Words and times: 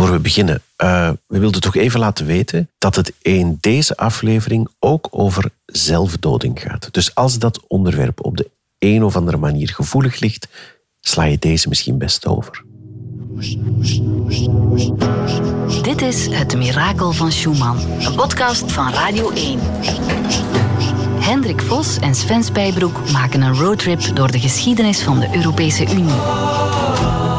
Voor 0.00 0.10
we 0.10 0.18
beginnen, 0.18 0.62
uh, 0.82 1.10
we 1.26 1.38
wilden 1.38 1.60
toch 1.60 1.76
even 1.76 2.00
laten 2.00 2.26
weten 2.26 2.70
dat 2.78 2.96
het 2.96 3.12
in 3.22 3.58
deze 3.60 3.96
aflevering 3.96 4.68
ook 4.78 5.08
over 5.10 5.50
zelfdoding 5.66 6.60
gaat. 6.60 6.88
Dus 6.90 7.14
als 7.14 7.38
dat 7.38 7.66
onderwerp 7.66 8.24
op 8.24 8.36
de 8.36 8.50
een 8.78 9.04
of 9.04 9.16
andere 9.16 9.36
manier 9.36 9.68
gevoelig 9.68 10.20
ligt, 10.20 10.48
sla 11.00 11.24
je 11.24 11.38
deze 11.38 11.68
misschien 11.68 11.98
best 11.98 12.26
over. 12.26 12.64
Dit 15.82 16.02
is 16.02 16.26
Het 16.26 16.56
Mirakel 16.56 17.12
van 17.12 17.32
Schumann, 17.32 17.78
een 18.00 18.14
podcast 18.14 18.72
van 18.72 18.92
Radio 18.92 19.30
1. 19.30 19.58
Hendrik 21.20 21.60
Vos 21.60 21.98
en 21.98 22.14
Sven 22.14 22.44
Spijbroek 22.44 23.10
maken 23.12 23.42
een 23.42 23.54
roadtrip 23.54 24.16
door 24.16 24.30
de 24.30 24.40
geschiedenis 24.40 25.02
van 25.02 25.20
de 25.20 25.28
Europese 25.34 25.84
Unie. 25.84 27.29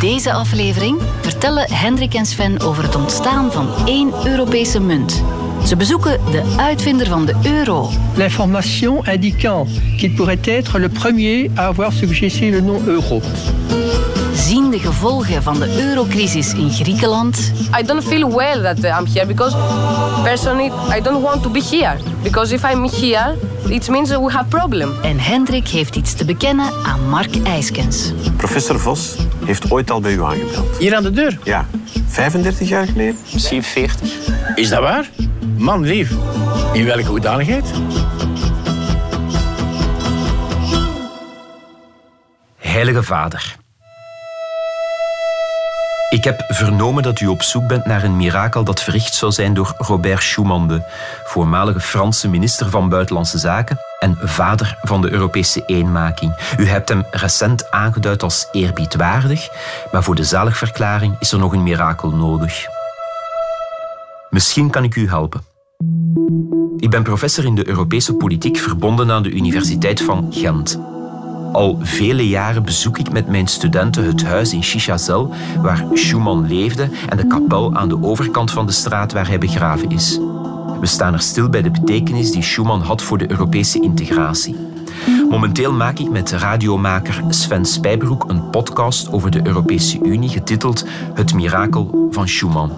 In 0.00 0.08
deze 0.08 0.32
aflevering 0.32 1.00
vertellen 1.20 1.72
Hendrik 1.72 2.14
en 2.14 2.26
Sven 2.26 2.60
over 2.60 2.82
het 2.82 2.96
ontstaan 2.96 3.52
van 3.52 3.68
één 3.86 4.12
Europese 4.24 4.80
munt. 4.80 5.22
Ze 5.66 5.76
bezoeken 5.76 6.20
de 6.30 6.54
uitvinder 6.56 7.06
van 7.06 7.26
de 7.26 7.34
euro. 7.42 7.90
L'information 8.14 9.04
indiquant 9.04 9.68
qu'il 9.96 10.10
pourrait 10.14 10.46
être 10.46 10.78
le 10.78 10.88
premier 10.88 11.50
à 11.56 11.66
avoir 11.66 11.92
suggéré 11.92 12.50
le 12.50 12.60
nom 12.60 12.82
euro. 12.86 13.20
Zien 14.48 14.70
de 14.70 14.78
gevolgen 14.78 15.42
van 15.42 15.58
de 15.58 15.82
eurocrisis 15.82 16.52
in 16.54 16.70
Griekenland. 16.70 17.52
I 17.80 17.82
don't 17.82 18.04
feel 18.04 18.34
well 18.36 18.62
that 18.62 18.78
I'm 18.78 19.06
here 19.12 19.26
because 19.26 19.56
personally 20.22 20.72
I 20.96 21.00
don't 21.02 21.22
want 21.22 21.42
to 21.42 21.50
be 21.50 21.62
here. 21.70 21.96
Because 22.22 22.54
if 22.54 22.62
I'm 22.72 22.88
here, 22.88 23.36
it 23.68 23.88
means 23.88 24.10
we 24.10 24.30
have 24.30 24.44
problem. 24.44 24.92
En 25.02 25.18
Hendrik 25.18 25.68
heeft 25.68 25.96
iets 25.96 26.14
te 26.14 26.24
bekennen 26.24 26.72
aan 26.84 27.08
Mark 27.08 27.36
IJskens. 27.44 28.12
Professor 28.36 28.80
Vos 28.80 29.16
heeft 29.44 29.70
ooit 29.70 29.90
al 29.90 30.00
bij 30.00 30.12
u 30.12 30.22
aangebeld. 30.22 30.78
Hier 30.78 30.96
aan 30.96 31.02
de 31.02 31.10
deur? 31.10 31.38
Ja, 31.44 31.66
35 32.06 32.68
jaar 32.68 32.86
geleden. 32.86 33.16
Misschien 33.32 33.62
40. 33.62 34.10
Is 34.54 34.68
dat 34.68 34.80
waar? 34.80 35.10
Man 35.56 35.82
lief, 35.82 36.10
in 36.72 36.84
welke 36.84 37.08
hoedanigheid? 37.08 37.70
Heilige 42.56 43.02
Vader. 43.02 43.56
Ik 46.08 46.24
heb 46.24 46.44
vernomen 46.48 47.02
dat 47.02 47.20
u 47.20 47.26
op 47.26 47.42
zoek 47.42 47.66
bent 47.66 47.84
naar 47.84 48.02
een 48.02 48.16
mirakel 48.16 48.64
dat 48.64 48.82
verricht 48.82 49.14
zou 49.14 49.32
zijn 49.32 49.54
door 49.54 49.74
Robert 49.78 50.22
Schuman, 50.22 50.68
de 50.68 50.82
voormalige 51.24 51.80
Franse 51.80 52.28
minister 52.28 52.70
van 52.70 52.88
Buitenlandse 52.88 53.38
Zaken 53.38 53.78
en 53.98 54.18
vader 54.22 54.78
van 54.82 55.00
de 55.00 55.10
Europese 55.10 55.62
eenmaking. 55.66 56.54
U 56.58 56.66
hebt 56.66 56.88
hem 56.88 57.04
recent 57.10 57.70
aangeduid 57.70 58.22
als 58.22 58.48
eerbiedwaardig, 58.52 59.48
maar 59.92 60.02
voor 60.02 60.14
de 60.14 60.24
zaligverklaring 60.24 61.16
is 61.18 61.32
er 61.32 61.38
nog 61.38 61.52
een 61.52 61.62
mirakel 61.62 62.10
nodig. 62.10 62.66
Misschien 64.30 64.70
kan 64.70 64.84
ik 64.84 64.96
u 64.96 65.08
helpen. 65.08 65.40
Ik 66.76 66.90
ben 66.90 67.02
professor 67.02 67.44
in 67.44 67.54
de 67.54 67.68
Europese 67.68 68.14
politiek 68.14 68.56
verbonden 68.56 69.10
aan 69.10 69.22
de 69.22 69.30
Universiteit 69.30 70.02
van 70.02 70.26
Gent. 70.30 70.97
Al 71.52 71.78
vele 71.80 72.28
jaren 72.28 72.64
bezoek 72.64 72.98
ik 72.98 73.12
met 73.12 73.28
mijn 73.28 73.46
studenten 73.46 74.04
het 74.04 74.24
huis 74.24 74.52
in 74.52 74.62
Chichazel 74.62 75.34
waar 75.62 75.84
Schumann 75.92 76.46
leefde 76.46 76.88
en 77.08 77.16
de 77.16 77.26
kapel 77.26 77.74
aan 77.74 77.88
de 77.88 78.02
overkant 78.02 78.50
van 78.50 78.66
de 78.66 78.72
straat 78.72 79.12
waar 79.12 79.28
hij 79.28 79.38
begraven 79.38 79.90
is. 79.90 80.18
We 80.80 80.86
staan 80.86 81.12
er 81.12 81.20
stil 81.20 81.48
bij 81.48 81.62
de 81.62 81.70
betekenis 81.70 82.30
die 82.30 82.42
Schumann 82.42 82.82
had 82.82 83.02
voor 83.02 83.18
de 83.18 83.30
Europese 83.30 83.80
integratie. 83.80 84.56
Momenteel 85.30 85.72
maak 85.72 85.98
ik 85.98 86.10
met 86.10 86.32
radiomaker 86.32 87.22
Sven 87.28 87.64
Spijbroek 87.64 88.24
een 88.28 88.50
podcast 88.50 89.12
over 89.12 89.30
de 89.30 89.40
Europese 89.46 89.98
Unie 90.02 90.28
getiteld 90.28 90.84
Het 91.14 91.34
mirakel 91.34 92.08
van 92.10 92.28
Schumann. 92.28 92.72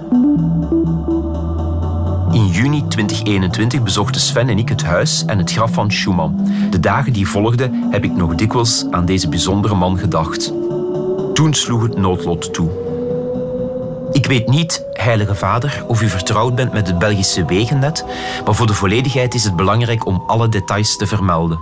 In 2.33 2.47
juni 2.47 2.87
2021 2.89 3.83
bezochten 3.83 4.21
Sven 4.21 4.49
en 4.49 4.59
ik 4.59 4.69
het 4.69 4.83
huis 4.83 5.25
en 5.25 5.39
het 5.39 5.53
graf 5.53 5.73
van 5.73 5.91
Schumann. 5.91 6.49
De 6.71 6.81
dagen 6.81 7.13
die 7.13 7.29
volgden 7.29 7.89
heb 7.91 8.05
ik 8.05 8.17
nog 8.17 8.35
dikwijls 8.35 8.87
aan 8.91 9.05
deze 9.05 9.29
bijzondere 9.29 9.75
man 9.75 9.99
gedacht. 9.99 10.53
Toen 11.35 11.55
sloeg 11.55 11.83
het 11.83 11.97
noodlot 11.97 12.55
toe. 12.55 12.71
Ik 14.13 14.27
weet 14.27 14.49
niet, 14.49 14.85
Heilige 14.93 15.35
Vader, 15.35 15.85
of 15.87 16.03
u 16.03 16.09
vertrouwd 16.09 16.55
bent 16.55 16.73
met 16.73 16.87
het 16.87 16.99
Belgische 16.99 17.45
wegennet, 17.45 18.05
maar 18.45 18.55
voor 18.55 18.67
de 18.67 18.75
volledigheid 18.75 19.35
is 19.35 19.45
het 19.45 19.57
belangrijk 19.57 20.07
om 20.07 20.23
alle 20.27 20.49
details 20.49 20.97
te 20.97 21.07
vermelden. 21.07 21.59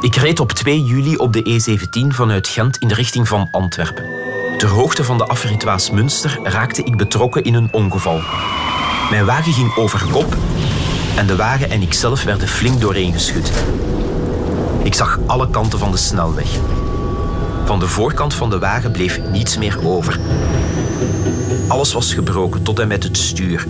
Ik 0.00 0.14
reed 0.14 0.40
op 0.40 0.52
2 0.52 0.82
juli 0.82 1.16
op 1.16 1.32
de 1.32 1.42
E17 1.42 2.06
vanuit 2.14 2.48
Gent 2.48 2.76
in 2.76 2.88
de 2.88 2.94
richting 2.94 3.28
van 3.28 3.48
Antwerpen. 3.50 4.04
Ter 4.58 4.68
hoogte 4.68 5.04
van 5.04 5.18
de 5.18 5.26
afrit 5.26 5.62
Waasmunster 5.62 6.40
raakte 6.42 6.82
ik 6.82 6.96
betrokken 6.96 7.44
in 7.44 7.54
een 7.54 7.68
ongeval. 7.72 8.20
Mijn 9.12 9.24
wagen 9.24 9.52
ging 9.52 9.76
over 9.76 10.06
kop 10.12 10.36
en 11.16 11.26
de 11.26 11.36
wagen 11.36 11.70
en 11.70 11.82
ikzelf 11.82 12.24
werden 12.24 12.48
flink 12.48 12.80
dooreengeschud. 12.80 13.52
Ik 14.82 14.94
zag 14.94 15.18
alle 15.26 15.50
kanten 15.50 15.78
van 15.78 15.90
de 15.90 15.96
snelweg. 15.96 16.58
Van 17.64 17.78
de 17.78 17.86
voorkant 17.86 18.34
van 18.34 18.50
de 18.50 18.58
wagen 18.58 18.92
bleef 18.92 19.20
niets 19.30 19.58
meer 19.58 19.78
over. 19.84 20.18
Alles 21.68 21.92
was 21.92 22.14
gebroken 22.14 22.62
tot 22.62 22.78
en 22.78 22.88
met 22.88 23.02
het 23.02 23.16
stuur. 23.16 23.66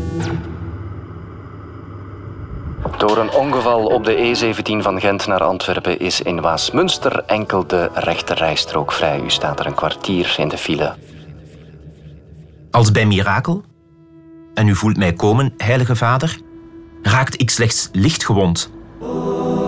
Door 2.98 3.18
een 3.18 3.30
ongeval 3.30 3.86
op 3.86 4.04
de 4.04 4.36
E17 4.36 4.82
van 4.82 5.00
Gent 5.00 5.26
naar 5.26 5.42
Antwerpen 5.42 5.98
is 5.98 6.20
in 6.20 6.40
Waasmunster 6.40 7.22
enkel 7.26 7.66
de 7.66 7.90
rechterrijstrook 7.94 8.92
vrij. 8.92 9.20
U 9.20 9.30
staat 9.30 9.60
er 9.60 9.66
een 9.66 9.74
kwartier 9.74 10.34
in 10.38 10.48
de 10.48 10.58
file. 10.58 10.94
Als 12.70 12.90
bij 12.90 13.06
mirakel 13.06 13.70
en 14.54 14.68
u 14.68 14.74
voelt 14.74 14.96
mij 14.96 15.12
komen, 15.12 15.52
heilige 15.56 15.96
vader, 15.96 16.38
raakte 17.02 17.36
ik 17.36 17.50
slechts 17.50 17.88
licht 17.92 18.24
gewond. 18.24 18.70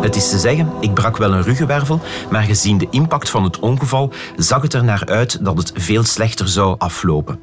Het 0.00 0.16
is 0.16 0.28
te 0.30 0.38
zeggen, 0.38 0.72
ik 0.80 0.94
brak 0.94 1.16
wel 1.16 1.32
een 1.32 1.42
ruggenwervel, 1.42 2.00
maar 2.30 2.42
gezien 2.42 2.78
de 2.78 2.86
impact 2.90 3.30
van 3.30 3.44
het 3.44 3.58
ongeval 3.58 4.12
zag 4.36 4.62
het 4.62 4.74
er 4.74 4.84
naar 4.84 5.06
uit 5.06 5.44
dat 5.44 5.56
het 5.56 5.72
veel 5.74 6.04
slechter 6.04 6.48
zou 6.48 6.74
aflopen. 6.78 7.40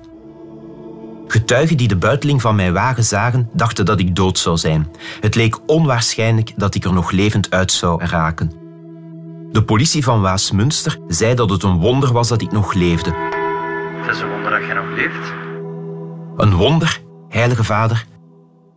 Getuigen 1.28 1.78
die 1.78 1.88
de 1.88 1.96
buiteling 1.96 2.42
van 2.42 2.56
mijn 2.56 2.74
wagen 2.74 3.04
zagen, 3.04 3.50
dachten 3.54 3.86
dat 3.86 4.00
ik 4.00 4.16
dood 4.16 4.38
zou 4.38 4.58
zijn. 4.58 4.88
Het 5.20 5.36
leek 5.36 5.60
onwaarschijnlijk 5.66 6.54
dat 6.56 6.76
ik 6.76 6.84
er 6.84 6.94
nog 6.94 7.12
levend 7.12 7.52
uit 7.52 7.72
zou 7.72 8.06
raken. 8.06 8.52
De 9.52 9.64
politie 9.64 10.04
van 10.04 10.22
Waasmunster 10.22 10.98
zei 11.08 11.36
dat 11.36 11.50
het 11.50 11.64
een 11.64 11.80
wonder 11.80 12.14
was 12.14 12.28
dat 12.28 12.42
ik 12.42 12.52
nog 12.52 12.74
leefde. 12.74 13.14
Het 14.02 14.16
is 14.16 14.22
een 14.22 14.30
wonder 14.30 14.52
dat 14.52 14.68
je 14.68 14.74
nog 14.74 14.90
leeft. 14.96 15.34
Een 16.38 16.56
wonder 16.56 17.02
Heilige 17.32 17.64
Vader, 17.64 18.06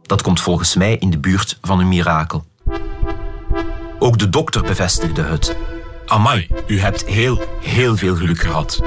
dat 0.03 0.23
komt 0.23 0.41
volgens 0.41 0.75
mij 0.75 0.97
in 0.97 1.11
de 1.11 1.19
buurt 1.19 1.59
van 1.63 1.81
een 1.81 1.89
mirakel. 1.89 2.45
Ook 3.99 4.19
de 4.19 4.29
dokter 4.29 4.63
bevestigde 4.63 5.23
het. 5.23 5.57
Amai, 6.07 6.49
u 6.67 6.81
hebt 6.81 7.05
heel, 7.05 7.41
heel 7.61 7.97
veel 7.97 8.17
geluk 8.17 8.39
gehad. 8.39 8.83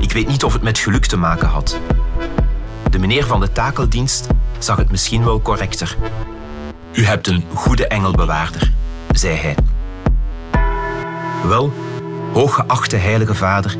Ik 0.00 0.12
weet 0.12 0.28
niet 0.28 0.44
of 0.44 0.52
het 0.52 0.62
met 0.62 0.78
geluk 0.78 1.06
te 1.06 1.16
maken 1.16 1.48
had. 1.48 1.78
De 2.90 2.98
meneer 2.98 3.26
van 3.26 3.40
de 3.40 3.52
takeldienst 3.52 4.26
zag 4.58 4.76
het 4.76 4.90
misschien 4.90 5.24
wel 5.24 5.42
correcter. 5.42 5.96
U 6.92 7.04
hebt 7.04 7.26
een 7.26 7.44
goede 7.54 7.86
engelbewaarder, 7.86 8.72
zei 9.12 9.36
hij. 9.36 9.56
Wel, 11.48 11.72
hooggeachte 12.32 12.96
heilige 12.96 13.34
vader, 13.34 13.76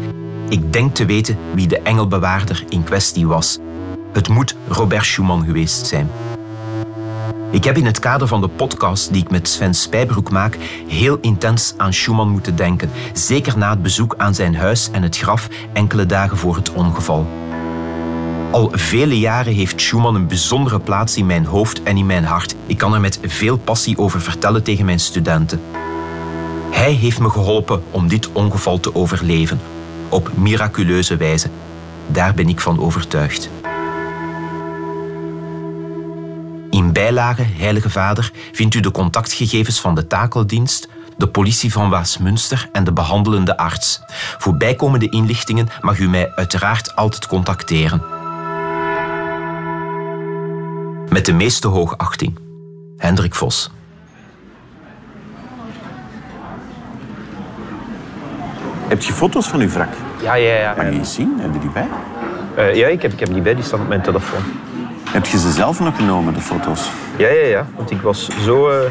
ik 0.48 0.72
denk 0.72 0.94
te 0.94 1.04
weten 1.04 1.38
wie 1.54 1.66
de 1.66 1.81
engelbewaarder 1.81 2.64
in 2.69 2.84
kwestie 2.84 3.26
was. 3.26 3.59
Het 4.12 4.28
moet 4.28 4.56
Robert 4.69 5.04
Schumann 5.04 5.44
geweest 5.44 5.86
zijn. 5.86 6.10
Ik 7.50 7.64
heb 7.64 7.76
in 7.76 7.86
het 7.86 7.98
kader 7.98 8.28
van 8.28 8.41
de 8.41 8.48
podcast 8.48 9.12
die 9.12 9.22
ik 9.22 9.31
met 9.31 9.48
Sven 9.48 9.75
Spijbroek 9.75 10.31
maak 10.31 10.59
heel 10.88 11.19
intens 11.20 11.75
aan 11.76 11.92
Schumann 11.92 12.31
moeten 12.31 12.56
denken, 12.56 12.91
zeker 13.12 13.59
na 13.59 13.70
het 13.70 13.82
bezoek 13.82 14.14
aan 14.16 14.34
zijn 14.34 14.56
huis 14.56 14.91
en 14.91 15.03
het 15.03 15.19
graf 15.19 15.48
enkele 15.72 16.06
dagen 16.06 16.36
voor 16.36 16.56
het 16.56 16.72
ongeval. 16.72 17.27
Al 18.50 18.71
vele 18.72 19.18
jaren 19.18 19.54
heeft 19.54 19.80
Schumann 19.80 20.16
een 20.16 20.27
bijzondere 20.27 20.80
plaats 20.80 21.16
in 21.16 21.27
mijn 21.27 21.45
hoofd 21.45 21.83
en 21.83 21.97
in 21.97 22.06
mijn 22.06 22.24
hart. 22.24 22.54
Ik 22.66 22.78
kan 22.78 22.95
er 22.95 23.00
met 23.00 23.18
veel 23.22 23.56
passie 23.56 23.98
over 23.98 24.21
vertellen 24.21 24.62
tegen 24.62 24.84
mijn 24.84 25.00
studenten. 25.00 25.60
Hij 26.71 26.92
heeft 26.92 27.21
me 27.21 27.30
geholpen 27.30 27.83
om 27.91 28.09
dit 28.09 28.33
ongeval 28.33 28.80
te 28.80 28.95
overleven, 28.95 29.60
op 30.09 30.37
miraculeuze 30.37 31.16
wijze. 31.16 31.51
Daar 32.07 32.34
ben 32.34 32.49
ik 32.49 32.60
van 32.60 32.81
overtuigd. 32.81 33.51
In 36.71 36.93
bijlage, 36.93 37.43
Heilige 37.43 37.91
Vader, 37.91 38.33
vindt 38.53 38.75
u 38.75 38.81
de 38.81 38.91
contactgegevens 38.91 39.81
van 39.81 39.95
de 39.95 40.07
takeldienst, 40.07 40.89
de 41.16 41.28
politie 41.28 41.72
van 41.72 41.91
Waasmunster 41.91 42.69
en 42.72 42.84
de 42.84 42.93
behandelende 42.93 43.57
arts. 43.57 44.01
Voor 44.39 44.57
bijkomende 44.57 45.10
inlichtingen 45.10 45.69
mag 45.81 45.99
u 45.99 46.09
mij 46.09 46.33
uiteraard 46.34 46.97
altijd 46.97 47.27
contacteren. 47.27 48.03
Met 51.09 51.27
de 51.27 51.33
meeste 51.33 51.69
hoogachting. 51.69 52.39
Hendrik 52.97 53.34
Vos. 53.34 53.71
Heb 58.88 59.02
je 59.02 59.12
foto's 59.12 59.48
van 59.48 59.60
uw 59.60 59.68
wrak? 59.68 59.88
Ja, 60.22 60.34
ja, 60.34 60.54
ja. 60.54 60.74
Mag 60.76 60.86
je 60.86 60.92
eens 60.92 61.14
zien? 61.14 61.38
Heb 61.40 61.52
je 61.52 61.58
die 61.60 61.70
bij? 61.70 61.88
Eh, 62.54 62.74
ja, 62.74 62.86
ik 62.86 63.02
heb, 63.02 63.12
ik 63.12 63.20
heb 63.20 63.32
die 63.32 63.42
bij, 63.42 63.54
die 63.54 63.64
staan 63.64 63.80
op 63.80 63.88
mijn 63.88 64.00
telefoon. 64.00 64.40
Heb 65.10 65.26
je 65.26 65.38
ze 65.38 65.52
zelf 65.52 65.80
nog 65.80 65.96
genomen, 65.96 66.34
de 66.34 66.40
foto's? 66.40 66.90
Ja, 67.16 67.28
ja, 67.28 67.46
ja. 67.46 67.66
Want 67.76 67.90
ik 67.90 68.00
was 68.00 68.28
zo... 68.44 68.68
eh, 68.70 68.90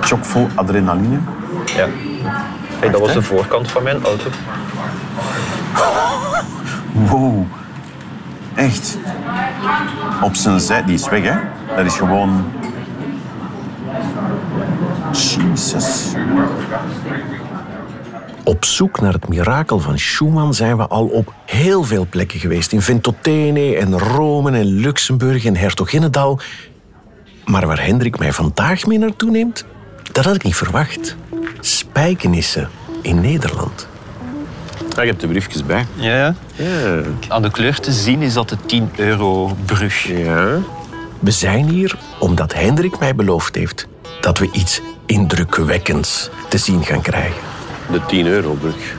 Chockvol 0.00 0.48
adrenaline. 0.54 1.18
ja. 1.76 1.86
Hey, 2.80 2.90
dat 2.90 3.00
was 3.00 3.12
de 3.12 3.22
voorkant 3.22 3.70
van 3.70 3.82
mijn 3.82 4.04
auto. 4.04 4.30
Wow. 6.92 7.44
Echt. 8.54 8.98
Op 10.22 10.34
zijn 10.34 10.60
zij, 10.60 10.84
die 10.84 10.94
is 10.94 11.08
weg, 11.08 11.22
hè? 11.22 11.34
Dat 11.76 11.86
is 11.86 11.94
gewoon. 11.96 12.44
Op 18.44 18.64
zoek 18.64 19.00
naar 19.00 19.12
het 19.12 19.28
mirakel 19.28 19.78
van 19.78 19.98
Schumann 19.98 20.54
zijn 20.54 20.76
we 20.76 20.86
al 20.86 21.06
op 21.06 21.34
heel 21.46 21.82
veel 21.84 22.06
plekken 22.10 22.40
geweest. 22.40 22.72
In 22.72 22.82
Ventotene 22.82 23.76
en 23.76 23.98
Rome 23.98 24.50
en 24.50 24.64
Luxemburg 24.64 25.44
en 25.44 25.56
Hertoginnedal. 25.56 26.40
Maar 27.44 27.66
waar 27.66 27.84
Hendrik 27.84 28.18
mij 28.18 28.32
vandaag 28.32 28.86
mee 28.86 28.98
naartoe 28.98 29.30
neemt, 29.30 29.64
dat 30.12 30.24
had 30.24 30.34
ik 30.34 30.42
niet 30.42 30.56
verwacht. 30.56 31.16
Spijkenissen 31.60 32.68
in 33.02 33.20
Nederland. 33.20 33.88
Ja, 34.96 35.02
je 35.02 35.08
hebt 35.08 35.20
de 35.20 35.26
briefjes 35.26 35.66
bij. 35.66 35.86
Ja, 35.94 36.16
ja. 36.16 36.34
Ja. 36.54 37.00
Aan 37.28 37.42
de 37.42 37.50
kleur 37.50 37.80
te 37.80 37.92
zien 37.92 38.22
is 38.22 38.32
dat 38.32 38.48
de 38.48 38.56
10 38.66 38.90
euro 38.96 39.56
brug. 39.64 40.06
ja. 40.06 40.58
We 41.18 41.30
zijn 41.30 41.68
hier 41.68 41.98
omdat 42.18 42.54
Hendrik 42.54 42.98
mij 42.98 43.14
beloofd 43.14 43.54
heeft 43.54 43.86
dat 44.20 44.38
we 44.38 44.48
iets 44.52 44.80
indrukwekkends 45.12 46.30
te 46.48 46.58
zien 46.58 46.84
gaan 46.84 47.00
krijgen. 47.00 47.42
De 47.90 48.00
10 48.06 48.26
euro 48.26 48.52
brug. 48.52 48.96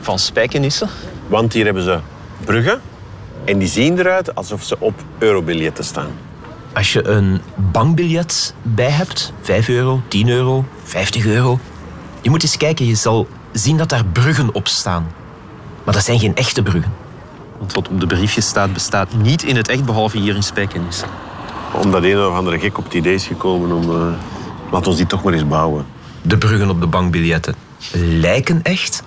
Van 0.00 0.18
Spijkenissen. 0.18 0.88
Want 1.26 1.52
hier 1.52 1.64
hebben 1.64 1.82
ze 1.82 1.98
bruggen. 2.44 2.80
En 3.44 3.58
die 3.58 3.68
zien 3.68 3.98
eruit 3.98 4.34
alsof 4.34 4.62
ze 4.62 4.76
op 4.78 4.94
eurobiljetten 5.18 5.84
staan. 5.84 6.10
Als 6.72 6.92
je 6.92 7.06
een 7.06 7.40
bankbiljet 7.56 8.54
bij 8.62 8.90
hebt, 8.90 9.32
5 9.40 9.68
euro, 9.68 10.00
10 10.08 10.28
euro, 10.28 10.64
50 10.82 11.26
euro. 11.26 11.58
Je 12.20 12.30
moet 12.30 12.42
eens 12.42 12.56
kijken, 12.56 12.86
je 12.86 12.94
zal 12.94 13.26
zien 13.52 13.76
dat 13.76 13.88
daar 13.88 14.04
bruggen 14.04 14.54
op 14.54 14.68
staan. 14.68 15.12
Maar 15.84 15.94
dat 15.94 16.04
zijn 16.04 16.18
geen 16.18 16.36
echte 16.36 16.62
bruggen. 16.62 16.92
Want 17.58 17.74
wat 17.74 17.88
op 17.88 18.00
de 18.00 18.06
briefjes 18.06 18.46
staat, 18.46 18.72
bestaat 18.72 19.14
niet 19.14 19.42
in 19.42 19.56
het 19.56 19.68
echt, 19.68 19.84
behalve 19.84 20.18
hier 20.18 20.34
in 20.34 20.42
Spijkenissen. 20.42 21.08
Omdat 21.72 22.02
een 22.02 22.24
of 22.24 22.34
andere 22.34 22.58
gek 22.58 22.78
op 22.78 22.84
het 22.84 22.94
idee 22.94 23.14
is 23.14 23.26
gekomen 23.26 23.72
om... 23.72 23.90
eh 23.90 24.29
laat 24.70 24.86
ons 24.86 24.96
die 24.96 25.06
toch 25.06 25.22
maar 25.22 25.32
eens 25.32 25.46
bouwen. 25.46 25.86
De 26.22 26.38
bruggen 26.38 26.70
op 26.70 26.80
de 26.80 26.86
bankbiljetten 26.86 27.54
lijken 27.92 28.62
echt, 28.62 29.02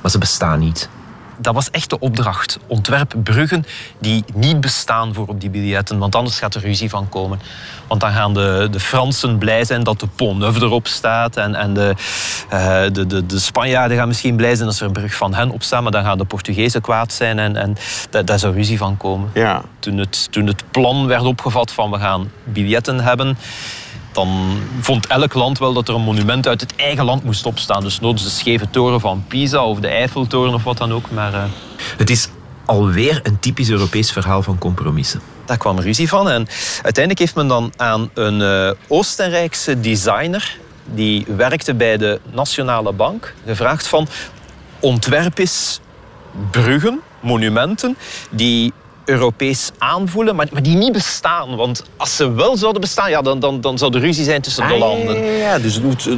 maar 0.00 0.10
ze 0.10 0.18
bestaan 0.18 0.58
niet. 0.58 0.88
Dat 1.38 1.54
was 1.54 1.70
echt 1.70 1.90
de 1.90 1.98
opdracht. 1.98 2.58
Ontwerp 2.66 3.14
bruggen 3.22 3.64
die 3.98 4.24
niet 4.34 4.60
bestaan 4.60 5.14
voor 5.14 5.26
op 5.26 5.40
die 5.40 5.50
biljetten, 5.50 5.98
want 5.98 6.14
anders 6.14 6.38
gaat 6.38 6.54
er 6.54 6.60
ruzie 6.60 6.90
van 6.90 7.08
komen. 7.08 7.40
Want 7.86 8.00
dan 8.00 8.12
gaan 8.12 8.34
de, 8.34 8.68
de 8.70 8.80
Fransen 8.80 9.38
blij 9.38 9.64
zijn 9.64 9.84
dat 9.84 10.00
de 10.00 10.06
Pont 10.06 10.38
Neuf 10.38 10.60
erop 10.60 10.86
staat 10.86 11.36
en, 11.36 11.54
en 11.54 11.74
de, 11.74 11.94
eh, 12.48 12.82
de, 12.92 13.06
de, 13.06 13.26
de 13.26 13.38
Spanjaarden 13.38 13.96
gaan 13.96 14.08
misschien 14.08 14.36
blij 14.36 14.54
zijn 14.54 14.68
als 14.68 14.80
er 14.80 14.86
een 14.86 14.92
brug 14.92 15.14
van 15.14 15.34
hen 15.34 15.50
op 15.50 15.62
staat, 15.62 15.82
maar 15.82 15.92
dan 15.92 16.04
gaan 16.04 16.18
de 16.18 16.24
Portugezen 16.24 16.80
kwaad 16.80 17.12
zijn 17.12 17.38
en, 17.38 17.56
en 17.56 17.76
daar, 18.10 18.24
daar 18.24 18.38
zou 18.38 18.54
ruzie 18.54 18.78
van 18.78 18.96
komen. 18.96 19.30
Ja. 19.34 19.62
Toen 19.78 19.98
het, 19.98 20.32
toen 20.32 20.46
het 20.46 20.64
plan 20.70 21.06
werd 21.06 21.22
opgevat 21.22 21.72
van 21.72 21.90
we 21.90 21.98
gaan 21.98 22.30
biljetten 22.44 23.00
hebben, 23.00 23.36
dan 24.14 24.58
vond 24.80 25.06
elk 25.06 25.34
land 25.34 25.58
wel 25.58 25.72
dat 25.72 25.88
er 25.88 25.94
een 25.94 26.00
monument 26.00 26.48
uit 26.48 26.60
het 26.60 26.74
eigen 26.76 27.04
land 27.04 27.24
moest 27.24 27.46
opstaan. 27.46 27.80
Dus 27.80 28.00
noods 28.00 28.22
de 28.22 28.30
scheve 28.30 28.70
toren 28.70 29.00
van 29.00 29.24
Pisa 29.28 29.64
of 29.64 29.80
de 29.80 29.88
Eiffeltoren 29.88 30.54
of 30.54 30.64
wat 30.64 30.78
dan 30.78 30.92
ook. 30.92 31.10
Maar, 31.10 31.34
eh, 31.34 31.44
Het 31.96 32.10
is 32.10 32.28
alweer 32.64 33.20
een 33.22 33.38
typisch 33.38 33.70
Europees 33.70 34.12
verhaal 34.12 34.42
van 34.42 34.58
compromissen. 34.58 35.20
Daar 35.44 35.56
kwam 35.56 35.78
ruzie 35.78 36.08
van 36.08 36.28
en 36.28 36.46
uiteindelijk 36.82 37.18
heeft 37.18 37.34
men 37.34 37.48
dan 37.48 37.72
aan 37.76 38.10
een 38.14 38.42
eh, 38.42 38.70
Oostenrijkse 38.88 39.80
designer 39.80 40.56
die 40.84 41.26
werkte 41.36 41.74
bij 41.74 41.96
de 41.96 42.20
Nationale 42.32 42.92
Bank 42.92 43.34
gevraagd 43.46 43.86
van 43.86 44.08
ontwerp 44.80 45.38
eens 45.38 45.80
bruggen, 46.50 47.00
monumenten, 47.20 47.96
die 48.30 48.72
Europees 49.04 49.70
aanvoelen, 49.78 50.36
maar, 50.36 50.46
maar 50.52 50.62
die 50.62 50.76
niet 50.76 50.92
bestaan. 50.92 51.56
Want 51.56 51.84
als 51.96 52.16
ze 52.16 52.32
wel 52.32 52.56
zouden 52.56 52.80
bestaan, 52.80 53.10
ja, 53.10 53.22
dan, 53.22 53.40
dan, 53.40 53.60
dan 53.60 53.78
zou 53.78 53.94
er 53.94 54.00
ruzie 54.00 54.24
zijn 54.24 54.40
tussen 54.42 54.68
de 54.68 54.78
landen. 54.78 55.16
Ah, 55.16 55.24
Ja, 55.24 55.30
ja, 55.32 55.58
dus 55.58 55.74
het 55.74 55.84
moet 55.84 56.06
eh, 56.06 56.12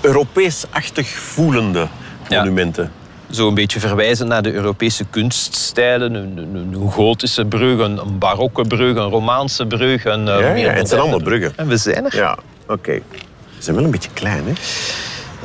Europees-achtig 0.00 1.08
voelende 1.08 1.88
Ja. 2.28 2.38
monumenten. 2.38 2.92
Zo 3.30 3.48
een 3.48 3.54
beetje 3.54 3.80
verwijzen 3.80 4.26
naar 4.28 4.42
de 4.42 4.52
Europese 4.52 5.04
kunststijlen. 5.10 6.14
Een, 6.14 6.36
een, 6.38 6.72
een 6.74 6.90
gotische 6.90 7.44
brug, 7.44 7.78
een, 7.78 7.98
een 7.98 8.18
barokke 8.18 8.64
brug, 8.64 8.96
een 8.96 9.08
romaanse 9.10 9.66
brug. 9.66 10.04
Een, 10.04 10.28
eh, 10.28 10.40
Ja, 10.40 10.54
ja, 10.54 10.70
het 10.70 10.88
zijn 10.88 11.00
allemaal 11.00 11.18
brug. 11.20 11.38
bruggen. 11.38 11.58
En 11.58 11.66
we 11.68 11.76
zijn 11.76 12.04
er. 12.04 12.16
Ja, 12.16 12.38
oké. 12.68 12.92
Ze 13.58 13.62
zijn 13.66 13.76
wel 13.76 13.84
een 13.84 13.90
beetje 13.90 14.10
klein, 14.12 14.44
hè? 14.46 14.52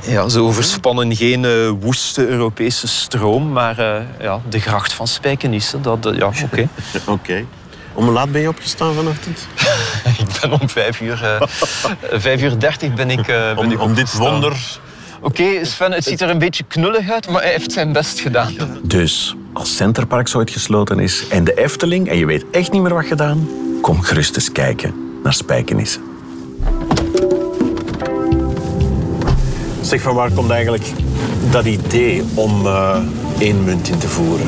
Ja, 0.02 0.30
ze 0.30 0.40
overspannen 0.40 1.16
geen 1.16 1.46
eh, 1.46 1.70
woeste 1.80 2.28
Europese 2.28 2.88
stroom, 2.88 3.52
maar 3.52 3.80
eh, 3.80 4.02
ja, 4.20 4.42
de 4.50 4.60
gracht 4.60 4.94
van 4.94 5.08
Spijkenisse, 5.08 5.82
dat, 5.82 6.06
eh, 6.06 6.18
ja, 6.18 6.32
oké. 6.44 6.68
Oké. 7.06 7.46
Om 7.94 8.04
hoe 8.04 8.14
laat 8.14 8.32
ben 8.32 8.42
je 8.42 8.48
opgestaan 8.48 8.94
vanochtend? 8.94 9.48
ik 10.20 10.40
ben 10.42 10.52
om 10.60 10.70
vijf 10.70 11.02
uur, 11.02 11.48
vijf 12.28 12.42
uur 12.42 12.60
dertig 12.60 12.94
ben 12.94 13.10
ik, 13.10 13.26
ben 13.26 13.58
Om, 13.58 13.72
ik 13.72 13.82
om 13.82 13.94
dit 13.94 14.14
wonder... 14.14 14.80
Oké, 15.22 15.66
Sven, 15.66 15.92
het 15.92 16.04
ziet 16.04 16.22
er 16.22 16.30
een 16.30 16.40
beetje 16.40 16.64
knullig 16.64 17.12
uit, 17.12 17.30
maar 17.30 17.42
hij 17.42 17.52
heeft 17.52 17.72
zijn 17.72 17.92
best 17.92 18.20
gedaan. 18.20 18.54
Dus 18.82 19.36
als 19.54 19.76
Centerpark 19.76 20.36
ooit 20.36 20.50
gesloten 20.50 21.00
is 21.00 21.28
en 21.28 21.44
de 21.44 21.54
Efteling 21.54 22.10
en 22.10 22.18
je 22.18 22.26
weet 22.26 22.46
echt 22.52 22.72
niet 22.72 22.82
meer 22.82 22.94
wat 22.94 23.06
gedaan, 23.06 23.50
kom 23.82 24.02
gerust 24.02 24.36
eens 24.36 24.52
kijken 24.52 25.20
naar 25.24 25.34
Spijkenissen. 25.34 26.15
Zeg, 29.86 30.02
van 30.02 30.16
waar 30.16 30.32
komt 30.32 30.50
eigenlijk 30.50 30.92
dat 31.52 31.66
idee 31.66 32.24
om 32.34 32.66
eh, 32.66 32.98
één 33.40 33.64
munt 33.64 33.90
in 33.90 33.98
te 33.98 34.08
voeren? 34.08 34.48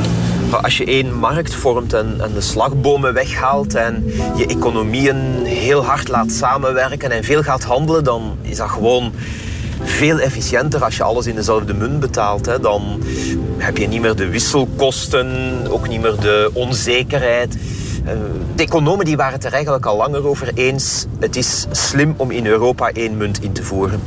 Als 0.61 0.77
je 0.77 0.85
één 0.85 1.13
markt 1.13 1.53
vormt 1.53 1.93
en, 1.93 2.15
en 2.19 2.33
de 2.33 2.41
slagbomen 2.41 3.13
weghaalt 3.13 3.75
en 3.75 4.03
je 4.35 4.45
economieën 4.47 5.15
heel 5.43 5.85
hard 5.85 6.07
laat 6.07 6.31
samenwerken 6.31 7.11
en 7.11 7.23
veel 7.23 7.43
gaat 7.43 7.63
handelen, 7.63 8.03
dan 8.03 8.37
is 8.41 8.57
dat 8.57 8.69
gewoon 8.69 9.11
veel 9.83 10.19
efficiënter 10.19 10.83
als 10.83 10.97
je 10.97 11.03
alles 11.03 11.27
in 11.27 11.35
dezelfde 11.35 11.73
munt 11.73 11.99
betaalt. 11.99 12.45
Hè. 12.45 12.59
Dan 12.59 13.01
heb 13.57 13.77
je 13.77 13.87
niet 13.87 14.01
meer 14.01 14.15
de 14.15 14.29
wisselkosten, 14.29 15.27
ook 15.69 15.87
niet 15.87 16.01
meer 16.01 16.15
de 16.19 16.49
onzekerheid. 16.53 17.57
Eh, 18.05 18.13
De 18.55 18.63
economen 18.63 19.05
die 19.05 19.17
waren 19.17 19.33
het 19.33 19.45
er 19.45 19.53
eigenlijk 19.53 19.85
al 19.85 19.97
langer 19.97 20.27
over 20.27 20.51
eens. 20.53 21.05
Het 21.19 21.35
is 21.35 21.65
slim 21.71 22.13
om 22.17 22.31
in 22.31 22.45
Europa 22.45 22.91
één 22.91 23.17
munt 23.17 23.43
in 23.43 23.51
te 23.51 23.63
voeren. 23.63 24.01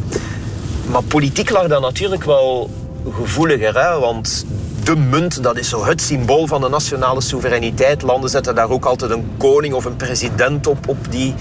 Maar 0.90 1.02
politiek 1.02 1.50
lag 1.50 1.66
dat 1.66 1.80
natuurlijk 1.80 2.24
wel 2.24 2.70
gevoeliger, 3.14 3.82
hè? 3.82 3.98
want 3.98 4.46
de 4.84 4.96
munt 4.96 5.42
dat 5.42 5.58
is 5.58 5.68
zo 5.68 5.84
het 5.84 6.00
symbool 6.00 6.46
van 6.46 6.60
de 6.60 6.68
nationale 6.68 7.20
soevereiniteit. 7.20 8.02
Landen 8.02 8.30
zetten 8.30 8.54
daar 8.54 8.70
ook 8.70 8.84
altijd 8.84 9.10
een 9.10 9.30
koning 9.36 9.74
of 9.74 9.84
een 9.84 9.96
president 9.96 10.66
op, 10.66 10.88
op 10.88 10.96
die 11.10 11.34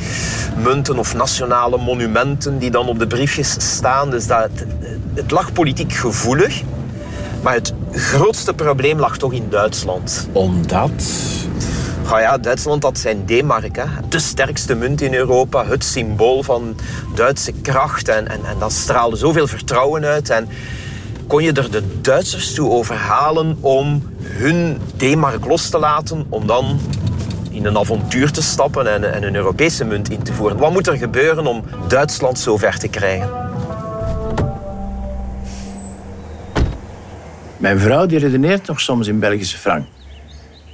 munten 0.64 1.00
of 1.00 1.14
nationale 1.14 1.78
monumenten 1.78 2.58
die 2.60 2.72
dan 2.72 2.88
op 2.88 3.00
de 3.00 3.08
briefjes 3.08 3.56
staan. 3.58 4.10
Dus 4.10 4.28
dat, 4.28 4.50
het 5.14 5.32
lag 5.32 5.54
politiek 5.54 5.94
gevoelig. 5.94 6.62
Maar 7.42 7.54
het 7.54 7.74
grootste 7.92 8.54
probleem 8.54 9.00
lag 9.00 9.18
toch 9.18 9.34
in 9.34 9.48
Duitsland. 9.50 10.28
Omdat... 10.32 11.04
Ja, 12.18 12.38
Duitsland 12.38 12.84
had 12.84 12.98
zijn 12.98 13.26
D-mark. 13.26 13.84
De 14.10 14.20
sterkste 14.20 14.76
munt 14.76 15.02
in 15.02 15.14
Europa, 15.14 15.66
het 15.66 15.84
symbool 15.84 16.44
van 16.44 16.76
Duitse 17.16 17.52
kracht. 17.62 18.08
En, 18.08 18.28
en, 18.28 18.40
en 18.46 18.60
dat 18.60 18.72
straalde 18.72 19.16
zoveel 19.16 19.48
vertrouwen 19.48 20.06
uit. 20.06 20.30
En 20.30 20.48
kon 21.28 21.44
je 21.44 21.54
er 21.54 21.72
de 21.72 22.02
Duitsers 22.02 22.54
toe 22.54 22.70
overhalen 22.70 23.58
om 23.62 24.10
hun 24.24 24.82
D-mark 24.98 25.46
los 25.46 25.70
te 25.70 25.80
laten... 25.80 26.26
om 26.30 26.48
dan 26.48 26.80
in 27.50 27.66
een 27.66 27.78
avontuur 27.78 28.32
te 28.32 28.42
stappen 28.42 28.94
en, 28.94 29.14
en 29.14 29.24
een 29.24 29.36
Europese 29.36 29.86
munt 29.86 30.10
in 30.10 30.24
te 30.24 30.34
voeren. 30.34 30.58
Wat 30.58 30.72
moet 30.72 30.88
er 30.88 30.98
gebeuren 30.98 31.48
om 31.48 31.64
Duitsland 31.88 32.40
zo 32.40 32.58
ver 32.58 32.80
te 32.80 32.88
krijgen? 32.88 33.30
Mijn 37.58 37.80
vrouw 37.80 38.06
die 38.06 38.20
redeneert 38.20 38.68
nog 38.68 38.82
soms 38.82 39.08
in 39.08 39.20
Belgische 39.20 39.58
frank. 39.58 39.86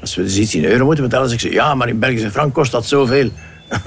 Als 0.05 0.15
we 0.15 0.23
dus 0.23 0.37
iets 0.37 0.55
in 0.55 0.65
euro 0.65 0.85
moeten 0.85 1.03
betalen, 1.03 1.29
zeg 1.29 1.43
ik 1.43 1.49
ze... 1.49 1.55
Ja, 1.55 1.75
maar 1.75 1.87
in 1.87 1.99
Belgische 1.99 2.31
frank 2.31 2.53
kost 2.53 2.71
dat 2.71 2.85
zoveel. 2.85 3.29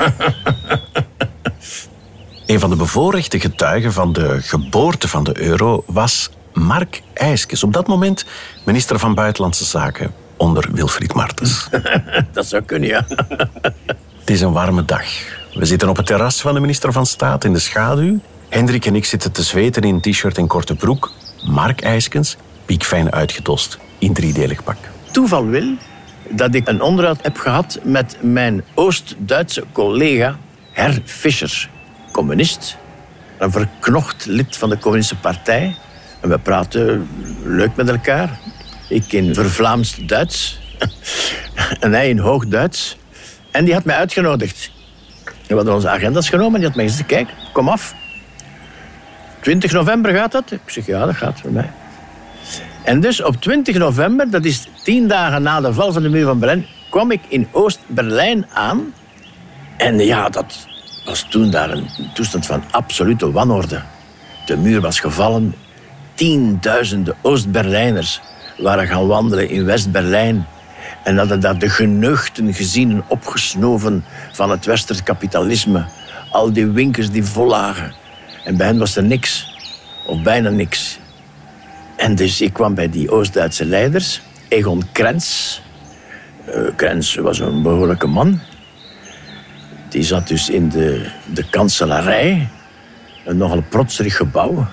Een 2.46 2.60
van 2.60 2.70
de 2.70 2.76
bevoorrechte 2.76 3.40
getuigen 3.40 3.92
van 3.92 4.12
de 4.12 4.38
geboorte 4.42 5.08
van 5.08 5.24
de 5.24 5.42
euro 5.42 5.84
was 5.86 6.30
Mark 6.52 7.02
IJskes. 7.14 7.62
Op 7.62 7.72
dat 7.72 7.86
moment 7.86 8.24
minister 8.64 8.98
van 8.98 9.14
Buitenlandse 9.14 9.64
Zaken 9.64 10.14
onder 10.36 10.68
Wilfried 10.72 11.14
Martens. 11.14 11.68
Dat 12.32 12.46
zou 12.46 12.62
kunnen, 12.62 12.88
ja. 12.88 13.06
Het 14.20 14.30
is 14.30 14.40
een 14.40 14.52
warme 14.52 14.84
dag. 14.84 15.04
We 15.54 15.64
zitten 15.64 15.88
op 15.88 15.96
het 15.96 16.06
terras 16.06 16.40
van 16.40 16.54
de 16.54 16.60
minister 16.60 16.92
van 16.92 17.06
Staat 17.06 17.44
in 17.44 17.52
de 17.52 17.58
schaduw. 17.58 18.20
Hendrik 18.48 18.86
en 18.86 18.94
ik 18.94 19.04
zitten 19.04 19.32
te 19.32 19.42
zweten 19.42 19.82
in 19.82 20.00
t-shirt 20.00 20.38
en 20.38 20.46
korte 20.46 20.74
broek. 20.74 21.12
Mark 21.44 21.80
IJskens, 21.80 22.36
piekfijn 22.64 23.12
uitgedost 23.12 23.78
in 23.98 24.12
driedelig 24.12 24.64
pak. 24.64 24.76
Toeval 25.10 25.46
wil 25.46 25.76
dat 26.30 26.54
ik 26.54 26.68
een 26.68 26.80
onderhoud 26.80 27.22
heb 27.22 27.36
gehad 27.36 27.78
met 27.82 28.16
mijn 28.20 28.64
Oost-Duitse 28.74 29.64
collega 29.72 30.38
Herr 30.72 30.98
Fischer, 31.04 31.68
communist, 32.12 32.76
een 33.38 33.50
verknocht 33.50 34.26
lid 34.26 34.56
van 34.56 34.70
de 34.70 34.78
Communistische 34.78 35.22
Partij. 35.22 35.76
En 36.20 36.28
we 36.28 36.38
praten 36.38 37.08
leuk 37.44 37.76
met 37.76 37.88
elkaar. 37.88 38.38
Ik 38.88 39.12
in 39.12 39.34
vervlaamst 39.34 40.08
Duits 40.08 40.60
en 41.80 41.92
hij 41.92 42.08
in 42.08 42.18
hoog 42.18 42.46
Duits. 42.46 42.96
En 43.50 43.64
die 43.64 43.74
had 43.74 43.84
mij 43.84 43.96
uitgenodigd. 43.96 44.70
We 45.46 45.54
hadden 45.54 45.74
onze 45.74 45.88
agendas 45.88 46.28
genomen 46.28 46.54
en 46.54 46.60
die 46.60 46.68
had 46.68 46.76
mij 46.76 46.86
gezegd, 46.86 47.08
kijk, 47.08 47.28
kom 47.52 47.68
af. 47.68 47.94
20 49.40 49.72
november 49.72 50.14
gaat 50.14 50.32
dat? 50.32 50.50
Ik 50.50 50.60
zeg, 50.66 50.86
ja, 50.86 51.06
dat 51.06 51.16
gaat 51.16 51.40
voor 51.40 51.52
mij. 51.52 51.70
En 52.88 53.00
dus 53.00 53.22
op 53.22 53.40
20 53.40 53.76
november, 53.76 54.30
dat 54.30 54.44
is 54.44 54.68
tien 54.82 55.08
dagen 55.08 55.42
na 55.42 55.60
de 55.60 55.72
val 55.72 55.92
van 55.92 56.02
de 56.02 56.08
muur 56.08 56.24
van 56.24 56.38
Berlijn, 56.38 56.66
kwam 56.90 57.10
ik 57.10 57.20
in 57.28 57.48
Oost-Berlijn 57.52 58.46
aan. 58.52 58.94
En 59.76 59.98
ja, 59.98 60.28
dat 60.28 60.66
was 61.04 61.26
toen 61.30 61.50
daar 61.50 61.70
een 61.70 61.86
toestand 62.14 62.46
van 62.46 62.62
absolute 62.70 63.32
wanorde. 63.32 63.82
De 64.46 64.56
muur 64.56 64.80
was 64.80 65.00
gevallen. 65.00 65.54
Tienduizenden 66.14 67.14
Oost-Berlijners 67.22 68.20
waren 68.58 68.86
gaan 68.86 69.06
wandelen 69.06 69.48
in 69.48 69.64
West-Berlijn. 69.64 70.46
En 71.04 71.18
hadden 71.18 71.40
daar 71.40 71.58
de 71.58 71.68
geneugten 71.68 72.54
gezien 72.54 72.90
en 72.90 73.04
opgesnoven 73.08 74.04
van 74.32 74.50
het 74.50 74.64
westers 74.64 75.02
kapitalisme. 75.02 75.86
Al 76.30 76.52
die 76.52 76.66
winkels 76.66 77.10
die 77.10 77.24
vol 77.24 77.46
lagen. 77.46 77.94
En 78.44 78.56
bij 78.56 78.66
hen 78.66 78.78
was 78.78 78.96
er 78.96 79.04
niks. 79.04 79.56
Of 80.06 80.22
bijna 80.22 80.50
niks. 80.50 80.98
En 81.98 82.14
dus 82.14 82.40
ik 82.40 82.52
kwam 82.52 82.74
bij 82.74 82.90
die 82.90 83.10
Oost-Duitse 83.10 83.64
leiders. 83.64 84.20
Egon 84.48 84.82
Krenz. 84.92 85.58
Uh, 86.48 86.54
Krenz 86.76 87.16
was 87.16 87.38
een 87.38 87.62
behoorlijke 87.62 88.06
man. 88.06 88.40
Die 89.88 90.02
zat 90.02 90.28
dus 90.28 90.50
in 90.50 90.68
de, 90.68 91.10
de 91.32 91.50
kanselarij. 91.50 92.48
Een 93.24 93.36
nogal 93.36 93.62
protserig 93.68 94.16
gebouw. 94.16 94.66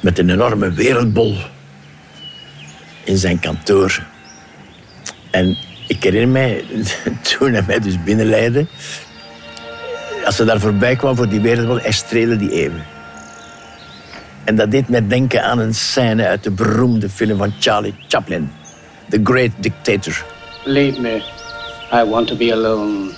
Met 0.00 0.18
een 0.18 0.30
enorme 0.30 0.72
wereldbol 0.72 1.36
in 3.04 3.16
zijn 3.16 3.38
kantoor. 3.38 4.06
En 5.30 5.56
ik 5.88 6.02
herinner 6.02 6.28
mij, 6.28 6.64
toen 7.38 7.52
hij 7.52 7.64
mij 7.66 7.80
dus 7.80 8.02
binnenleidde... 8.02 8.66
Als 10.24 10.36
ze 10.36 10.44
daar 10.44 10.60
voorbij 10.60 10.96
kwam 10.96 11.16
voor 11.16 11.28
die 11.28 11.40
wereldbol, 11.40 11.80
hij 11.80 11.92
streelde 11.92 12.36
die 12.36 12.50
even. 12.50 12.84
En 14.44 14.56
dat 14.56 14.70
deed 14.70 14.88
mij 14.88 15.06
denken 15.06 15.44
aan 15.44 15.58
een 15.58 15.74
scène 15.74 16.26
uit 16.26 16.42
de 16.42 16.50
beroemde 16.50 17.08
film 17.08 17.38
van 17.38 17.54
Charlie 17.58 17.94
Chaplin. 18.08 18.52
The 19.08 19.20
Great 19.24 19.50
Dictator. 19.60 20.24
Leave 20.64 21.00
me. 21.00 21.22
I 21.92 22.04
want 22.10 22.26
to 22.26 22.36
be 22.36 22.52
alone. 22.52 23.10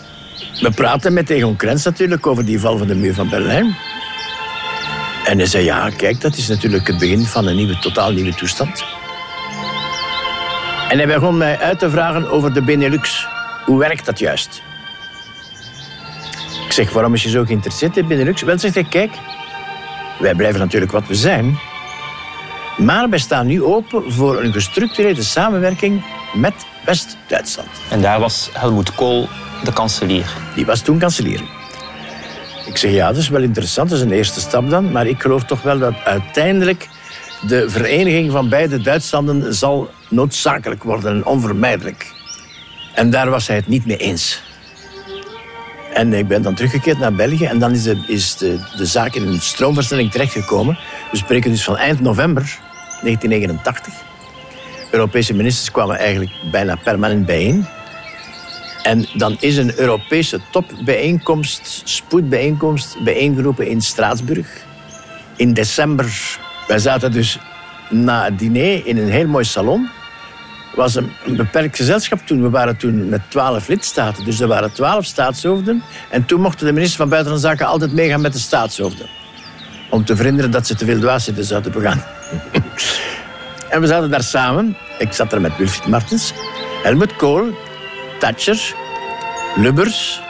We 0.61 0.71
praten 0.71 1.13
met 1.13 1.31
Egon 1.31 1.57
Krenz 1.57 1.85
natuurlijk 1.85 2.27
over 2.27 2.45
die 2.45 2.61
val 2.61 2.79
van 2.79 2.87
de 2.87 2.95
muur 2.95 3.15
van 3.15 3.29
Berlijn. 3.29 3.77
En 5.25 5.39
hij 5.39 5.47
zei, 5.47 5.65
ja, 5.65 5.91
kijk, 5.97 6.21
dat 6.21 6.37
is 6.37 6.49
natuurlijk 6.49 6.87
het 6.87 6.99
begin 6.99 7.25
van 7.25 7.47
een 7.47 7.57
nieuwe, 7.57 7.79
totaal 7.79 8.13
nieuwe 8.13 8.35
toestand. 8.35 8.85
En 10.89 10.99
hij 10.99 11.07
begon 11.07 11.37
mij 11.37 11.59
uit 11.59 11.79
te 11.79 11.91
vragen 11.91 12.31
over 12.31 12.53
de 12.53 12.63
Benelux. 12.63 13.27
Hoe 13.65 13.79
werkt 13.79 14.07
dat 14.07 14.19
juist? 14.19 14.63
Ik 16.67 16.73
zeg, 16.73 16.93
waarom 16.93 17.15
is 17.15 17.23
je 17.23 17.29
zo 17.29 17.45
geïnteresseerd 17.45 17.97
in 17.97 18.07
Benelux? 18.09 18.43
Wel, 18.43 18.59
zegt 18.59 18.75
hij, 18.75 18.85
kijk, 18.85 19.13
wij 20.19 20.35
blijven 20.35 20.61
natuurlijk 20.61 20.93
wat 20.93 21.07
we 21.07 21.15
zijn. 21.15 21.59
Maar 22.77 23.09
wij 23.09 23.19
staan 23.19 23.47
nu 23.47 23.63
open 23.63 24.13
voor 24.13 24.43
een 24.43 24.53
gestructureerde 24.53 25.23
samenwerking 25.23 26.05
met 26.35 26.55
West-Duitsland. 26.85 27.69
En 27.91 28.01
daar 28.01 28.21
was 28.21 28.51
Helmoet 28.53 28.95
Kool 28.95 29.29
de 29.65 29.73
kanselier. 29.73 30.33
Die 30.55 30.67
was 30.67 30.81
toen 30.81 30.99
kanselier. 30.99 31.41
Ik 32.67 32.77
zeg 32.77 32.91
ja, 32.91 33.09
dat 33.09 33.17
is 33.17 33.29
wel 33.29 33.43
interessant, 33.43 33.89
dat 33.89 33.99
is 33.99 34.05
een 34.05 34.13
eerste 34.13 34.41
stap 34.41 34.71
dan. 34.71 34.93
Maar 34.93 35.07
ik 35.07 35.23
geloof 35.23 35.45
toch 35.45 35.63
wel 35.63 35.79
dat 35.79 35.95
uiteindelijk 36.05 36.89
de 37.47 37.71
vereniging 37.71 38.33
van 38.33 38.49
beide 38.49 38.81
Duitslanden 38.81 39.55
zal 39.55 39.91
noodzakelijk 40.09 40.83
worden 40.83 41.13
en 41.13 41.27
onvermijdelijk. 41.27 42.13
En 42.95 43.11
daar 43.11 43.31
was 43.31 43.47
hij 43.47 43.57
het 43.57 43.69
niet 43.69 43.87
mee 43.87 43.97
eens. 43.97 44.43
En 45.95 46.13
ik 46.13 46.29
ben 46.29 46.43
dan 46.43 46.55
teruggekeerd 46.55 46.99
naar 46.99 47.15
België 47.15 47.45
en 47.45 47.59
dan 47.59 47.73
is 47.73 47.83
de, 47.83 47.97
is 48.07 48.37
de, 48.37 48.59
de 48.77 48.87
zaak 48.87 49.15
in 49.15 49.27
een 49.27 49.41
stroomversnelling 49.41 50.11
terechtgekomen. 50.11 50.79
We 51.11 51.17
spreken 51.17 51.51
dus 51.51 51.65
van 51.65 51.77
eind 51.77 52.01
november 52.01 52.59
1989. 53.03 53.95
Europese 54.91 55.35
ministers 55.35 55.71
kwamen 55.71 55.99
eigenlijk 55.99 56.31
bijna 56.51 56.77
permanent 56.77 57.27
bijeen. 57.27 57.67
En 58.83 59.07
dan 59.15 59.37
is 59.41 59.57
een 59.57 59.79
Europese 59.79 60.41
topbijeenkomst, 60.51 61.83
spoedbijeenkomst, 61.85 62.97
bijeengeroepen 63.05 63.67
in 63.67 63.81
Straatsburg. 63.81 64.49
In 65.37 65.53
december. 65.53 66.39
Wij 66.67 66.79
zaten 66.79 67.13
dus 67.13 67.39
na 67.91 68.25
het 68.25 68.39
diner 68.39 68.87
in 68.87 68.97
een 68.97 69.11
heel 69.11 69.27
mooi 69.27 69.45
salon 69.45 69.91
was 70.75 70.95
een, 70.95 71.13
beperkt 71.27 71.77
gezelschap 71.77 72.19
toen. 72.27 72.43
We 72.43 72.51
waren 72.51 72.77
toen 72.77 73.09
met 73.09 73.21
twaalf 73.29 73.69
lidstaten. 73.69 74.25
Dus 74.25 74.41
er 74.41 74.49
waren 74.49 74.73
twaalf 74.73 75.05
staatshoofden. 75.05 75.83
En 76.11 76.25
toen 76.27 76.41
mochten 76.41 76.67
de 76.67 76.73
ministers 76.73 76.99
van 76.99 77.09
Buitenlandse 77.09 77.49
Zaken 77.49 77.67
altijd 77.67 77.93
meegaan 77.93 78.21
met 78.21 78.33
de 78.33 78.39
staatshoofden. 78.39 79.07
Om 79.91 80.05
te 80.05 80.17
verhinderen 80.17 80.51
dat 80.51 80.67
ze 80.67 80.75
te 80.75 80.85
veel 80.85 80.99
dwaasheden 80.99 81.45
zouden 81.45 81.73
begaan. 81.73 82.03
en 83.71 83.81
we 83.81 83.87
zaten 83.87 84.11
daar 84.11 84.23
samen. 84.23 84.77
Ik 84.99 85.13
zat 85.13 85.33
er 85.33 85.41
met 85.41 85.57
Wilfried 85.57 85.87
Martens, 85.87 86.33
Helmut 86.83 87.17
Kohl, 87.17 87.55
Thatcher, 88.19 88.75
Lubbers, 89.57 90.21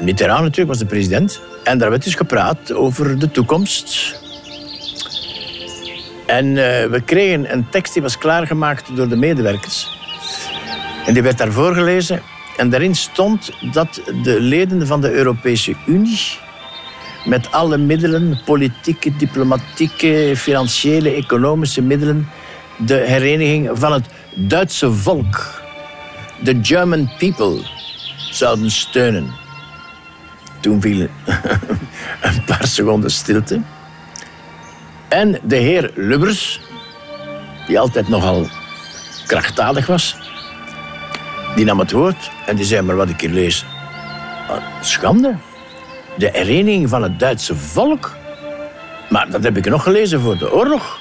Mitterrand 0.00 0.40
natuurlijk 0.40 0.68
was 0.68 0.78
de 0.78 0.86
president. 0.86 1.40
En 1.64 1.78
daar 1.78 1.90
werd 1.90 2.04
dus 2.04 2.14
gepraat 2.14 2.72
over 2.72 3.18
de 3.18 3.30
toekomst. 3.30 4.19
En 6.30 6.46
uh, 6.46 6.54
we 6.84 7.02
kregen 7.04 7.52
een 7.52 7.68
tekst 7.68 7.92
die 7.92 8.02
was 8.02 8.18
klaargemaakt 8.18 8.96
door 8.96 9.08
de 9.08 9.16
medewerkers. 9.16 9.88
En 11.06 11.14
die 11.14 11.22
werd 11.22 11.38
daar 11.38 11.52
voorgelezen. 11.52 12.22
En 12.56 12.70
daarin 12.70 12.94
stond 12.94 13.50
dat 13.72 14.00
de 14.22 14.40
leden 14.40 14.86
van 14.86 15.00
de 15.00 15.12
Europese 15.12 15.74
Unie 15.86 16.38
met 17.24 17.52
alle 17.52 17.78
middelen, 17.78 18.40
politieke, 18.44 19.16
diplomatieke, 19.16 20.32
financiële, 20.36 21.10
economische 21.10 21.82
middelen, 21.82 22.28
de 22.76 22.94
hereniging 22.94 23.70
van 23.72 23.92
het 23.92 24.06
Duitse 24.34 24.92
volk, 24.92 25.62
de 26.42 26.58
German 26.62 27.10
people, 27.18 27.62
zouden 28.30 28.70
steunen. 28.70 29.30
Toen 30.60 30.80
viel 30.80 31.00
een 32.20 32.44
paar 32.46 32.66
seconden 32.66 33.10
stilte. 33.10 33.60
En 35.10 35.38
de 35.42 35.56
heer 35.56 35.90
Lubbers, 35.94 36.60
die 37.66 37.80
altijd 37.80 38.08
nogal 38.08 38.48
krachtdadig 39.26 39.86
was, 39.86 40.16
die 41.54 41.64
nam 41.64 41.78
het 41.78 41.90
woord 41.90 42.30
en 42.46 42.56
die 42.56 42.64
zei 42.64 42.82
maar 42.82 42.96
wat 42.96 43.08
ik 43.08 43.20
hier 43.20 43.30
lees. 43.30 43.64
Schande. 44.80 45.36
De 46.16 46.30
hereniging 46.32 46.88
van 46.88 47.02
het 47.02 47.18
Duitse 47.18 47.56
volk. 47.56 48.16
Maar 49.08 49.30
dat 49.30 49.42
heb 49.42 49.56
ik 49.56 49.64
nog 49.64 49.82
gelezen 49.82 50.20
voor 50.20 50.38
de 50.38 50.52
oorlog. 50.52 50.98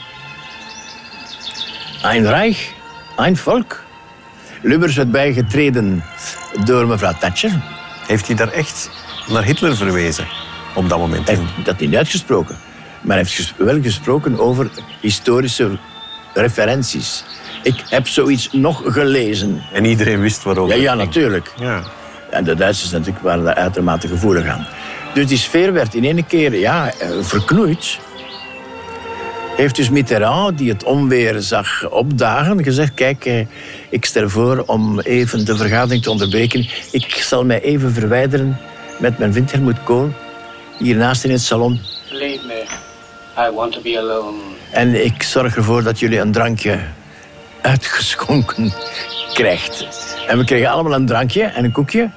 Een 2.02 2.28
Reich, 2.28 2.72
een 3.18 3.38
volk. 3.38 3.84
Lubbers 4.62 4.96
werd 4.96 5.12
bijgetreden 5.12 6.04
door 6.64 6.88
mevrouw 6.88 7.14
Thatcher. 7.20 7.52
Heeft 8.08 8.28
hij 8.28 8.36
daar 8.36 8.52
echt 8.52 8.90
naar 9.28 9.44
Hitler 9.44 9.76
verwezen 9.76 10.28
op 10.76 10.90
dat 10.90 11.00
moment? 11.00 11.28
Hij 11.28 11.36
heeft 11.36 11.66
dat 11.66 11.80
niet 11.80 11.96
uitgesproken. 11.96 12.58
Maar 13.02 13.18
hij 13.18 13.26
heeft 13.26 13.54
wel 13.58 13.82
gesproken 13.82 14.40
over 14.40 14.70
historische 15.02 15.78
referenties. 16.34 17.24
Ik 17.64 17.84
heb 17.90 18.08
zoiets 18.08 18.50
nog 18.52 18.82
gelezen. 18.86 19.62
En 19.74 19.86
iedereen 19.86 20.20
wist 20.20 20.44
waarover. 20.44 20.76
Ja, 20.76 20.82
ja 20.82 20.94
natuurlijk. 20.94 21.54
Ja. 21.60 21.84
En 22.30 22.44
de 22.44 22.56
Duitsers 22.56 22.92
natuurlijk 22.92 23.24
waren 23.24 23.44
daar 23.44 23.56
uitermate 23.56 24.08
gevoelig 24.08 24.48
aan. 24.48 24.68
Dus 25.14 25.28
die 25.28 25.38
sfeer 25.38 25.74
werd 25.74 25.96
in 25.96 26.04
één 26.04 26.28
keer 26.28 26.56
ja, 26.56 26.92
eh, 26.92 27.10
verknoeid. 27.22 28.00
Heeft 29.56 29.76
dus 29.76 29.90
Mitterrand, 29.90 30.58
die 30.58 30.70
het 30.70 30.84
onweer 30.84 31.42
zag 31.42 31.90
opdagen, 31.90 32.64
gezegd... 32.64 32.94
Kijk, 32.94 33.26
eh, 33.26 33.46
ik 33.90 34.06
stel 34.06 34.30
voor 34.30 34.64
om 34.66 35.00
even 35.00 35.46
de 35.46 35.56
vergadering 35.56 36.04
te 36.04 36.12
onderbreken. 36.12 36.68
Ik 36.92 37.14
zal 37.14 37.46
mij 37.46 37.62
even 37.62 37.94
verwijderen 37.94 38.58
met 39.00 39.18
mijn 39.18 39.32
vriend 39.34 39.52
Helmut 39.52 39.84
Kool. 39.84 40.14
Hiernaast 40.78 41.24
in 41.24 41.32
het 41.32 41.42
salon. 41.42 41.80
Leave 42.10 42.46
me. 42.48 42.79
I 43.48 43.52
want 43.56 43.72
to 43.74 43.82
be 43.82 43.98
alone. 44.00 44.38
En 44.72 45.06
ik 45.06 45.24
zorg 45.24 45.56
ervoor 45.56 45.84
dat 45.84 46.00
jullie 46.00 46.20
een 46.20 46.32
drankje 46.32 46.80
uitgeschonken 47.62 48.72
krijgt. 49.34 49.88
En 50.28 50.38
we 50.38 50.44
kregen 50.44 50.70
allemaal 50.70 50.94
een 50.94 51.06
drankje 51.06 51.44
en 51.44 51.64
een 51.64 51.72
koekje. 51.72 52.10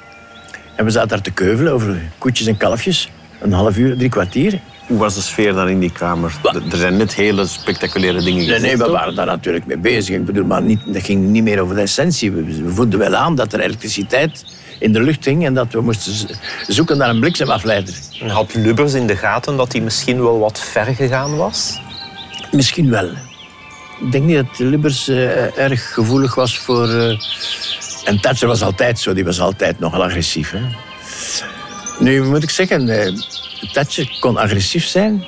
En 0.76 0.85
we 0.85 0.91
zaten 0.91 1.09
daar 1.09 1.21
te 1.21 1.31
keuvelen 1.31 1.73
over 1.73 2.00
koetjes 2.19 2.47
en 2.47 2.57
kalfjes. 2.57 3.11
Een 3.41 3.52
half 3.52 3.76
uur, 3.76 3.97
drie 3.97 4.09
kwartier. 4.09 4.61
Hoe 4.87 4.99
was 4.99 5.14
de 5.14 5.21
sfeer 5.21 5.52
daar 5.55 5.71
in 5.71 5.79
die 5.81 5.93
kamer? 5.93 6.33
Er 6.71 6.76
zijn 6.76 6.97
net 6.97 7.14
hele 7.14 7.47
spectaculaire 7.47 8.19
dingen 8.23 8.38
Nee, 8.38 8.45
gezegd. 8.47 8.62
nee, 8.62 8.76
we 8.76 8.91
waren 8.91 9.14
daar 9.14 9.26
natuurlijk 9.26 9.67
mee 9.67 9.76
bezig. 9.79 10.17
Ik 10.17 10.25
bedoel, 10.25 10.45
maar 10.45 10.62
niet, 10.62 10.81
dat 10.87 11.02
ging 11.02 11.25
niet 11.29 11.43
meer 11.43 11.61
over 11.61 11.75
de 11.75 11.81
essentie. 11.81 12.33
We, 12.33 12.45
we 12.45 12.69
voelden 12.75 12.99
wel 12.99 13.14
aan 13.14 13.35
dat 13.35 13.52
er 13.52 13.61
elektriciteit 13.61 14.45
in 14.83 14.93
de 14.93 15.01
lucht 15.01 15.25
hing 15.25 15.45
en 15.45 15.55
dat 15.55 15.73
we 15.73 15.81
moesten 15.81 16.37
zoeken 16.67 16.97
naar 16.97 17.09
een 17.09 17.21
bliksemafleider. 17.21 17.95
En 18.21 18.29
had 18.29 18.55
Lubbers 18.55 18.93
in 18.93 19.07
de 19.07 19.17
gaten 19.17 19.57
dat 19.57 19.73
hij 19.73 19.81
misschien 19.81 20.23
wel 20.23 20.39
wat 20.39 20.61
ver 20.61 20.85
gegaan 20.85 21.37
was? 21.37 21.81
Misschien 22.51 22.91
wel. 22.91 23.11
Ik 24.01 24.12
denk 24.12 24.25
niet 24.25 24.37
dat 24.37 24.59
Lubbers 24.59 25.09
eh, 25.09 25.59
erg 25.59 25.93
gevoelig 25.95 26.35
was 26.35 26.59
voor... 26.59 26.89
eh, 26.89 27.19
en 28.05 28.21
Thatcher 28.21 28.49
was 28.49 28.62
altijd 28.62 28.99
zo, 28.99 29.12
die 29.12 29.25
was 29.25 29.41
altijd 29.41 29.79
nogal 29.79 30.03
agressief. 30.03 30.51
Hè? 30.51 30.61
Nu 31.99 32.25
moet 32.25 32.43
ik 32.43 32.51
zeggen, 32.51 32.89
eh, 32.89 33.12
Thatcher 33.73 34.17
kon 34.21 34.37
agressief 34.37 34.87
zijn. 34.87 35.25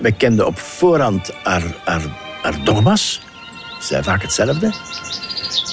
We 0.00 0.12
kenden 0.12 0.46
op 0.46 0.58
voorhand 0.58 1.30
haar, 1.42 1.62
haar, 1.84 2.02
haar 2.42 2.64
dogma's. 2.64 3.20
Vaak 3.80 4.22
hetzelfde. 4.22 4.72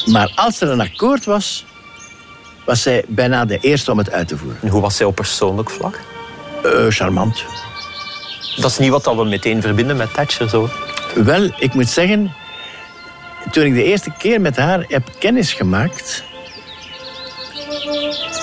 Maar 0.06 0.32
als 0.36 0.62
er 0.62 0.70
een 0.70 0.82
akkoord 0.82 1.26
was, 1.26 1.66
was 2.66 2.82
zij 2.82 3.04
bijna 3.08 3.46
de 3.46 3.60
eerste 3.60 3.92
om 3.92 3.98
het 3.98 4.12
uit 4.12 4.28
te 4.28 4.38
voeren. 4.38 4.58
En 4.62 4.68
hoe 4.68 4.82
was 4.82 4.98
hij 4.98 5.08
op 5.08 5.16
persoonlijk 5.16 5.70
vlak? 5.70 6.00
Eh, 6.64 6.86
charmant. 6.90 7.44
Dat 8.56 8.72
is 8.72 8.78
niet 8.78 8.90
wat 8.90 9.04
dat 9.04 9.16
we 9.16 9.24
meteen 9.24 9.62
verbinden 9.62 9.98
met 9.98 10.14
Thatcher. 10.14 10.50
Zo. 10.50 10.70
Wel, 11.16 11.50
ik 11.58 11.74
moet 11.74 11.90
zeggen, 11.90 12.34
toen 13.52 13.64
ik 13.64 13.74
de 13.74 13.84
eerste 13.84 14.12
keer 14.18 14.42
met 14.42 14.58
haar 14.58 14.86
heb 14.88 15.04
kennis 15.20 15.54
gemaakt, 15.54 16.24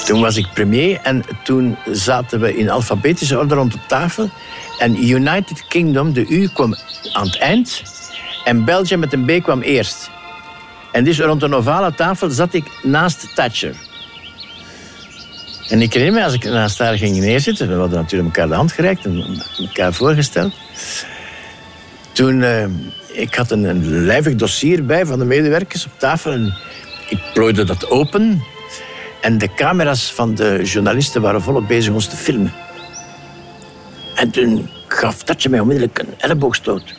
toen 0.05 0.21
was 0.21 0.37
ik 0.37 0.53
premier 0.55 1.01
en 1.03 1.23
toen 1.45 1.77
zaten 1.91 2.41
we 2.41 2.57
in 2.57 2.71
alfabetische 2.71 3.39
orde 3.39 3.55
rond 3.55 3.73
de 3.73 3.79
tafel. 3.89 4.31
En 4.79 5.09
United 5.09 5.65
Kingdom, 5.69 6.13
de 6.13 6.27
U, 6.29 6.49
kwam 6.49 6.75
aan 7.13 7.27
het 7.27 7.39
eind 7.39 7.83
en 8.45 8.65
Belgium 8.65 9.01
met 9.01 9.13
een 9.13 9.25
B 9.25 9.43
kwam 9.43 9.61
eerst. 9.61 10.11
En 10.93 11.05
dus 11.05 11.21
rond 11.21 11.43
een 11.43 11.55
ovale 11.55 11.95
tafel 11.95 12.31
zat 12.31 12.55
ik 12.55 12.65
naast 12.83 13.35
Thatcher. 13.35 13.75
En 15.69 15.83
ik 15.83 15.93
herinner 15.93 16.21
me, 16.21 16.25
als 16.25 16.35
ik 16.35 16.45
naast 16.45 16.79
haar 16.79 16.99
ging 16.99 17.17
neerzitten, 17.17 17.69
we 17.69 17.75
hadden 17.75 17.99
natuurlijk 17.99 18.37
elkaar 18.37 18.49
de 18.49 18.55
hand 18.55 18.73
gereikt 18.73 19.05
en 19.05 19.43
elkaar 19.59 19.93
voorgesteld. 19.93 20.53
Toen, 22.13 22.43
eh, 22.43 22.67
ik 23.13 23.35
had 23.35 23.51
een, 23.51 23.65
een 23.65 24.05
lijvig 24.05 24.35
dossier 24.35 24.85
bij 24.85 25.07
van 25.07 25.19
de 25.19 25.25
medewerkers 25.25 25.87
op 25.87 25.99
tafel. 25.99 26.33
En 26.33 26.55
ik 27.09 27.19
plooide 27.35 27.65
dat 27.65 27.91
open. 27.91 28.43
En 29.21 29.39
de 29.39 29.55
camera's 29.55 30.13
van 30.13 30.35
de 30.35 30.61
journalisten 30.63 31.23
waren 31.23 31.43
volop 31.43 31.69
bezig 31.69 31.93
ons 31.93 32.07
te 32.09 32.17
filmen. 32.17 32.53
En 34.15 34.31
toen 34.31 34.71
gaf 34.89 35.23
Tatje 35.23 35.49
mij 35.49 35.61
onmiddellijk 35.61 35.99
een 35.99 36.15
elleboogstoot. 36.19 36.95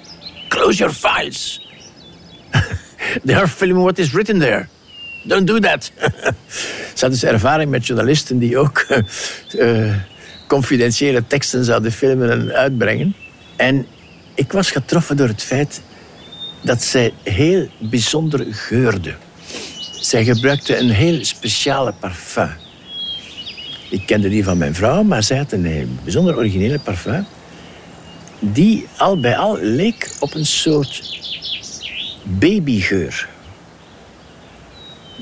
Close 0.47 0.77
your 0.77 0.93
files. 0.93 1.67
They 3.25 3.35
are 3.35 3.47
filming 3.47 3.83
what 3.83 3.97
is 3.97 4.11
written 4.11 4.39
there. 4.39 4.67
Don't 5.23 5.47
do 5.47 5.59
that. 5.59 5.91
Ze 6.95 7.05
had 7.05 7.11
dus 7.11 7.23
ervaring 7.23 7.69
met 7.69 7.87
journalisten 7.87 8.37
die 8.37 8.57
ook 8.57 8.79
eh, 9.57 9.95
confidentiële 10.47 11.27
teksten 11.27 11.65
zouden 11.65 11.91
filmen 11.91 12.31
en 12.31 12.51
uitbrengen. 12.51 13.15
En 13.55 13.85
ik 14.35 14.51
was 14.51 14.71
getroffen 14.71 15.17
door 15.17 15.27
het 15.27 15.43
feit 15.43 15.81
dat 16.63 16.83
zij 16.83 17.13
heel 17.23 17.67
bijzonder 17.79 18.45
geurde. 18.49 19.13
Zij 19.91 20.23
gebruikte 20.23 20.77
een 20.77 20.89
heel 20.89 21.25
speciale 21.25 21.93
parfum. 21.99 22.49
Ik 23.89 24.05
kende 24.05 24.29
die 24.29 24.43
van 24.43 24.57
mijn 24.57 24.75
vrouw, 24.75 25.03
maar 25.03 25.23
zij 25.23 25.37
had 25.37 25.51
een 25.51 25.65
heel 25.65 25.87
bijzonder 26.03 26.37
originele 26.37 26.79
parfum. 26.79 27.25
Die 28.39 28.87
al 28.97 29.19
bij 29.19 29.37
al 29.37 29.57
leek 29.61 30.15
op 30.19 30.33
een 30.33 30.45
soort 30.45 31.19
babygeur. 32.23 33.29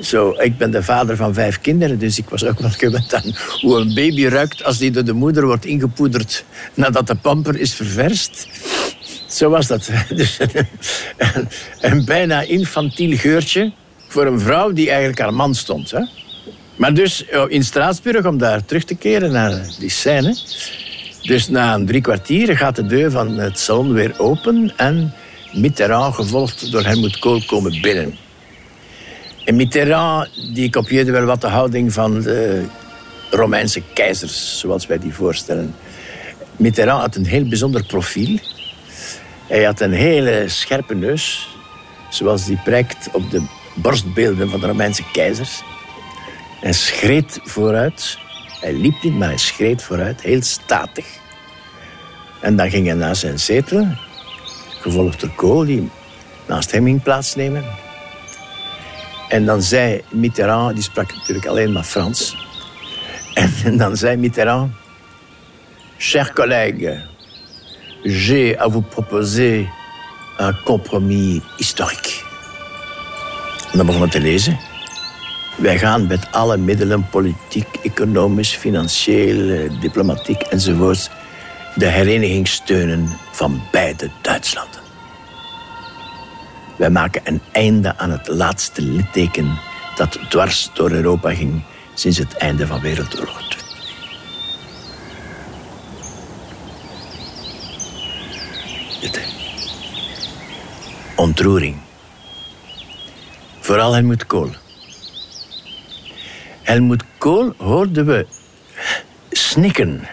Zo, 0.02 0.36
ik 0.38 0.58
ben 0.58 0.72
de 0.72 0.84
vader 0.84 1.16
van 1.16 1.34
vijf 1.34 1.62
kinderen, 1.62 2.00
dus 2.00 2.18
ik 2.18 2.30
was 2.30 2.46
ook 2.46 2.60
wel 2.60 2.70
gewend 2.70 3.14
aan 3.14 3.36
hoe 3.62 3.80
een 3.80 3.94
baby 3.94 4.26
ruikt 4.26 4.64
als 4.64 4.78
die 4.78 4.92
door 4.92 5.04
de 5.04 5.14
moeder 5.14 5.46
wordt 5.46 5.66
ingepoederd 5.66 6.44
nadat 6.74 7.08
de 7.08 7.16
pamper 7.16 7.60
is 7.60 7.74
ververst. 7.74 8.48
Zo 9.28 9.50
was 9.50 9.68
dat. 9.68 9.90
Dus 10.16 10.40
een, 11.80 12.06
bijna 12.06 12.42
infantiel 12.42 13.18
geurtje 13.18 13.72
voor 14.08 14.26
een 14.26 14.40
vrouw 14.40 14.72
die 14.72 14.90
eigenlijk 14.90 15.20
haar 15.20 15.34
man 15.34 15.56
stond. 15.56 15.92
Hè? 15.92 16.02
Maar 16.76 16.94
dus 16.94 17.26
eh, 17.26 17.44
in 17.48 17.64
Straatsburg, 17.64 18.26
om 18.26 18.38
daar 18.38 18.66
terug 18.66 18.84
te 18.84 18.96
keren 18.96 19.32
naar 19.32 19.66
die 19.80 19.90
scène. 19.90 20.38
Dus 21.22 21.50
na 21.50 21.74
een 21.74 21.86
drie 21.86 22.02
kwartier 22.02 22.58
gaat 22.58 22.76
de 22.76 22.86
deur 22.86 23.12
van 23.12 23.38
het 23.38 23.60
salon 23.60 23.94
weer 23.94 24.20
open 24.20 24.74
en 24.76 25.14
Mitterrand, 25.54 26.16
gevolgd 26.16 26.72
door 26.72 26.84
Helmut 26.84 27.20
Kool, 27.20 27.44
komen 27.46 27.82
binnen. 27.82 28.18
En 29.46 29.56
Mitterrand 29.56 30.30
die 30.54 30.70
kopieerde 30.70 31.12
wel 31.12 31.26
wat 31.26 31.42
de 31.42 31.48
houding 31.48 31.94
van 31.94 32.22
de 32.22 32.66
Romeinse 33.30 33.82
keizers, 33.94 34.60
zoals 34.60 34.86
wij 34.86 35.00
die 35.00 35.14
voorstellen. 35.14 35.76
Mitterrand 36.56 37.02
had 37.02 37.16
een 37.16 37.26
heel 37.26 37.48
bijzonder 37.48 37.84
profiel. 37.86 38.40
Hij 39.48 39.64
had 39.64 39.80
een 39.80 39.94
hele 39.94 40.44
scherpe 40.48 40.96
neus, 40.96 41.48
zoals 42.10 42.46
die 42.46 42.60
prijkt 42.64 43.10
op 43.12 43.32
de 43.32 43.42
borstbeelden 43.76 44.50
van 44.50 44.60
de 44.60 44.68
Romeinse 44.68 45.04
keizers. 45.12 45.62
Hij 46.60 46.74
schreed 46.74 47.40
vooruit. 47.44 48.18
Hij 48.60 48.74
liep 48.74 49.04
niet, 49.04 49.14
maar 49.14 49.28
hij 49.28 49.38
schreed 49.38 49.84
vooruit, 49.84 50.22
heel 50.22 50.42
statig. 50.42 51.06
En 52.42 52.56
dan 52.56 52.70
ging 52.70 52.86
hij 52.86 52.96
naar 52.96 53.16
zijn 53.16 53.40
zetel, 53.40 53.88
gevolgd 54.80 55.20
door 55.20 55.36
Kool, 55.36 55.66
die 55.66 55.90
naast 56.48 56.72
hem 56.72 56.86
ging 56.86 57.04
plaatsnemen. 57.04 57.64
En 59.32 59.46
dan 59.46 59.62
zei 59.62 60.02
Mitterrand, 60.10 60.74
die 60.74 60.84
sprak 60.84 61.14
natuurlijk 61.14 61.46
alleen 61.46 61.72
maar 61.72 61.84
Frans. 61.84 62.36
En 63.64 63.78
dan 63.78 63.98
zei 63.98 64.18
Mitterrand, 64.18 64.72
chers 65.98 66.32
collègues, 66.34 66.98
j'ai 68.04 68.58
à 68.58 68.70
vous 68.70 68.84
proposer 68.90 69.70
un 70.40 70.56
compromis 70.64 71.42
historique. 71.58 72.24
En 73.72 73.78
dan 73.78 73.86
begon 73.86 74.02
hij 74.02 74.10
te 74.10 74.20
lezen. 74.20 74.60
Wij 75.58 75.78
gaan 75.78 76.08
met 76.08 76.28
alle 76.32 76.58
middelen, 76.58 77.10
politiek, 77.10 77.68
economisch, 77.84 78.56
financieel, 78.56 79.70
diplomatiek 79.80 80.42
enzovoort, 80.42 81.10
de 81.76 81.88
hereniging 81.88 82.48
steunen 82.48 83.10
van 83.32 83.62
beide 83.72 84.10
Duitslanden. 84.22 84.81
Wij 86.82 86.90
maken 86.90 87.22
een 87.24 87.42
einde 87.52 87.98
aan 87.98 88.12
het 88.12 88.28
laatste 88.28 88.82
litteken 88.82 89.60
dat 89.96 90.20
dwars 90.30 90.70
door 90.74 90.92
Europa 90.92 91.34
ging 91.34 91.64
sinds 91.94 92.18
het 92.18 92.34
einde 92.34 92.68
van 92.68 92.82
Wereldoorlog 92.82 93.50
2. 93.50 93.64
Dit, 99.02 99.16
hè. 99.16 99.22
Ontroering. 101.16 101.78
Vooral 103.60 103.94
Helmut 103.94 104.26
Kool. 104.26 104.50
Helmut 106.62 107.04
Kool 107.18 107.54
hoorden 107.58 108.06
we 108.06 108.28
snikken. 109.32 110.08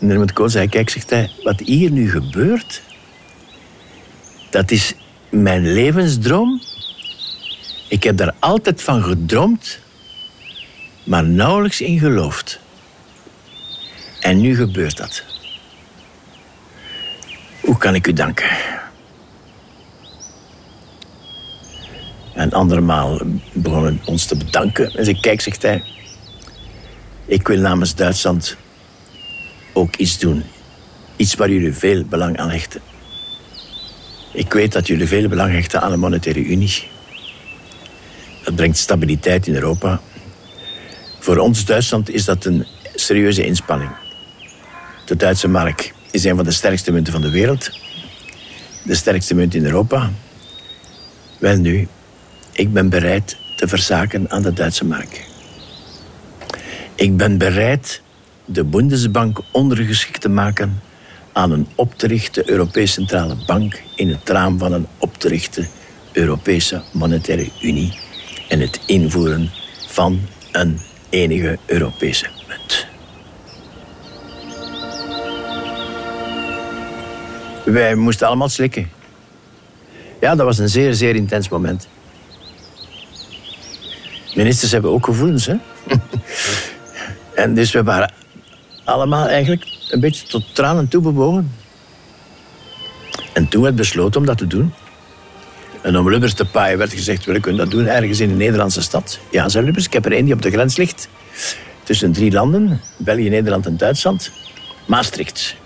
En 0.00 0.08
Helmut 0.08 0.32
Kool 0.32 0.48
zei, 0.48 0.68
kijk, 0.68 0.90
zegt 0.90 1.10
hij, 1.10 1.30
wat 1.42 1.60
hier 1.60 1.90
nu 1.90 2.10
gebeurt, 2.10 2.82
dat 4.50 4.70
is 4.70 4.94
mijn 5.30 5.72
levensdroom. 5.72 6.62
Ik 7.88 8.02
heb 8.02 8.16
daar 8.16 8.34
altijd 8.38 8.82
van 8.82 9.02
gedroomd, 9.02 9.78
maar 11.04 11.24
nauwelijks 11.24 11.80
in 11.80 11.98
geloofd. 11.98 12.60
En 14.20 14.40
nu 14.40 14.56
gebeurt 14.56 14.96
dat. 14.96 15.24
Hoe 17.60 17.78
kan 17.78 17.94
ik 17.94 18.06
u 18.06 18.12
danken? 18.12 18.48
En 22.34 22.52
andermaal 22.52 23.20
begonnen 23.52 24.00
ons 24.04 24.26
te 24.26 24.36
bedanken. 24.36 24.90
En 24.94 25.06
ik 25.06 25.20
kijk, 25.20 25.40
zegt 25.40 25.62
hij, 25.62 25.82
ik 27.26 27.48
wil 27.48 27.60
namens 27.60 27.94
Duitsland 27.94 28.56
ook 29.72 29.96
iets 29.96 30.18
doen. 30.18 30.44
Iets 31.16 31.34
waar 31.34 31.50
jullie 31.50 31.72
veel 31.72 32.04
belang 32.04 32.38
aan 32.38 32.50
hechten. 32.50 32.80
Ik 34.38 34.52
weet 34.52 34.72
dat 34.72 34.86
jullie 34.86 35.06
veel 35.06 35.28
belang 35.28 35.52
hechten 35.52 35.80
aan 35.80 35.92
een 35.92 35.98
monetaire 35.98 36.44
unie. 36.44 36.88
Dat 38.44 38.54
brengt 38.54 38.76
stabiliteit 38.76 39.46
in 39.46 39.54
Europa. 39.54 40.00
Voor 41.18 41.36
ons 41.36 41.64
Duitsland 41.64 42.10
is 42.10 42.24
dat 42.24 42.44
een 42.44 42.66
serieuze 42.94 43.44
inspanning. 43.44 43.90
De 45.04 45.16
Duitse 45.16 45.48
mark 45.48 45.94
is 46.10 46.24
een 46.24 46.36
van 46.36 46.44
de 46.44 46.50
sterkste 46.50 46.92
munten 46.92 47.12
van 47.12 47.22
de 47.22 47.30
wereld. 47.30 47.70
De 48.84 48.94
sterkste 48.94 49.34
munt 49.34 49.54
in 49.54 49.64
Europa. 49.64 50.10
Wel 51.38 51.56
nu, 51.56 51.88
ik 52.52 52.72
ben 52.72 52.88
bereid 52.88 53.36
te 53.56 53.68
verzaken 53.68 54.30
aan 54.30 54.42
de 54.42 54.52
Duitse 54.52 54.84
mark. 54.84 55.26
Ik 56.94 57.16
ben 57.16 57.38
bereid 57.38 58.02
de 58.44 58.64
Bundesbank 58.64 59.40
ondergeschikt 59.52 60.20
te 60.20 60.28
maken 60.28 60.80
aan 61.38 61.50
een 61.50 61.66
op 61.74 61.98
te 61.98 62.06
richten 62.06 62.50
Europese 62.50 62.92
Centrale 62.92 63.34
Bank 63.46 63.82
in 63.94 64.08
het 64.08 64.28
raam 64.28 64.58
van 64.58 64.72
een 64.72 64.86
op 64.98 65.14
te 65.14 65.28
richten 65.28 65.68
Europese 66.12 66.82
Monetaire 66.92 67.48
Unie 67.60 67.98
en 68.48 68.60
het 68.60 68.80
invoeren 68.86 69.50
van 69.88 70.20
een 70.52 70.80
enige 71.08 71.58
Europese 71.66 72.26
munt. 72.48 72.86
Wij 77.64 77.94
moesten 77.94 78.26
allemaal 78.26 78.48
slikken. 78.48 78.90
Ja, 80.20 80.34
dat 80.34 80.46
was 80.46 80.58
een 80.58 80.68
zeer, 80.68 80.94
zeer 80.94 81.14
intens 81.14 81.48
moment. 81.48 81.88
Ministers 84.34 84.72
hebben 84.72 84.90
ook 84.90 85.04
gevoelens, 85.04 85.46
hè? 85.46 85.54
en 87.42 87.54
dus 87.54 87.72
we 87.72 87.82
waren 87.82 88.12
allemaal 88.84 89.26
eigenlijk 89.26 89.77
een 89.88 90.00
beetje 90.00 90.26
tot 90.26 90.54
tranen 90.54 90.88
toe 90.88 91.02
bewogen. 91.02 91.52
En 93.32 93.48
toen 93.48 93.62
werd 93.62 93.76
besloten 93.76 94.20
om 94.20 94.26
dat 94.26 94.38
te 94.38 94.46
doen. 94.46 94.72
En 95.82 95.98
om 95.98 96.10
Lubbers 96.10 96.34
te 96.34 96.44
paaien 96.44 96.78
werd 96.78 96.92
gezegd, 96.92 97.24
we 97.24 97.40
kunnen 97.40 97.60
dat 97.60 97.70
doen 97.70 97.86
ergens 97.86 98.20
in 98.20 98.30
een 98.30 98.36
Nederlandse 98.36 98.82
stad. 98.82 99.18
Ja, 99.30 99.48
zei 99.48 99.64
Lubbers, 99.64 99.86
ik 99.86 99.92
heb 99.92 100.04
er 100.04 100.12
één 100.12 100.24
die 100.24 100.34
op 100.34 100.42
de 100.42 100.50
grens 100.50 100.76
ligt. 100.76 101.08
Tussen 101.82 102.12
drie 102.12 102.32
landen, 102.32 102.80
België, 102.98 103.28
Nederland 103.28 103.66
en 103.66 103.76
Duitsland. 103.76 104.30
Maastricht. 104.86 105.56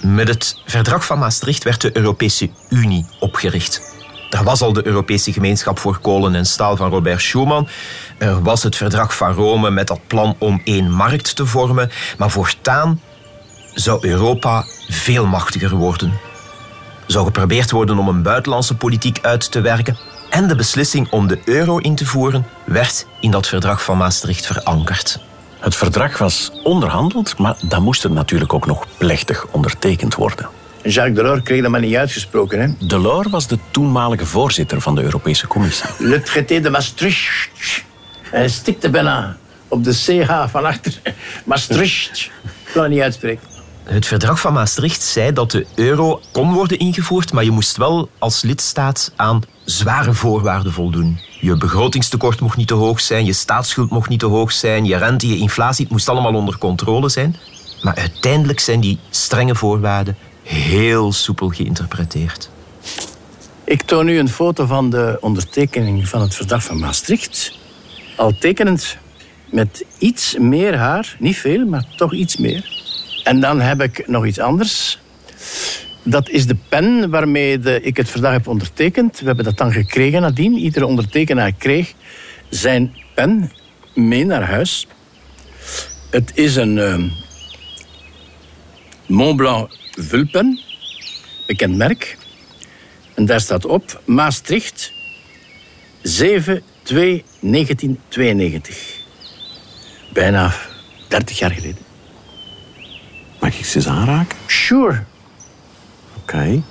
Met 0.00 0.28
het 0.28 0.56
verdrag 0.66 1.06
van 1.06 1.18
Maastricht 1.18 1.64
werd 1.64 1.80
de 1.80 1.96
Europese 1.96 2.50
Unie 2.68 3.06
opgericht. 3.20 3.92
Er 4.32 4.44
was 4.44 4.62
al 4.62 4.72
de 4.72 4.86
Europese 4.86 5.32
gemeenschap 5.32 5.78
voor 5.78 5.98
kolen 5.98 6.34
en 6.34 6.46
staal 6.46 6.76
van 6.76 6.90
Robert 6.90 7.20
Schuman. 7.20 7.68
Er 8.18 8.42
was 8.42 8.62
het 8.62 8.76
verdrag 8.76 9.16
van 9.16 9.32
Rome 9.32 9.70
met 9.70 9.86
dat 9.86 10.00
plan 10.06 10.36
om 10.38 10.60
één 10.64 10.90
markt 10.90 11.36
te 11.36 11.46
vormen. 11.46 11.90
Maar 12.18 12.30
voortaan 12.30 13.00
zou 13.74 14.06
Europa 14.08 14.64
veel 14.88 15.26
machtiger 15.26 15.74
worden. 15.74 16.12
Zou 17.06 17.24
geprobeerd 17.24 17.70
worden 17.70 17.98
om 17.98 18.08
een 18.08 18.22
buitenlandse 18.22 18.76
politiek 18.76 19.18
uit 19.22 19.50
te 19.50 19.60
werken. 19.60 19.96
En 20.30 20.48
de 20.48 20.56
beslissing 20.56 21.10
om 21.10 21.26
de 21.26 21.40
euro 21.44 21.78
in 21.78 21.94
te 21.94 22.06
voeren 22.06 22.46
werd 22.64 23.06
in 23.20 23.30
dat 23.30 23.46
verdrag 23.46 23.84
van 23.84 23.96
Maastricht 23.96 24.46
verankerd. 24.46 25.18
Het 25.58 25.76
verdrag 25.76 26.18
was 26.18 26.50
onderhandeld, 26.62 27.38
maar 27.38 27.56
dan 27.62 27.82
moest 27.82 28.02
het 28.02 28.12
natuurlijk 28.12 28.52
ook 28.52 28.66
nog 28.66 28.86
plechtig 28.98 29.46
ondertekend 29.50 30.14
worden. 30.14 30.61
Jacques 30.82 31.14
Delors 31.14 31.42
kreeg 31.42 31.62
dat 31.62 31.70
maar 31.70 31.80
niet 31.80 31.96
uitgesproken. 31.96 32.60
Hè? 32.60 32.86
Delors 32.86 33.30
was 33.30 33.46
de 33.46 33.58
toenmalige 33.70 34.26
voorzitter 34.26 34.80
van 34.80 34.94
de 34.94 35.02
Europese 35.02 35.46
Commissie. 35.46 35.88
Le 35.98 36.22
traité 36.22 36.60
de 36.60 36.70
Maastricht. 36.70 37.84
Hij 38.22 38.48
stikte 38.48 38.90
bijna 38.90 39.36
op 39.68 39.84
de 39.84 39.92
CH 39.92 40.50
van 40.50 40.64
achter. 40.64 41.00
Maastricht. 41.44 42.30
Ik 42.66 42.72
kan 42.72 42.82
het 42.82 42.92
niet 42.92 43.00
uitspreken. 43.00 43.50
Het 43.84 44.06
verdrag 44.06 44.40
van 44.40 44.52
Maastricht 44.52 45.02
zei 45.02 45.32
dat 45.32 45.50
de 45.50 45.66
euro 45.74 46.20
kon 46.32 46.52
worden 46.52 46.78
ingevoerd, 46.78 47.32
maar 47.32 47.44
je 47.44 47.50
moest 47.50 47.76
wel 47.76 48.08
als 48.18 48.42
lidstaat 48.42 49.12
aan 49.16 49.42
zware 49.64 50.14
voorwaarden 50.14 50.72
voldoen. 50.72 51.20
Je 51.40 51.56
begrotingstekort 51.56 52.40
mocht 52.40 52.56
niet 52.56 52.68
te 52.68 52.74
hoog 52.74 53.00
zijn, 53.00 53.24
je 53.24 53.32
staatsschuld 53.32 53.90
mocht 53.90 54.08
niet 54.08 54.20
te 54.20 54.26
hoog 54.26 54.52
zijn, 54.52 54.84
je 54.84 54.96
rente, 54.96 55.28
je 55.28 55.36
inflatie, 55.36 55.84
het 55.84 55.92
moest 55.92 56.08
allemaal 56.08 56.34
onder 56.34 56.58
controle 56.58 57.08
zijn. 57.08 57.36
Maar 57.82 57.94
uiteindelijk 57.94 58.60
zijn 58.60 58.80
die 58.80 58.98
strenge 59.10 59.54
voorwaarden 59.54 60.16
heel 60.42 61.12
soepel 61.12 61.48
geïnterpreteerd. 61.48 62.50
Ik 63.64 63.82
toon 63.82 64.08
u 64.08 64.18
een 64.18 64.28
foto 64.28 64.66
van 64.66 64.90
de 64.90 65.18
ondertekening 65.20 66.08
van 66.08 66.20
het 66.20 66.34
verdrag 66.34 66.64
van 66.64 66.78
Maastricht. 66.78 67.58
Al 68.16 68.32
tekenend 68.38 68.96
met 69.50 69.84
iets 69.98 70.36
meer 70.38 70.76
haar, 70.76 71.16
niet 71.18 71.36
veel, 71.36 71.66
maar 71.66 71.84
toch 71.96 72.12
iets 72.12 72.36
meer. 72.36 72.80
En 73.24 73.40
dan 73.40 73.60
heb 73.60 73.82
ik 73.82 74.08
nog 74.08 74.26
iets 74.26 74.38
anders. 74.38 74.98
Dat 76.02 76.28
is 76.28 76.46
de 76.46 76.56
pen 76.68 77.10
waarmee 77.10 77.58
ik 77.82 77.96
het 77.96 78.08
verdrag 78.08 78.32
heb 78.32 78.48
ondertekend. 78.48 79.20
We 79.20 79.26
hebben 79.26 79.44
dat 79.44 79.56
dan 79.56 79.72
gekregen 79.72 80.20
nadien. 80.20 80.58
Iedere 80.58 80.86
ondertekenaar 80.86 81.52
kreeg 81.52 81.92
zijn 82.48 82.94
pen 83.14 83.52
mee 83.94 84.24
naar 84.24 84.42
huis. 84.42 84.86
Het 86.10 86.30
is 86.34 86.56
een 86.56 86.76
uh, 86.76 86.96
Montblanc 89.06 89.80
vulpen, 89.96 90.60
bekend 91.46 91.76
merk. 91.76 92.16
En 93.14 93.24
daar 93.26 93.40
staat 93.40 93.64
op 93.66 94.00
Maastricht 94.04 94.92
7 96.02 96.62
2 96.82 97.24
1992. 97.40 99.00
Bijna 100.12 100.52
30 101.08 101.38
jaar 101.38 101.50
geleden. 101.50 101.82
Mag 103.40 103.58
ik 103.58 103.64
ze 103.64 103.76
eens 103.76 103.86
aanraken? 103.88 104.38
Sure. 104.46 105.02
Oké. 106.16 106.62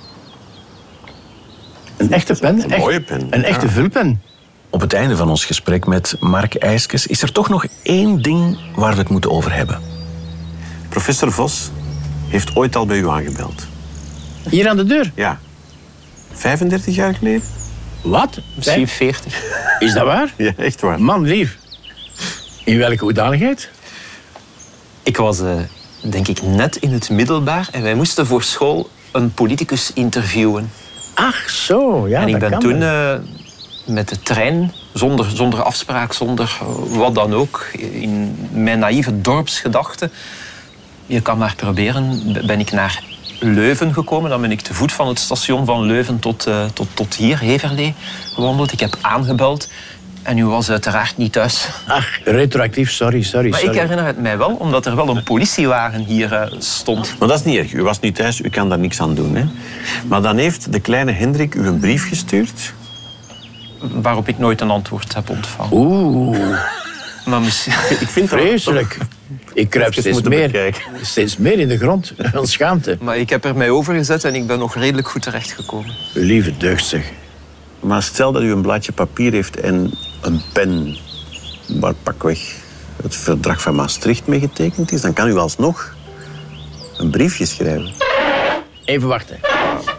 Een 1.96 2.12
echte 2.12 2.34
pen. 2.40 2.72
Een 2.72 2.78
mooie 2.78 3.00
pen. 3.00 3.26
Een 3.30 3.44
echte 3.44 3.66
Ja. 3.66 3.72
vulpen. 3.72 4.22
Op 4.70 4.80
het 4.80 4.92
einde 4.92 5.16
van 5.16 5.28
ons 5.28 5.44
gesprek 5.44 5.86
met 5.86 6.16
Mark 6.20 6.54
IJskes 6.54 7.06
is 7.06 7.22
er 7.22 7.32
toch 7.32 7.48
nog 7.48 7.66
één 7.82 8.22
ding 8.22 8.58
waar 8.74 8.92
we 8.92 8.98
het 8.98 9.08
moeten 9.08 9.30
over 9.30 9.54
hebben. 9.54 9.80
Professor 10.88 11.32
Vos 11.32 11.70
heeft 12.32 12.56
ooit 12.56 12.76
al 12.76 12.86
bij 12.86 12.98
u 12.98 13.08
aangebeld. 13.08 13.66
Hier 14.48 14.68
aan 14.68 14.76
de 14.76 14.84
deur. 14.84 15.12
Ja. 15.14 15.38
35 16.32 16.94
jaar 16.94 17.14
geleden? 17.14 17.42
Wat? 18.02 18.38
Misschien 18.56 18.88
40. 18.88 19.42
Is 19.78 19.92
dat 19.92 20.04
waar? 20.04 20.34
Ja, 20.36 20.52
echt 20.56 20.80
waar. 20.80 21.00
Man, 21.00 21.22
lief. 21.22 21.56
In 22.64 22.78
welke 22.78 23.04
hoedanigheid? 23.04 23.70
Ik 25.02 25.16
was, 25.16 25.40
eh, 25.40 25.56
denk 26.00 26.28
ik, 26.28 26.42
net 26.42 26.76
in 26.76 26.92
het 26.92 27.10
middelbaar 27.10 27.68
en 27.72 27.82
wij 27.82 27.94
moesten 27.94 28.26
voor 28.26 28.42
school 28.42 28.90
een 29.12 29.32
politicus 29.32 29.92
interviewen. 29.92 30.70
Ach 31.14 31.50
zo, 31.50 32.08
ja. 32.08 32.20
en 32.20 32.26
ik 32.26 32.32
dat 32.32 32.40
ben 32.40 32.50
kan 32.50 32.60
toen 32.60 32.82
eh, 32.82 33.14
met 33.86 34.08
de 34.08 34.20
trein, 34.22 34.72
zonder, 34.92 35.30
zonder 35.34 35.62
afspraak, 35.62 36.12
zonder 36.12 36.58
eh, 36.60 36.96
wat 36.96 37.14
dan 37.14 37.34
ook, 37.34 37.66
in 37.78 38.36
mijn 38.52 38.78
naïeve 38.78 39.20
dorpsgedachte, 39.20 40.10
je 41.06 41.20
kan 41.20 41.38
maar 41.38 41.54
proberen, 41.56 42.22
ben 42.46 42.60
ik 42.60 42.72
naar 42.72 43.02
Leuven 43.40 43.92
gekomen. 43.92 44.30
Dan 44.30 44.40
ben 44.40 44.50
ik 44.50 44.60
te 44.60 44.74
voet 44.74 44.92
van 44.92 45.08
het 45.08 45.18
station 45.18 45.64
van 45.64 45.82
Leuven 45.82 46.18
tot, 46.18 46.46
eh, 46.46 46.64
tot, 46.64 46.88
tot 46.94 47.14
hier, 47.14 47.40
Heverlee, 47.40 47.94
gewandeld. 48.34 48.72
Ik 48.72 48.80
heb 48.80 48.98
aangebeld 49.00 49.68
en 50.22 50.38
u 50.38 50.44
was 50.44 50.70
uiteraard 50.70 51.16
niet 51.16 51.32
thuis. 51.32 51.68
Ach, 51.86 52.24
retroactief, 52.24 52.90
sorry, 52.90 53.22
sorry. 53.22 53.50
Maar 53.50 53.58
sorry. 53.58 53.74
ik 53.74 53.80
herinner 53.80 54.06
het 54.06 54.20
mij 54.20 54.38
wel, 54.38 54.50
omdat 54.50 54.86
er 54.86 54.96
wel 54.96 55.08
een 55.08 55.22
politiewagen 55.22 56.04
hier 56.04 56.32
eh, 56.32 56.52
stond. 56.58 57.14
Maar 57.18 57.28
dat 57.28 57.38
is 57.38 57.44
niet 57.44 57.56
erg. 57.56 57.72
U 57.72 57.82
was 57.82 58.00
niet 58.00 58.14
thuis, 58.14 58.40
u 58.40 58.48
kan 58.48 58.68
daar 58.68 58.78
niks 58.78 59.00
aan 59.00 59.14
doen. 59.14 59.36
Hè? 59.36 59.44
Maar 60.06 60.22
dan 60.22 60.36
heeft 60.36 60.72
de 60.72 60.80
kleine 60.80 61.12
Hendrik 61.12 61.54
u 61.54 61.66
een 61.66 61.78
brief 61.78 62.08
gestuurd. 62.08 62.72
Waarop 63.78 64.28
ik 64.28 64.38
nooit 64.38 64.60
een 64.60 64.70
antwoord 64.70 65.14
heb 65.14 65.30
ontvangen. 65.30 65.72
Oeh, 65.72 66.58
Maar 67.26 67.40
misschien... 67.40 67.72
Ik 67.72 68.08
vind 68.08 68.30
dat 68.30 68.38
vreselijk. 68.38 68.98
Ik 69.54 69.70
kruip 69.70 69.92
steeds 69.92 70.08
moeten 70.08 70.30
meer, 70.30 70.46
bekijken. 70.46 70.82
steeds 71.02 71.36
meer 71.36 71.58
in 71.58 71.68
de 71.68 71.78
grond. 71.78 72.12
Van 72.32 72.46
schaamte. 72.46 72.96
Maar 73.00 73.18
ik 73.18 73.30
heb 73.30 73.44
er 73.44 73.56
mij 73.56 73.70
over 73.70 73.94
gezet 73.94 74.24
en 74.24 74.34
ik 74.34 74.46
ben 74.46 74.58
nog 74.58 74.74
redelijk 74.74 75.08
goed 75.08 75.22
terechtgekomen. 75.22 75.94
Lieve 76.12 76.56
deugd, 76.56 76.86
zeg. 76.86 77.10
Maar 77.80 78.02
stel 78.02 78.32
dat 78.32 78.42
u 78.42 78.52
een 78.52 78.62
blaadje 78.62 78.92
papier 78.92 79.32
heeft 79.32 79.60
en 79.60 79.94
een 80.20 80.42
pen 80.52 80.96
waar 81.80 81.94
pakweg 81.94 82.38
het 83.02 83.16
verdrag 83.16 83.62
van 83.62 83.74
Maastricht 83.74 84.26
mee 84.26 84.40
getekend 84.40 84.92
is, 84.92 85.00
dan 85.00 85.12
kan 85.12 85.28
u 85.28 85.36
alsnog 85.36 85.94
een 86.96 87.10
briefje 87.10 87.46
schrijven. 87.46 87.92
Even 88.84 89.08
wachten. 89.08 89.38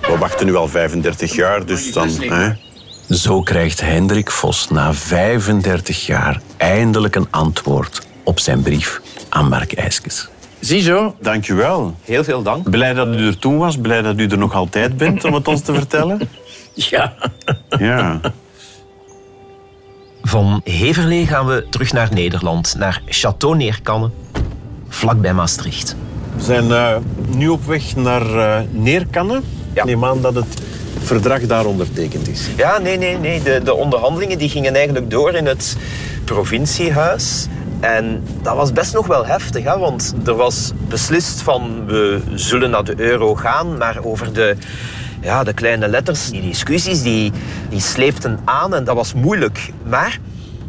We 0.01 0.17
wachten 0.19 0.45
nu 0.45 0.55
al 0.55 0.67
35 0.67 1.35
jaar, 1.35 1.65
dus 1.65 1.93
dan... 1.93 2.09
Hè? 2.09 2.51
Zo 3.09 3.41
krijgt 3.41 3.81
Hendrik 3.81 4.31
Vos 4.31 4.69
na 4.69 4.93
35 4.93 6.05
jaar 6.05 6.41
eindelijk 6.57 7.15
een 7.15 7.27
antwoord 7.29 8.01
op 8.23 8.39
zijn 8.39 8.61
brief 8.61 9.01
aan 9.29 9.49
Mark 9.49 9.73
IJskes. 9.73 10.27
Ziezo. 10.59 11.15
Dank 11.21 11.47
u 11.47 11.53
wel. 11.53 11.95
Heel 12.01 12.23
veel 12.23 12.41
dank. 12.43 12.69
Blij 12.69 12.93
dat 12.93 13.07
u 13.07 13.27
er 13.27 13.39
toen 13.39 13.57
was, 13.57 13.77
blij 13.77 14.01
dat 14.01 14.19
u 14.19 14.27
er 14.27 14.37
nog 14.37 14.53
altijd 14.53 14.97
bent 14.97 15.23
om 15.23 15.33
het 15.33 15.47
ons 15.47 15.61
te 15.61 15.73
vertellen. 15.73 16.19
Ja. 16.75 17.13
Ja. 17.79 18.19
Van 20.21 20.61
Heverlee 20.63 21.27
gaan 21.27 21.45
we 21.45 21.65
terug 21.69 21.93
naar 21.93 22.09
Nederland, 22.13 22.75
naar 22.77 23.01
Château 23.05 23.55
Neerkanne, 23.55 24.09
vlakbij 24.89 25.33
Maastricht. 25.33 25.95
We 26.35 26.43
zijn 26.43 26.71
eh, 26.71 26.95
nu 27.27 27.47
op 27.47 27.65
weg 27.65 27.95
naar 27.95 28.37
eh 28.37 28.61
Neerkanne. 28.71 29.41
Ik 29.73 29.83
neem 29.83 30.05
aan 30.05 30.21
dat 30.21 30.35
het 30.35 30.61
verdrag 31.03 31.41
daar 31.45 31.65
ondertekend 31.65 32.27
is. 32.27 32.49
Ja, 32.55 32.77
nee, 32.77 32.97
nee, 32.97 33.17
nee. 33.17 33.41
De, 33.41 33.61
de 33.63 33.73
onderhandelingen 33.73 34.37
die 34.37 34.49
gingen 34.49 34.75
eigenlijk 34.75 35.09
door 35.09 35.33
in 35.33 35.45
het 35.45 35.77
provinciehuis. 36.25 37.47
En 37.79 38.23
dat 38.41 38.55
was 38.55 38.71
best 38.71 38.93
nog 38.93 39.07
wel 39.07 39.25
heftig, 39.25 39.63
hè? 39.63 39.77
want 39.77 40.13
er 40.25 40.35
was 40.35 40.71
beslist 40.87 41.41
van 41.41 41.85
we 41.85 42.21
zullen 42.35 42.69
naar 42.69 42.83
de 42.83 42.93
euro 42.97 43.35
gaan, 43.35 43.77
maar 43.77 43.99
over 44.03 44.33
de, 44.33 44.55
ja, 45.21 45.43
de 45.43 45.53
kleine 45.53 45.87
letters, 45.87 46.29
die 46.29 46.41
discussies, 46.41 47.01
die, 47.01 47.31
die 47.69 47.81
sleepten 47.81 48.39
aan 48.45 48.75
en 48.75 48.83
dat 48.83 48.95
was 48.95 49.13
moeilijk. 49.13 49.71
Maar 49.85 50.19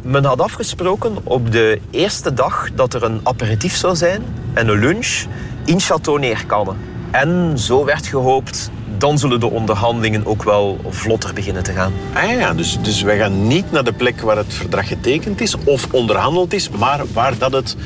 Men 0.04 0.24
had 0.24 0.40
afgesproken 0.40 1.16
op 1.22 1.52
de 1.52 1.80
eerste 1.90 2.34
dag 2.34 2.68
dat 2.74 2.94
er 2.94 3.02
een 3.02 3.20
aperitief 3.22 3.76
zou 3.76 3.96
zijn 3.96 4.22
en 4.54 4.68
een 4.68 4.78
lunch 4.78 5.24
in 5.64 5.80
Château 5.80 6.20
Neerkannen. 6.20 6.93
En 7.14 7.58
zo 7.58 7.84
werd 7.84 8.06
gehoopt, 8.06 8.70
dan 8.98 9.18
zullen 9.18 9.40
de 9.40 9.50
onderhandelingen 9.50 10.26
ook 10.26 10.42
wel 10.42 10.80
vlotter 10.88 11.34
beginnen 11.34 11.62
te 11.62 11.72
gaan. 11.72 11.92
Ah 12.14 12.30
ja, 12.30 12.54
dus, 12.54 12.78
dus 12.82 13.02
wij 13.02 13.18
gaan 13.18 13.46
niet 13.46 13.70
naar 13.72 13.84
de 13.84 13.92
plek 13.92 14.20
waar 14.20 14.36
het 14.36 14.54
verdrag 14.54 14.88
getekend 14.88 15.40
is 15.40 15.56
of 15.64 15.86
onderhandeld 15.90 16.52
is, 16.52 16.68
maar 16.68 17.02
waar 17.12 17.38
dat 17.38 17.52
het 17.52 17.76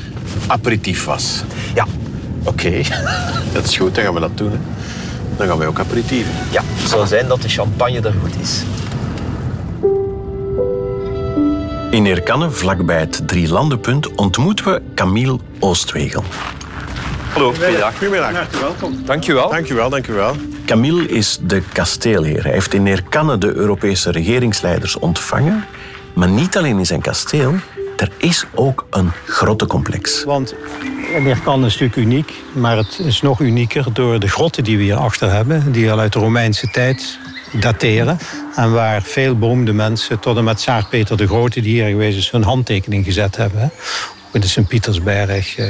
aperitief 0.47 1.05
was. 1.05 1.43
Ja. 1.73 1.85
Oké, 2.43 2.81
dat 3.53 3.63
is 3.63 3.77
goed, 3.77 3.95
dan 3.95 4.03
gaan 4.03 4.13
we 4.13 4.19
dat 4.19 4.37
doen. 4.37 4.51
Hè. 4.51 4.57
Dan 5.37 5.47
gaan 5.47 5.57
wij 5.57 5.67
ook 5.67 5.79
aperitieven. 5.79 6.33
Ja, 6.51 6.61
het 6.65 6.89
zal 6.89 7.07
zijn 7.07 7.27
dat 7.27 7.41
de 7.41 7.49
champagne 7.49 7.99
er 7.99 8.13
goed 8.21 8.35
is. 8.41 8.63
In 11.91 12.03
Neerkanne, 12.03 12.51
vlakbij 12.51 12.99
het 12.99 13.27
Drielandenpunt, 13.27 14.15
ontmoeten 14.15 14.65
we 14.65 14.81
Camille 14.95 15.39
Oostwegel. 15.59 16.23
Hallo, 17.39 17.53
goeiedag. 17.53 17.97
Goedemiddag. 17.97 18.59
welkom. 18.59 19.05
Dank 19.05 19.27
u 19.27 19.33
wel. 19.33 19.49
Dank 19.49 19.69
u 19.69 19.75
wel, 19.75 19.89
dank 19.89 20.07
u 20.07 20.13
wel. 20.13 20.35
Camille 20.65 21.07
is 21.07 21.39
de 21.41 21.61
kasteelheer. 21.73 22.43
Hij 22.43 22.51
heeft 22.51 22.73
in 22.73 22.83
Neerkanne 22.83 23.37
de 23.37 23.53
Europese 23.53 24.11
regeringsleiders 24.11 24.99
ontvangen. 24.99 25.65
Maar 26.13 26.29
niet 26.29 26.57
alleen 26.57 26.77
in 26.77 26.85
zijn 26.85 27.01
kasteel, 27.01 27.53
er 27.97 28.11
is 28.17 28.45
ook 28.55 28.85
een 28.89 29.11
grottencomplex. 29.25 30.23
Want 30.23 30.55
Neerkan 31.19 31.65
is 31.65 31.71
natuurlijk 31.71 31.95
uniek, 31.95 32.33
maar 32.53 32.77
het 32.77 32.99
is 33.03 33.21
nog 33.21 33.39
unieker 33.39 33.93
door 33.93 34.19
de 34.19 34.27
grotten 34.27 34.63
die 34.63 34.77
we 34.77 34.83
hierachter 34.83 35.31
hebben, 35.31 35.71
die 35.71 35.91
al 35.91 35.99
uit 35.99 36.13
de 36.13 36.19
Romeinse 36.19 36.69
tijd 36.71 37.19
dateren. 37.51 38.17
En 38.55 38.71
waar 38.71 39.01
veel 39.01 39.37
beroemde 39.37 39.73
mensen, 39.73 40.19
tot 40.19 40.37
en 40.37 40.43
met 40.43 40.57
Tsaar 40.57 40.85
Peter 40.89 41.17
de 41.17 41.27
Grote, 41.27 41.61
die 41.61 41.73
hier 41.73 41.89
geweest 41.89 42.17
is, 42.17 42.31
hun 42.31 42.43
handtekening 42.43 43.05
gezet 43.05 43.35
hebben. 43.35 43.71
De 44.31 44.47
Sint-Pietersberg, 44.47 45.57
eh, 45.57 45.65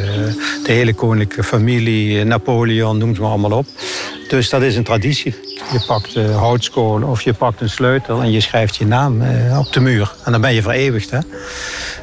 de 0.64 0.72
hele 0.72 0.94
koninklijke 0.94 1.44
familie, 1.44 2.20
eh, 2.20 2.26
Napoleon, 2.26 2.98
noem 2.98 3.16
ze 3.16 3.22
maar 3.22 3.30
allemaal 3.30 3.58
op. 3.58 3.66
Dus 4.28 4.50
dat 4.50 4.62
is 4.62 4.76
een 4.76 4.84
traditie. 4.84 5.36
Je 5.72 5.84
pakt 5.88 6.16
een 6.16 6.34
houtskool 6.34 7.02
of 7.02 7.22
je 7.22 7.34
pakt 7.34 7.62
een 7.62 7.70
sleutel 7.70 8.22
en 8.22 8.32
je 8.32 8.42
schrijft 8.42 8.76
je 8.76 8.86
naam 8.86 9.22
eh, 9.22 9.60
op 9.60 9.74
de 9.74 9.80
muur. 9.80 10.14
En 10.26 10.32
dan 10.32 10.42
ben 10.42 10.54
je 10.54 10.62
vereeuwigd. 10.62 11.12
Hè? 11.12 11.20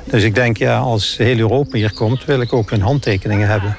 Dus 0.04 0.22
ik 0.22 0.34
denk, 0.34 0.56
ja, 0.56 0.78
als 0.78 1.16
heel 1.16 1.38
Europa 1.38 1.76
hier 1.76 1.92
komt, 1.92 2.24
wil 2.24 2.40
ik 2.40 2.52
ook 2.52 2.70
hun 2.70 2.82
handtekeningen 2.82 3.48
hebben. 3.48 3.76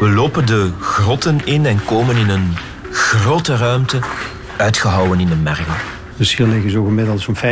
We 0.00 0.08
lopen 0.08 0.46
de 0.46 0.70
grotten 0.80 1.40
in 1.44 1.66
en 1.66 1.84
komen 1.84 2.16
in 2.16 2.28
een 2.28 2.56
grote 2.90 3.56
ruimte, 3.56 3.98
uitgehouwen 4.56 5.20
in 5.20 5.28
de 5.28 5.34
mergel. 5.34 5.99
Dus 6.20 6.36
hier 6.36 6.46
liggen 6.46 6.70
zo 6.70 6.84
gemiddeld 6.84 7.20
zo'n 7.20 7.36
50.000 7.36 7.42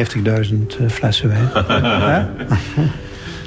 eh, 0.81 0.88
flessen 0.88 1.28
wijn. 1.28 1.48
Hè? 2.12 2.18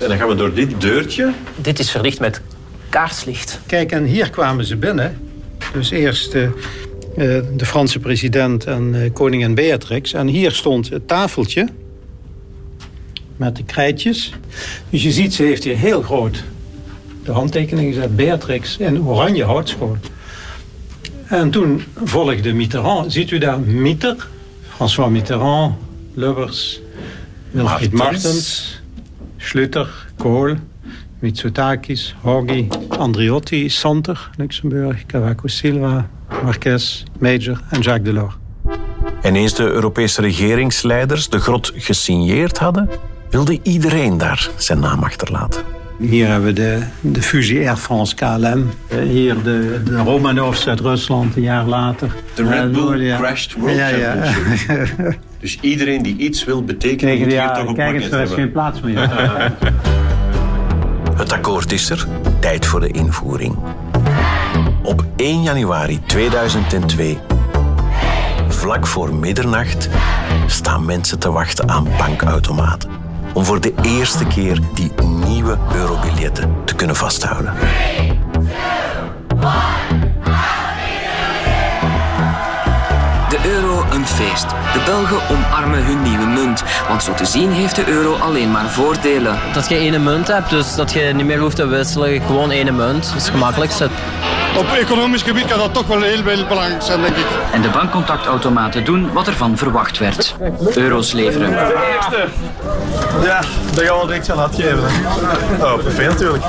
En 0.01 0.07
dan 0.07 0.17
gaan 0.17 0.27
we 0.27 0.35
door 0.35 0.53
dit 0.53 0.81
deurtje. 0.81 1.31
Dit 1.55 1.79
is 1.79 1.91
verlicht 1.91 2.19
met 2.19 2.41
kaarslicht. 2.89 3.59
Kijk, 3.65 3.91
en 3.91 4.03
hier 4.03 4.29
kwamen 4.29 4.65
ze 4.65 4.75
binnen. 4.75 5.17
Dus 5.73 5.89
eerst 5.89 6.33
eh, 6.33 6.43
eh, 6.43 6.51
de 7.55 7.65
Franse 7.65 7.99
president 7.99 8.65
en 8.65 9.03
eh, 9.03 9.13
koningin 9.13 9.55
Beatrix. 9.55 10.13
En 10.13 10.27
hier 10.27 10.51
stond 10.51 10.89
het 10.89 11.07
tafeltje 11.07 11.67
met 13.37 13.55
de 13.55 13.63
krijtjes. 13.63 14.33
Dus 14.89 15.03
je 15.03 15.11
ziet, 15.11 15.33
ze 15.33 15.43
heeft 15.43 15.63
hier 15.63 15.77
heel 15.77 16.01
groot 16.01 16.43
de 17.23 17.31
handtekening 17.31 17.93
gezet. 17.93 18.15
Beatrix 18.15 18.77
in 18.77 19.03
oranje 19.03 19.43
houtskool. 19.43 19.97
En 21.25 21.49
toen 21.49 21.83
volgde 22.03 22.53
Mitterrand. 22.53 23.13
Ziet 23.13 23.31
u 23.31 23.37
daar 23.37 23.59
Mitter, 23.59 24.27
François 24.81 25.11
Mitterrand, 25.11 25.75
Lubbers, 26.15 26.81
Wilfried 27.53 27.93
Martens. 27.93 28.23
Martens, 28.23 28.81
Schluter, 29.37 29.87
Kool, 30.17 30.55
Mitsotakis, 31.19 32.15
Haughey, 32.23 32.67
Andriotti, 32.89 33.69
Santer, 33.69 34.31
Luxemburg, 34.37 35.05
Cavaco 35.05 35.47
Silva, 35.47 36.09
Marquez, 36.43 37.03
Major 37.19 37.61
en 37.69 37.81
Jacques 37.81 38.03
Delors. 38.03 38.33
En 39.21 39.35
eens 39.35 39.53
de 39.53 39.63
Europese 39.63 40.21
regeringsleiders 40.21 41.29
de 41.29 41.39
grot 41.39 41.71
gesigneerd 41.75 42.57
hadden, 42.57 42.89
wilde 43.29 43.59
iedereen 43.63 44.17
daar 44.17 44.49
zijn 44.57 44.79
naam 44.79 45.03
achterlaten. 45.03 45.80
Hier 46.01 46.27
hebben 46.27 46.45
we 46.45 46.53
de, 46.53 46.79
de 47.01 47.21
fusie 47.21 47.67
Air 47.67 47.77
France 47.77 48.15
KLM. 48.15 48.69
Eh, 48.87 48.97
Hier 48.99 49.35
de, 49.43 49.81
de 49.85 49.97
Romanovs 49.97 50.67
uit 50.67 50.79
Rusland 50.79 51.35
een 51.35 51.41
jaar 51.41 51.65
later. 51.65 52.15
De 52.33 52.43
Red 52.43 52.63
Eh, 52.63 52.69
Bull 52.69 53.01
ja. 53.01 53.17
Crashed 53.17 53.53
World 53.53 53.75
ja. 53.77 54.15
Dus 55.39 55.57
iedereen 55.61 56.01
die 56.01 56.17
iets 56.17 56.43
wil 56.45 56.63
betekenen, 56.63 57.13
Kijk, 57.17 57.25
moet 57.25 57.33
hier 57.39 57.51
toch 57.53 57.67
op 57.69 57.75
kijk 57.75 57.93
eens, 57.93 58.03
pakket 58.09 58.19
er 58.19 58.25
is 58.25 58.33
geen 58.33 58.51
plaats 58.51 58.81
meer. 58.81 59.09
Het 61.21 61.31
akkoord 61.33 61.71
is 61.71 61.89
er, 61.89 62.07
tijd 62.39 62.65
voor 62.65 62.79
de 62.79 62.87
invoering. 62.87 63.55
Op 64.83 65.05
1 65.15 65.43
januari 65.43 65.99
2002, 66.05 67.17
vlak 68.47 68.87
voor 68.87 69.13
middernacht, 69.15 69.89
staan 70.47 70.85
mensen 70.85 71.19
te 71.19 71.31
wachten 71.31 71.69
aan 71.69 71.87
bankautomaten. 71.97 72.89
Om 73.33 73.45
voor 73.45 73.61
de 73.61 73.73
eerste 73.81 74.25
keer 74.25 74.59
die 74.73 74.91
nieuwe 75.03 75.57
eurobiljetten 75.73 76.55
te 76.65 76.75
kunnen 76.75 76.95
vasthouden. 76.95 77.53
De 83.29 83.39
euro 83.43 83.85
een 83.91 84.07
feest. 84.07 84.49
De 84.49 84.81
Belgen 84.85 85.17
omarmen 85.29 85.85
hun 85.85 86.01
nieuwe 86.01 86.25
munt. 86.25 86.63
Want 86.87 87.03
zo 87.03 87.13
te 87.13 87.25
zien 87.25 87.51
heeft 87.51 87.75
de 87.75 87.87
euro 87.87 88.15
alleen 88.15 88.51
maar 88.51 88.69
voordelen. 88.69 89.39
Dat 89.53 89.69
je 89.69 89.77
ene 89.77 89.99
munt 89.99 90.27
hebt, 90.27 90.49
dus 90.49 90.75
dat 90.75 90.91
je 90.91 91.01
niet 91.01 91.25
meer 91.25 91.39
hoeft 91.39 91.55
te 91.55 91.65
wisselen. 91.65 92.21
Gewoon 92.21 92.49
ene 92.49 92.71
munt. 92.71 93.03
Dat 93.03 93.15
is 93.15 93.23
het 93.23 93.31
gemakkelijkste. 93.31 93.89
Op 94.61 94.67
economisch 94.67 95.21
gebied 95.21 95.45
kan 95.45 95.57
dat 95.57 95.73
toch 95.73 95.87
wel 95.87 96.01
heel 96.01 96.23
veel 96.23 96.45
belangrijk 96.47 96.81
zijn, 96.81 97.01
denk 97.01 97.15
ik. 97.15 97.25
En 97.53 97.61
de 97.61 97.69
bankcontactautomaten 97.69 98.85
doen 98.85 99.13
wat 99.13 99.27
ervan 99.27 99.57
verwacht 99.57 99.97
werd. 99.97 100.35
Euro's 100.75 101.11
leveren. 101.11 101.49
Ja, 103.23 103.41
dat 103.73 103.83
gaan 103.83 103.99
we 103.99 104.05
direct 104.05 104.29
aan 104.29 104.37
laten 104.37 104.63
geven. 104.63 104.83
Oh, 105.61 105.73
perfect 105.73 106.09
natuurlijk. 106.09 106.43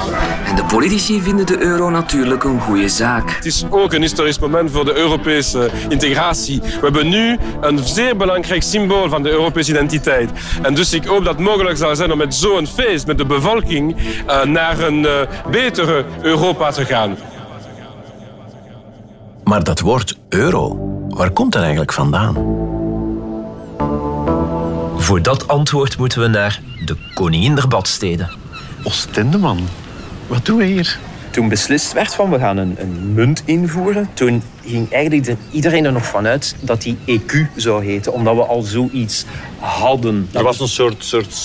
En 0.44 0.56
de 0.56 0.64
politici 0.64 1.22
vinden 1.22 1.46
de 1.46 1.62
euro 1.62 1.90
natuurlijk 1.90 2.44
een 2.44 2.60
goede 2.60 2.88
zaak. 2.88 3.30
Het 3.30 3.46
is 3.46 3.64
ook 3.70 3.92
een 3.92 4.00
historisch 4.00 4.38
moment 4.38 4.70
voor 4.70 4.84
de 4.84 4.94
Europese 4.94 5.70
integratie. 5.88 6.60
We 6.60 6.80
hebben 6.80 7.08
nu 7.08 7.38
een 7.60 7.78
zeer 7.78 8.16
belangrijk 8.16 8.62
symbool 8.62 9.08
van 9.08 9.22
de 9.22 9.30
Europese 9.30 9.70
identiteit. 9.70 10.30
En 10.62 10.74
dus 10.74 10.92
ik 10.92 11.04
hoop 11.04 11.24
dat 11.24 11.34
het 11.34 11.44
mogelijk 11.44 11.76
zal 11.76 11.96
zijn 11.96 12.12
om 12.12 12.18
met 12.18 12.34
zo'n 12.34 12.66
feest, 12.66 13.06
met 13.06 13.18
de 13.18 13.26
bevolking, 13.26 13.96
eh, 14.26 14.42
naar 14.42 14.80
een 14.80 15.06
eh, 15.06 15.12
betere 15.50 16.04
Europa 16.22 16.70
te 16.70 16.84
gaan. 16.84 17.16
Maar 19.44 19.64
dat 19.64 19.80
woord 19.80 20.18
euro, 20.28 20.78
waar 21.08 21.30
komt 21.30 21.52
dat 21.52 21.62
eigenlijk 21.62 21.92
vandaan? 21.92 22.34
Voor 24.96 25.22
dat 25.22 25.48
antwoord 25.48 25.98
moeten 25.98 26.20
we 26.20 26.26
naar 26.28 26.60
de 26.84 26.96
koningin 27.14 27.54
der 27.54 27.68
badsteden. 27.68 28.30
Oostende, 28.84 29.38
man. 29.38 29.58
Wat 30.26 30.44
doen 30.46 30.56
we 30.56 30.64
hier? 30.64 30.98
Toen 31.30 31.48
beslist 31.48 31.92
werd 31.92 32.14
van 32.14 32.30
we 32.30 32.38
gaan 32.38 32.56
een, 32.56 32.74
een 32.78 33.14
munt 33.14 33.42
invoeren, 33.44 34.08
toen 34.14 34.42
ging 34.64 34.92
eigenlijk 34.92 35.24
de- 35.24 35.36
iedereen 35.50 35.84
er 35.84 35.92
nog 35.92 36.04
vanuit 36.06 36.56
dat 36.60 36.82
die 36.82 36.96
EQ 37.06 37.36
zou 37.56 37.84
heten, 37.84 38.12
omdat 38.12 38.34
we 38.34 38.44
al 38.44 38.62
zoiets 38.62 39.24
hadden. 39.58 40.28
Dat 40.30 40.42
was 40.42 40.60
een 40.60 40.68
soort, 40.68 41.04
soort 41.04 41.36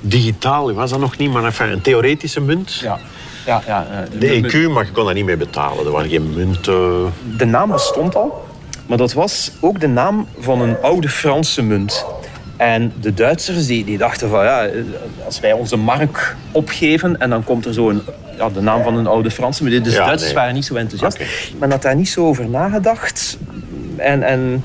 digitaal, 0.00 0.72
was 0.72 0.90
dat 0.90 1.00
nog 1.00 1.16
niet, 1.16 1.30
maar 1.32 1.44
enfin, 1.44 1.68
een 1.70 1.80
theoretische 1.80 2.40
munt. 2.40 2.74
Ja. 2.74 2.98
Ja, 3.46 3.62
ja, 3.66 3.86
eh, 3.90 4.20
De 4.20 4.26
EQ, 4.26 4.72
maar 4.72 4.84
je 4.84 4.90
kon 4.92 5.04
dat 5.04 5.14
niet 5.14 5.24
mee 5.24 5.36
betalen. 5.36 5.84
Er 5.86 5.90
waren 5.90 6.10
geen 6.10 6.34
munten. 6.34 7.12
De 7.38 7.44
naam 7.44 7.70
bestond 7.70 8.16
al, 8.16 8.44
maar 8.86 8.98
dat 8.98 9.12
was 9.12 9.52
ook 9.60 9.80
de 9.80 9.88
naam 9.88 10.26
van 10.38 10.60
een 10.60 10.76
oude 10.82 11.08
Franse 11.08 11.62
munt. 11.62 12.04
En 12.56 12.92
de 13.00 13.14
Duitsers 13.14 13.66
die, 13.66 13.84
die 13.84 13.98
dachten 13.98 14.28
van 14.28 14.44
ja, 14.44 14.68
als 15.24 15.40
wij 15.40 15.52
onze 15.52 15.76
mark 15.76 16.36
opgeven 16.52 17.20
en 17.20 17.30
dan 17.30 17.44
komt 17.44 17.66
er 17.66 17.74
zo 17.74 17.88
een, 17.88 18.02
ja, 18.36 18.48
de 18.48 18.60
naam 18.60 18.82
van 18.82 18.96
een 18.96 19.06
oude 19.06 19.30
Franse 19.30 19.64
munt. 19.64 19.84
Dus 19.84 19.92
de 19.92 19.98
Ja, 19.98 20.04
Duitsers 20.04 20.32
nee. 20.32 20.40
waren 20.40 20.54
niet 20.54 20.64
zo 20.64 20.74
enthousiast. 20.74 21.18
Men 21.58 21.70
had 21.70 21.82
daar 21.82 21.96
niet 21.96 22.08
zo 22.08 22.26
over 22.26 22.48
nagedacht. 22.48 23.38
En, 23.96 24.22
en 24.22 24.64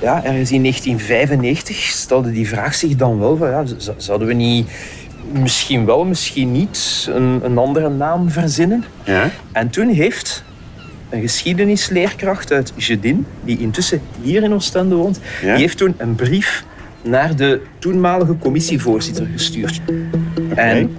ja, 0.00 0.24
ergens 0.24 0.52
in 0.52 0.60
1995 0.62 1.76
stelde 1.76 2.32
die 2.32 2.48
vraag 2.48 2.74
zich 2.74 2.96
dan 2.96 3.18
wel 3.18 3.36
van 3.36 3.50
ja, 3.50 3.64
zouden 3.96 4.28
we 4.28 4.34
niet 4.34 4.68
misschien 5.32 5.84
wel, 5.84 6.04
misschien 6.04 6.52
niet 6.52 7.08
een, 7.10 7.40
een 7.44 7.58
andere 7.58 7.88
naam 7.88 8.30
verzinnen? 8.30 8.84
Ja. 9.04 9.30
En 9.52 9.70
toen 9.70 9.88
heeft 9.88 10.44
een 11.08 11.20
geschiedenisleerkracht 11.20 12.52
uit 12.52 12.72
Gedin, 12.76 13.26
die 13.44 13.58
intussen 13.58 14.00
hier 14.22 14.42
in 14.42 14.54
Oostende 14.54 14.94
woont, 14.94 15.20
Ja? 15.42 15.52
die 15.52 15.60
heeft 15.60 15.76
toen 15.76 15.94
een 15.96 16.14
brief 16.14 16.64
naar 17.02 17.36
de 17.36 17.60
toenmalige 17.78 18.36
commissievoorzitter 18.38 19.26
gestuurd. 19.32 19.80
En 20.54 20.96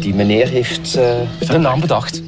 die 0.00 0.14
meneer 0.14 0.48
heeft 0.48 0.94
eh, 0.94 1.50
de 1.50 1.58
naam 1.58 1.80
bedacht. 1.80 2.22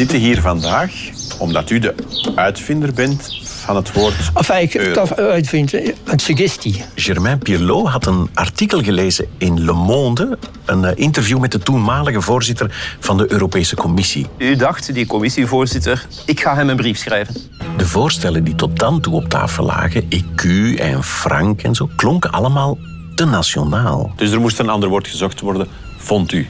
zitten 0.00 0.18
hier 0.18 0.40
vandaag 0.40 0.92
omdat 1.40 1.70
u 1.70 1.78
de 1.78 1.94
uitvinder 2.34 2.92
bent 2.92 3.38
van 3.42 3.76
het 3.76 3.92
woord 3.92 4.14
Enfin, 4.34 4.60
ik 4.60 4.74
euro. 4.74 5.00
het 5.00 5.16
uitvind, 5.16 5.72
een 5.72 6.18
suggestie. 6.18 6.84
Germain 6.94 7.38
Pirlot 7.38 7.88
had 7.88 8.06
een 8.06 8.30
artikel 8.34 8.82
gelezen 8.82 9.26
in 9.38 9.64
Le 9.64 9.72
Monde, 9.72 10.38
een 10.64 10.84
eh, 10.84 10.92
interview 10.94 11.38
met 11.38 11.52
de 11.52 11.58
toenmalige 11.58 12.20
voorzitter 12.20 12.96
van 13.00 13.16
de 13.16 13.32
Europese 13.32 13.76
Commissie. 13.76 14.26
U 14.38 14.56
dacht, 14.56 14.94
die 14.94 15.06
commissievoorzitter, 15.06 16.06
ik 16.24 16.40
ga 16.40 16.54
hem 16.54 16.68
een 16.68 16.76
brief 16.76 16.98
schrijven. 16.98 17.34
De 17.76 17.86
voorstellen 17.86 18.44
die 18.44 18.54
tot 18.54 18.78
dan 18.78 19.00
toe 19.00 19.14
op 19.14 19.28
tafel 19.28 19.64
lagen, 19.64 20.02
EQ 20.08 20.44
en 20.78 21.04
frank 21.04 21.62
en 21.62 21.74
zo, 21.74 21.90
klonken 21.96 22.30
allemaal 22.30 22.78
te 23.14 23.24
nationaal. 23.24 24.12
Dus 24.16 24.30
er 24.30 24.40
moest 24.40 24.58
een 24.58 24.68
ander 24.68 24.88
woord 24.88 25.08
gezocht 25.08 25.40
worden, 25.40 25.66
vond 25.98 26.32
u. 26.32 26.48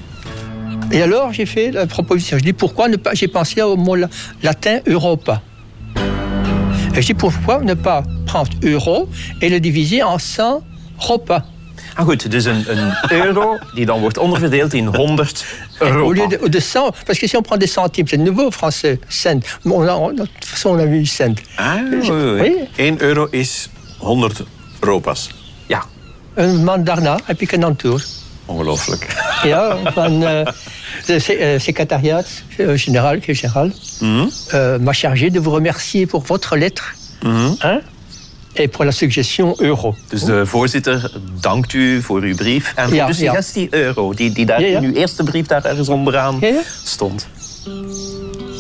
Et 0.93 1.03
alors, 1.03 1.33
j'ai 1.33 1.47
fait 1.47 1.71
la 1.71 1.87
proposition. 1.87 2.37
Je 2.39 2.43
dis 2.45 2.53
pourquoi 2.53 2.89
ne 2.89 2.97
pas. 2.97 3.15
J'ai 3.15 3.29
pensé 3.29 3.63
au 3.63 3.77
mot 3.77 3.95
la- 3.97 4.09
latin 4.43 4.81
Europa. 4.87 5.41
Et 6.95 7.01
je 7.03 7.07
dis 7.07 7.15
pourquoi 7.15 7.61
ne 7.61 7.75
pas 7.75 8.03
prendre 8.27 8.51
euro 8.65 9.09
et 9.41 9.49
le 9.49 9.61
diviser 9.61 10.03
en 10.03 10.19
100 10.19 10.63
Europa. 11.01 11.45
Ah 11.97 12.05
goed, 12.05 12.31
dus 12.31 12.45
een, 12.45 12.65
een 12.69 12.93
euro 13.11 13.59
die 13.75 13.87
dan 13.87 14.01
wordt 14.01 14.19
onderverdeeld 14.19 14.75
in 14.75 14.87
100 14.87 15.45
Au 15.81 15.87
euro. 15.89 16.13
lieu 16.13 16.27
de, 16.29 16.49
de 16.49 16.61
100, 16.61 17.05
parce 17.05 17.19
que 17.19 17.27
si 17.27 17.37
on 17.37 17.43
prend 17.43 17.59
des 17.61 17.67
centimes, 17.73 18.07
c'est 18.09 18.17
nouveau 18.21 18.51
français, 18.51 18.99
cent. 19.09 19.41
Mais 19.65 19.75
on 19.75 19.89
a- 19.89 19.97
on- 19.97 20.13
de 20.15 20.23
toute 20.25 20.45
façon, 20.45 20.71
on 20.71 20.79
a 20.79 20.87
vu 20.87 21.05
cent. 21.07 21.35
Ah, 21.57 21.77
oui, 21.91 22.09
oui, 22.11 22.41
oui. 22.41 22.69
1 22.79 22.97
euro 23.01 23.29
is 23.33 23.69
100 23.99 24.45
ropas. 24.81 25.31
Ja. 25.69 25.83
Een 26.35 26.65
man 26.65 26.85
daarna 26.85 27.19
heb 27.25 27.41
ik 27.41 27.53
een 27.53 27.65
antwoord. 27.65 28.07
Ongelooflijk. 28.51 29.07
Ja, 29.43 29.77
van 29.93 30.23
uh, 30.23 30.47
de 31.07 31.15
eh, 31.15 31.61
secrétariat 31.61 32.27
euh, 32.59 32.77
général, 32.77 33.21
général 33.23 33.73
euh, 34.03 34.79
m'a 34.79 34.93
chargé 34.93 35.31
de 35.31 35.41
vous 35.41 35.53
remercier 35.53 36.07
pour 36.07 36.23
votre 36.27 36.57
lettre 36.57 36.95
hein, 37.23 37.81
et 38.55 38.69
pour 38.69 38.85
la 38.85 38.93
suggestion 38.93 39.55
euro. 39.59 39.95
Dus 40.09 40.25
de 40.25 40.47
voorzitter 40.47 41.11
dankt 41.41 41.73
u 41.73 42.03
voor 42.03 42.21
uw 42.23 42.35
brief 42.35 42.73
en 42.77 42.85
voor 42.89 42.97
Ja, 42.97 43.07
de 43.07 43.13
ja. 43.13 43.19
suggestie 43.19 43.69
euro, 43.71 44.15
die, 44.15 44.33
die 44.33 44.47
daar 44.47 44.61
ja. 44.61 44.79
in 44.79 44.85
uw 44.85 44.95
eerste 44.95 45.23
brief 45.23 45.47
daar 45.47 45.65
ergens 45.65 45.89
onderaan 45.89 46.41
stond. 46.85 47.27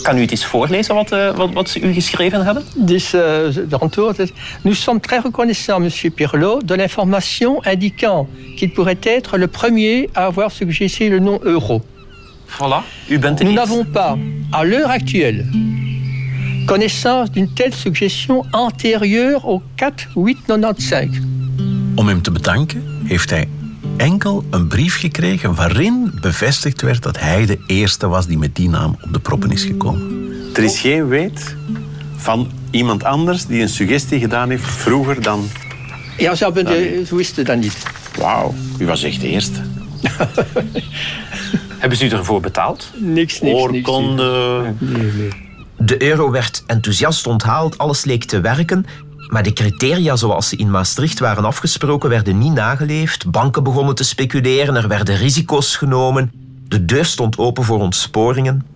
Kan 0.03 0.17
u 0.17 0.21
het 0.21 0.31
eens 0.31 0.45
voorlezen 0.45 0.95
wat, 0.95 1.13
eh, 1.13 1.37
wat, 1.37 1.53
wat 1.53 1.69
ze 1.69 1.81
u 1.81 1.93
geschreven 1.93 2.45
hebben? 2.45 2.65
Dus 2.75 3.15
uh, 3.15 3.21
de 3.69 3.79
antwoord 3.79 4.19
is... 4.19 4.33
Nous 4.63 4.83
sommes 4.83 5.01
très 5.01 5.23
reconnaissants, 5.23 5.81
Monsieur 5.83 6.15
Pirlot, 6.15 6.67
de 6.67 6.75
l'information 6.75 7.61
indiquant 7.63 8.29
qu'il 8.57 8.73
pourrait 8.73 8.99
être 9.01 9.39
le 9.39 9.47
premier 9.47 10.09
à 10.13 10.25
avoir 10.25 10.51
suggéré 10.51 11.09
le 11.09 11.19
nom 11.19 11.39
euro. 11.43 11.83
Voilà, 12.59 12.83
u 13.09 13.19
bent 13.19 13.43
Nous 13.43 13.53
n'avons 13.53 13.85
pas, 13.85 14.17
à 14.53 14.65
l'heure 14.65 14.91
actuelle, 14.91 15.47
connaissance 16.67 17.31
d'une 17.31 17.49
telle 17.55 17.75
suggestion 17.75 18.45
antérieure 18.53 19.47
au 19.47 19.63
4-8-95. 19.77 21.09
Om 21.95 22.09
hem 22.09 22.23
te 22.23 22.31
bedanken 22.31 22.83
heeft 23.05 23.31
hij 23.31 23.49
enkel 23.97 24.45
een 24.51 24.67
brief 24.67 24.99
gekregen 24.99 25.55
waarin 25.55 26.13
bevestigd 26.21 26.83
werd 26.83 27.03
dat 27.03 27.19
hij 27.19 27.47
de 27.47 27.59
eerste 27.67 28.09
was 28.09 28.27
die 28.27 28.39
met 28.39 28.55
die 28.57 28.69
naam 28.69 28.97
op 29.03 29.13
de 29.13 29.21
proppen 29.21 29.51
is 29.51 29.65
gekomen. 29.65 30.29
Er 30.55 30.63
is 30.63 30.81
geen 30.81 31.09
weet 31.09 31.57
van 32.17 32.51
iemand 32.71 33.05
anders 33.05 33.47
die 33.47 33.63
een 33.63 33.69
suggestie 33.69 34.21
gedaan 34.21 34.51
heeft 34.51 34.67
vroeger 34.67 35.23
dan... 35.23 35.49
Ja, 36.17 36.35
ze 36.35 36.45
hebben 36.45 36.65
de, 36.65 37.03
ze 37.07 37.17
wisten 37.17 37.45
dat 37.45 37.57
niet. 37.57 37.83
Wauw, 38.19 38.55
u 38.79 38.87
was 38.87 39.03
echt 39.03 39.21
de 39.21 39.29
eerste. 39.29 39.61
Hebben 41.81 41.99
ze 41.99 42.05
u 42.05 42.09
ervoor 42.09 42.41
betaald? 42.41 42.91
Niks, 42.97 43.41
niks, 43.41 43.55
Oorkonde. 43.55 44.75
De 45.77 46.03
euro 46.03 46.31
werd 46.31 46.63
enthousiast 46.67 47.27
onthaald, 47.27 47.79
alles 47.79 48.05
leek 48.05 48.25
te 48.25 48.41
werken. 48.41 48.87
Maar 49.31 49.43
de 49.43 49.53
criteria 49.53 50.17
zoals 50.17 50.49
ze 50.49 50.57
in 50.57 50.71
Maastricht 50.71 51.19
waren 51.19 51.45
afgesproken 51.45 52.09
werden 52.09 52.39
niet 52.39 52.53
nageleefd. 52.53 53.31
Banken 53.31 53.63
begonnen 53.63 53.95
te 53.95 54.05
speculeren, 54.05 54.77
er 54.77 54.89
werden 54.89 55.17
risico's 55.17 55.77
genomen. 55.77 56.33
De 56.69 56.85
deur 56.85 57.05
stond 57.05 57.39
open 57.39 57.65
voor 57.65 57.79
ontsporingen. 57.79 58.67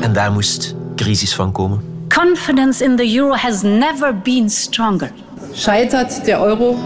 En 0.00 0.12
daar 0.12 0.32
moest 0.32 0.74
crisis 0.96 1.34
van 1.34 1.52
komen. 1.52 1.80
Confidence 2.08 2.84
in 2.84 2.96
the 2.96 3.16
euro 3.16 3.34
has 3.34 3.62
never 3.62 4.18
been 4.22 4.50
stronger. 4.50 5.10
Scheitert 5.54 6.24
der 6.24 6.38
Euro, 6.46 6.78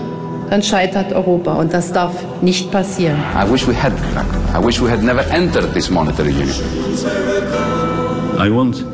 dann 0.49 0.63
scheitert 0.63 1.13
Europa. 1.13 1.53
Und 1.53 1.73
das 1.73 1.93
darf 1.93 2.13
nicht 2.41 2.71
passieren. 2.71 3.19
I 3.47 3.51
wish 3.51 3.67
we 3.67 3.75
had 3.75 3.93
I 4.61 4.65
wish 4.65 4.81
we 4.81 4.91
had 4.91 5.03
never 5.03 5.25
entered 5.31 5.73
this 5.73 5.89
monetary 5.89 6.33
union. 6.33 6.65
I 8.47 8.51
want 8.51 8.85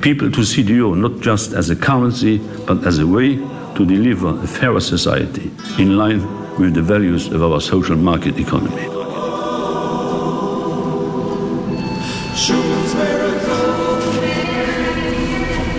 people 0.00 0.30
to 0.30 0.42
see 0.42 0.64
the 0.64 0.72
euro 0.72 0.94
not 0.94 1.12
just 1.24 1.54
as 1.54 1.70
a 1.70 1.74
currency, 1.74 2.40
but 2.66 2.86
as 2.86 2.98
a 2.98 3.06
way 3.06 3.38
to 3.74 3.84
deliver 3.84 4.28
a 4.42 4.46
fairer 4.46 4.80
society 4.80 5.50
in 5.76 5.96
line 5.96 6.22
with 6.58 6.74
the 6.74 6.82
values 6.82 7.28
of 7.32 7.42
our 7.42 7.60
social 7.60 7.96
market 7.96 8.36
economy. 8.36 8.88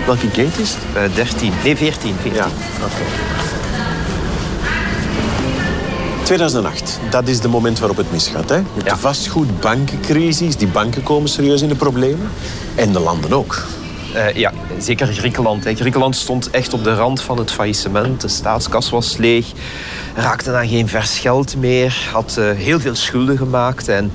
Welke 0.06 0.28
gate 0.28 0.60
is 0.60 0.76
het? 0.78 1.14
13, 1.14 1.52
nee 1.64 1.76
14. 1.76 2.14
Ja, 2.32 2.46
oké. 2.84 3.32
2008, 6.24 7.00
dat 7.10 7.28
is 7.28 7.38
het 7.38 7.50
moment 7.50 7.78
waarop 7.78 7.96
het 7.96 8.12
misgaat. 8.12 8.48
Hè? 8.48 8.56
Je 8.56 8.62
hebt 8.74 8.90
de 8.90 8.96
vastgoedbankencrisis, 8.96 10.56
die 10.56 10.68
banken 10.68 11.02
komen 11.02 11.28
serieus 11.28 11.62
in 11.62 11.68
de 11.68 11.74
problemen. 11.74 12.28
En 12.74 12.92
de 12.92 13.00
landen 13.00 13.32
ook. 13.32 13.62
Eh, 14.14 14.34
ja, 14.34 14.52
zeker 14.78 15.06
Griekenland. 15.06 15.64
Hè. 15.64 15.74
Griekenland 15.74 16.16
stond 16.16 16.50
echt 16.50 16.72
op 16.72 16.84
de 16.84 16.94
rand 16.94 17.20
van 17.20 17.38
het 17.38 17.52
faillissement. 17.52 18.20
De 18.20 18.28
staatskas 18.28 18.90
was 18.90 19.16
leeg, 19.16 19.46
raakte 20.14 20.52
aan 20.52 20.68
geen 20.68 20.88
vers 20.88 21.18
geld 21.18 21.56
meer, 21.56 22.08
had 22.12 22.36
eh, 22.36 22.50
heel 22.50 22.80
veel 22.80 22.94
schulden 22.94 23.36
gemaakt 23.36 23.88
en 23.88 24.12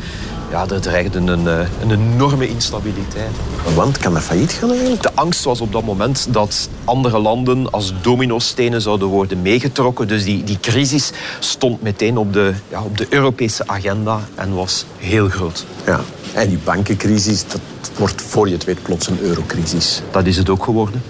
ja, 0.51 0.67
er 0.67 0.81
dreigde 0.81 1.19
een, 1.19 1.47
eh, 1.47 1.67
een 1.81 1.91
enorme 1.91 2.47
instabiliteit. 2.47 3.31
Want 3.75 3.97
kan 3.97 4.13
dat 4.13 4.21
failliet 4.21 4.51
gaan 4.51 4.71
eigenlijk? 4.71 5.01
De 5.01 5.12
angst 5.13 5.43
was 5.43 5.62
op 5.62 5.71
dat 5.71 5.83
moment 5.83 6.27
dat 6.29 6.69
andere 6.83 7.19
landen 7.19 7.71
als 7.71 7.93
dominostenen 8.01 8.81
zouden 8.81 9.07
worden 9.07 9.41
meegetrokken. 9.41 10.07
Dus 10.07 10.23
die, 10.23 10.43
die 10.43 10.59
crisis 10.62 11.12
stond 11.39 11.81
meteen 11.81 12.17
op 12.17 12.33
de, 12.33 12.53
ja, 12.69 12.81
op 12.81 12.97
de 12.97 13.07
Europese 13.09 13.67
agenda 13.67 14.19
en 14.35 14.53
was 14.53 14.85
heel 14.97 15.29
groot. 15.29 15.65
Ja. 15.85 15.99
En 16.33 16.49
die 16.49 16.59
bankencrisis, 16.63 17.47
dat 17.47 17.62
wordt 17.97 18.21
voor 18.21 18.47
je 18.47 18.53
het 18.53 18.63
weet 18.63 18.83
plots 18.83 19.07
een 19.07 19.19
eurocrisis. 19.21 20.01
Dat 20.12 20.25
is 20.25 20.38
het 20.38 20.49
ook 20.49 20.63
geworden. 20.63 21.01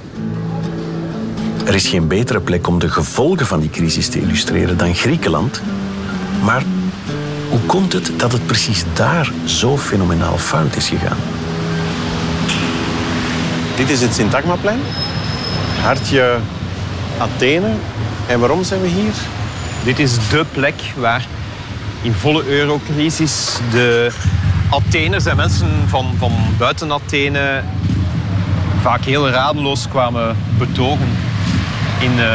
Er 1.65 1.75
is 1.75 1.87
geen 1.87 2.07
betere 2.07 2.39
plek 2.39 2.67
om 2.67 2.79
de 2.79 2.89
gevolgen 2.89 3.45
van 3.45 3.59
die 3.59 3.69
crisis 3.69 4.09
te 4.09 4.21
illustreren 4.21 4.77
dan 4.77 4.95
Griekenland. 4.95 5.61
Maar 6.43 6.63
hoe 7.49 7.59
komt 7.65 7.93
het 7.93 8.11
dat 8.17 8.31
het 8.31 8.45
precies 8.45 8.83
daar 8.93 9.31
zo 9.45 9.77
fenomenaal 9.77 10.37
fout 10.37 10.75
is 10.75 10.87
gegaan? 10.89 11.17
Dit 13.75 13.89
is 13.89 14.01
het 14.01 14.13
Syntagmaplein. 14.13 14.79
Hartje 15.81 16.37
Athene. 17.17 17.67
En 18.27 18.39
waarom 18.39 18.63
zijn 18.63 18.81
we 18.81 18.87
hier? 18.87 19.13
Dit 19.83 19.99
is 19.99 20.29
dé 20.29 20.45
plek 20.51 20.73
waar 20.95 21.25
in 22.01 22.13
volle 22.13 22.43
eurocrisis 22.45 23.57
de 23.71 24.11
Atheners 24.69 25.25
en 25.25 25.35
mensen 25.35 25.69
van, 25.87 26.05
van 26.17 26.31
buiten 26.57 26.91
Athene 26.91 27.63
vaak 28.81 29.03
heel 29.03 29.29
radeloos 29.29 29.87
kwamen 29.87 30.37
betogen. 30.57 31.07
In 31.99 32.19
eh, 32.19 32.25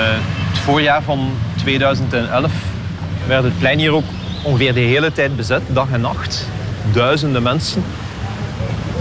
het 0.50 0.58
voorjaar 0.58 1.02
van 1.02 1.30
2011 1.56 2.50
werd 3.26 3.44
het 3.44 3.58
plein 3.58 3.78
hier 3.78 3.92
ook 3.92 4.04
ongeveer 4.44 4.74
de 4.74 4.80
hele 4.80 5.12
tijd 5.12 5.36
bezet, 5.36 5.62
dag 5.68 5.86
en 5.92 6.00
nacht. 6.00 6.46
Duizenden 6.92 7.42
mensen. 7.42 7.84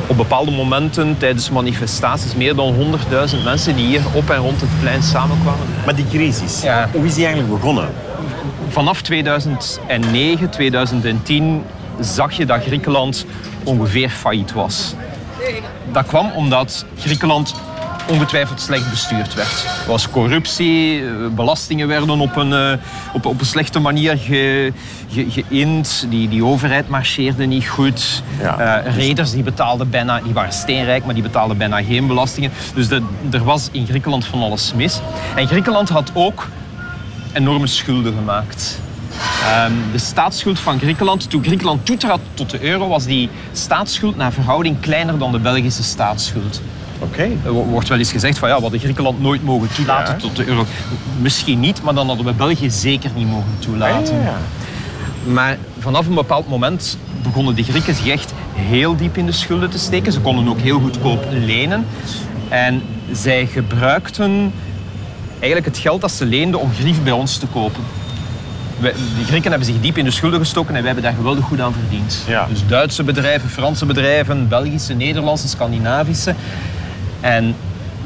Op 0.08 0.18
bepaalde 0.18 0.52
momenten 0.52 1.18
tijdens 1.18 1.50
manifestaties 1.50 2.36
meer 2.36 2.56
dan 2.56 2.74
100.000 2.74 3.44
mensen 3.44 3.76
die 3.76 3.86
hier 3.86 4.02
op 4.14 4.30
en 4.30 4.38
rond 4.38 4.62
het 4.62 4.70
plein 4.80 5.04
samenkwamen. 5.04 5.66
Maar 5.86 5.96
die 5.96 6.08
crisis, 6.10 6.62
Ja. 6.62 6.90
hoe 6.92 7.06
is 7.06 7.14
die 7.14 7.26
eigenlijk 7.26 7.54
begonnen? 7.60 7.90
Vanaf 8.70 9.02
2009, 9.02 10.50
2010 10.50 11.64
zag 12.00 12.32
je 12.32 12.46
dat 12.46 12.64
Griekenland 12.64 13.26
ongeveer 13.64 14.10
failliet 14.10 14.54
was. 14.54 14.94
Dat 15.92 16.06
kwam 16.06 16.32
omdat 16.36 16.86
Griekenland 17.00 17.54
ongetwijfeld 18.08 18.62
slecht 18.62 18.90
bestuurd 18.90 19.34
werd. 19.34 19.66
Er 19.84 19.88
was 19.88 20.10
corruptie, 20.10 21.00
eh, 21.00 21.12
belastingen 21.36 21.88
werden 21.88 22.20
op 22.20 22.36
een, 22.36 22.54
eh, 22.54 22.74
op, 23.14 23.26
op 23.26 23.40
een 23.40 23.46
slechte 23.46 23.80
manier 23.80 24.18
ge, 24.18 24.74
ge, 25.10 25.26
geïnd. 25.30 26.06
Die, 26.10 26.30
die 26.30 26.44
overheid 26.44 26.90
marcheerde 26.90 27.46
niet 27.46 27.68
goed. 27.68 28.24
Eh, 28.40 28.76
reders 28.96 29.32
die 29.32 29.44
betaalden 29.44 29.90
bijna, 29.90 30.20
die 30.22 30.34
waren 30.34 30.54
steenrijk, 30.54 31.06
maar 31.06 31.14
die 31.14 31.24
betaalden 31.24 31.58
bijna 31.58 31.84
geen 31.84 32.08
belastingen. 32.08 32.52
Dus 32.76 32.88
de, 32.88 33.02
er 33.32 33.44
was 33.44 33.70
in 33.72 33.86
Griekenland 33.88 34.26
van 34.26 34.42
alles 34.42 34.74
mis. 34.74 35.00
En 35.36 35.48
Griekenland 35.48 35.90
had 35.90 36.12
ook 36.14 36.48
enorme 37.34 37.68
schulden 37.68 38.14
gemaakt. 38.14 38.80
Ehm, 39.44 39.72
de 39.92 39.98
staatsschuld 39.98 40.60
van 40.60 40.80
Griekenland, 40.80 41.30
toen 41.30 41.44
Griekenland 41.44 41.86
toetrad 41.86 42.20
tot 42.34 42.50
de 42.50 42.62
euro, 42.62 42.88
was 42.88 43.06
die 43.06 43.30
staatsschuld 43.52 44.16
naar 44.16 44.32
verhouding 44.32 44.80
kleiner 44.80 45.18
dan 45.18 45.32
de 45.32 45.40
Belgische 45.40 45.84
staatsschuld. 45.84 46.62
Oké. 47.04 47.22
Er 47.46 47.52
wo- 47.52 47.64
wordt 47.66 47.88
wel 47.90 47.98
eens 47.98 48.12
gezegd 48.12 48.38
van 48.38 48.50
ja, 48.50 48.56
we 48.56 48.62
hadden 48.62 48.80
Griekenland 48.80 49.22
nooit 49.22 49.44
mogen 49.44 49.68
toelaten 49.76 50.14
Ja. 50.14 50.20
tot 50.20 50.36
de 50.36 50.46
euro. 50.46 50.66
Misschien 51.22 51.60
niet, 51.60 51.82
maar 51.84 51.94
dan 51.94 52.08
hadden 52.08 52.26
we 52.26 52.34
België 52.34 52.70
zeker 52.72 53.10
niet 53.16 53.28
mogen 53.30 53.56
toelaten. 53.60 54.16
Ah, 54.18 54.24
ja, 54.24 54.38
Maar 55.32 55.58
vanaf 55.80 56.08
een 56.08 56.14
bepaald 56.14 56.48
moment 56.50 56.98
begonnen 57.24 57.56
de 57.56 57.64
Grieken 57.64 57.96
zich 57.96 58.08
echt 58.08 58.34
heel 58.56 58.96
diep 58.96 59.18
in 59.18 59.26
de 59.26 59.32
schulden 59.32 59.70
te 59.70 59.80
steken. 59.80 60.12
Ze 60.12 60.20
konden 60.20 60.48
ook 60.48 60.60
heel 60.60 60.80
goedkoop 60.80 61.26
lenen. 61.32 61.86
En 62.50 62.82
zij 63.12 63.46
gebruikten 63.46 64.52
eigenlijk 65.40 65.66
het 65.66 65.78
geld 65.78 66.02
dat 66.02 66.12
ze 66.12 66.26
leenden 66.26 66.60
om 66.60 66.70
grief 66.80 67.04
bij 67.04 67.12
ons 67.14 67.38
te 67.38 67.46
kopen. 67.48 67.82
De 68.82 68.94
Grieken 69.26 69.50
hebben 69.50 69.68
zich 69.68 69.80
diep 69.82 69.98
in 69.98 70.06
de 70.06 70.12
schulden 70.12 70.40
gestoken 70.40 70.70
en 70.76 70.84
wij 70.84 70.86
hebben 70.92 71.04
daar 71.04 71.14
geweldig 71.18 71.46
goed 71.46 71.60
aan 71.62 71.74
verdiend. 71.74 72.24
Ja. 72.28 72.46
Dus 72.50 72.60
Duitse 72.68 73.04
bedrijven, 73.04 73.50
Franse 73.50 73.86
bedrijven, 73.86 74.48
Belgische, 74.48 74.94
Nederlandse, 74.94 75.48
Scandinavische. 75.48 76.36
En 77.24 77.56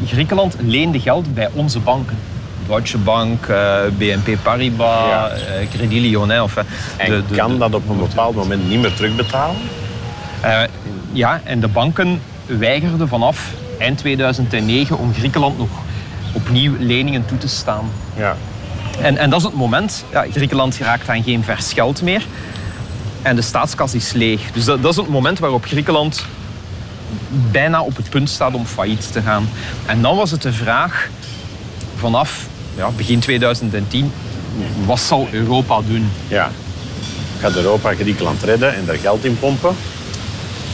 Griekenland 0.06 0.56
leende 0.60 1.00
geld 1.00 1.34
bij 1.34 1.50
onze 1.54 1.80
banken. 1.80 2.18
Deutsche 2.68 2.98
Bank, 2.98 3.46
eh, 3.46 3.78
BNP 3.98 4.38
Paribas, 4.44 5.08
Ja. 5.10 5.30
eh, 5.30 5.68
Credit 5.70 5.92
Lyonnais. 6.02 6.42
Enfin, 6.42 6.64
En 6.98 7.12
de- 7.12 7.24
de- 7.30 7.36
kan 7.36 7.52
de- 7.52 7.58
dat 7.58 7.74
op 7.74 7.90
een 7.90 7.98
bepaald 7.98 8.36
moment 8.36 8.68
niet 8.70 8.82
meer 8.82 8.94
terugbetalen? 8.94 9.56
eh, 10.42 10.60
ja, 11.12 11.42
en 11.44 11.60
de 11.60 11.68
banken 11.68 12.22
weigerden 12.46 13.08
vanaf 13.08 13.52
eind 13.80 13.98
2009 13.98 14.98
om 14.98 15.14
Griekenland 15.14 15.58
nog 15.58 15.70
opnieuw 16.32 16.74
leningen 16.80 17.26
toe 17.26 17.38
te 17.38 17.48
staan. 17.48 17.90
Ja. 18.16 18.36
En, 19.02 19.18
en 19.18 19.30
dat 19.30 19.40
is 19.40 19.46
het 19.46 19.56
moment. 19.56 20.04
Ja, 20.12 20.26
Griekenland 20.32 20.78
raakt 20.78 21.10
aan 21.10 21.24
geen 21.24 21.44
vers 21.44 21.74
geld 21.74 22.02
meer. 22.02 22.26
En 23.22 23.36
de 23.36 23.42
staatskas 23.42 23.94
is 23.94 24.12
leeg. 24.12 24.42
Dus 24.54 24.66
dat, 24.66 24.82
dat 24.82 24.92
is 24.92 24.98
het 24.98 25.10
moment 25.10 25.40
waarop 25.40 25.66
Griekenland 25.66 26.26
bijna 27.52 27.82
op 27.82 27.96
het 27.96 28.10
punt 28.10 28.30
staat 28.30 28.54
om 28.54 28.66
failliet 28.66 29.12
te 29.12 29.22
gaan. 29.22 29.50
En 29.86 30.02
dan 30.02 30.16
was 30.16 30.32
het 30.32 30.42
de 30.42 30.54
vraag 30.54 31.10
vanaf 31.96 32.48
ja, 32.76 32.90
begin 32.90 33.20
2010, 33.20 34.12
wat 34.86 35.00
zal 35.00 35.28
Europa 35.32 35.82
doen? 35.88 36.12
Ja. 36.28 36.52
Gaat 37.40 37.56
Europa 37.56 37.94
Griekenland 37.94 38.44
redden 38.44 38.76
en 38.76 38.86
daar 38.86 38.98
geld 38.98 39.26
in 39.26 39.40
pompen? 39.40 39.76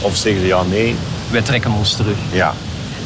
Of 0.00 0.16
zeggen 0.16 0.40
ze 0.40 0.46
ja, 0.46 0.62
nee? 0.62 0.96
Wij 1.30 1.42
trekken 1.42 1.72
ons 1.72 1.96
terug. 1.96 2.16
Ja. 2.32 2.54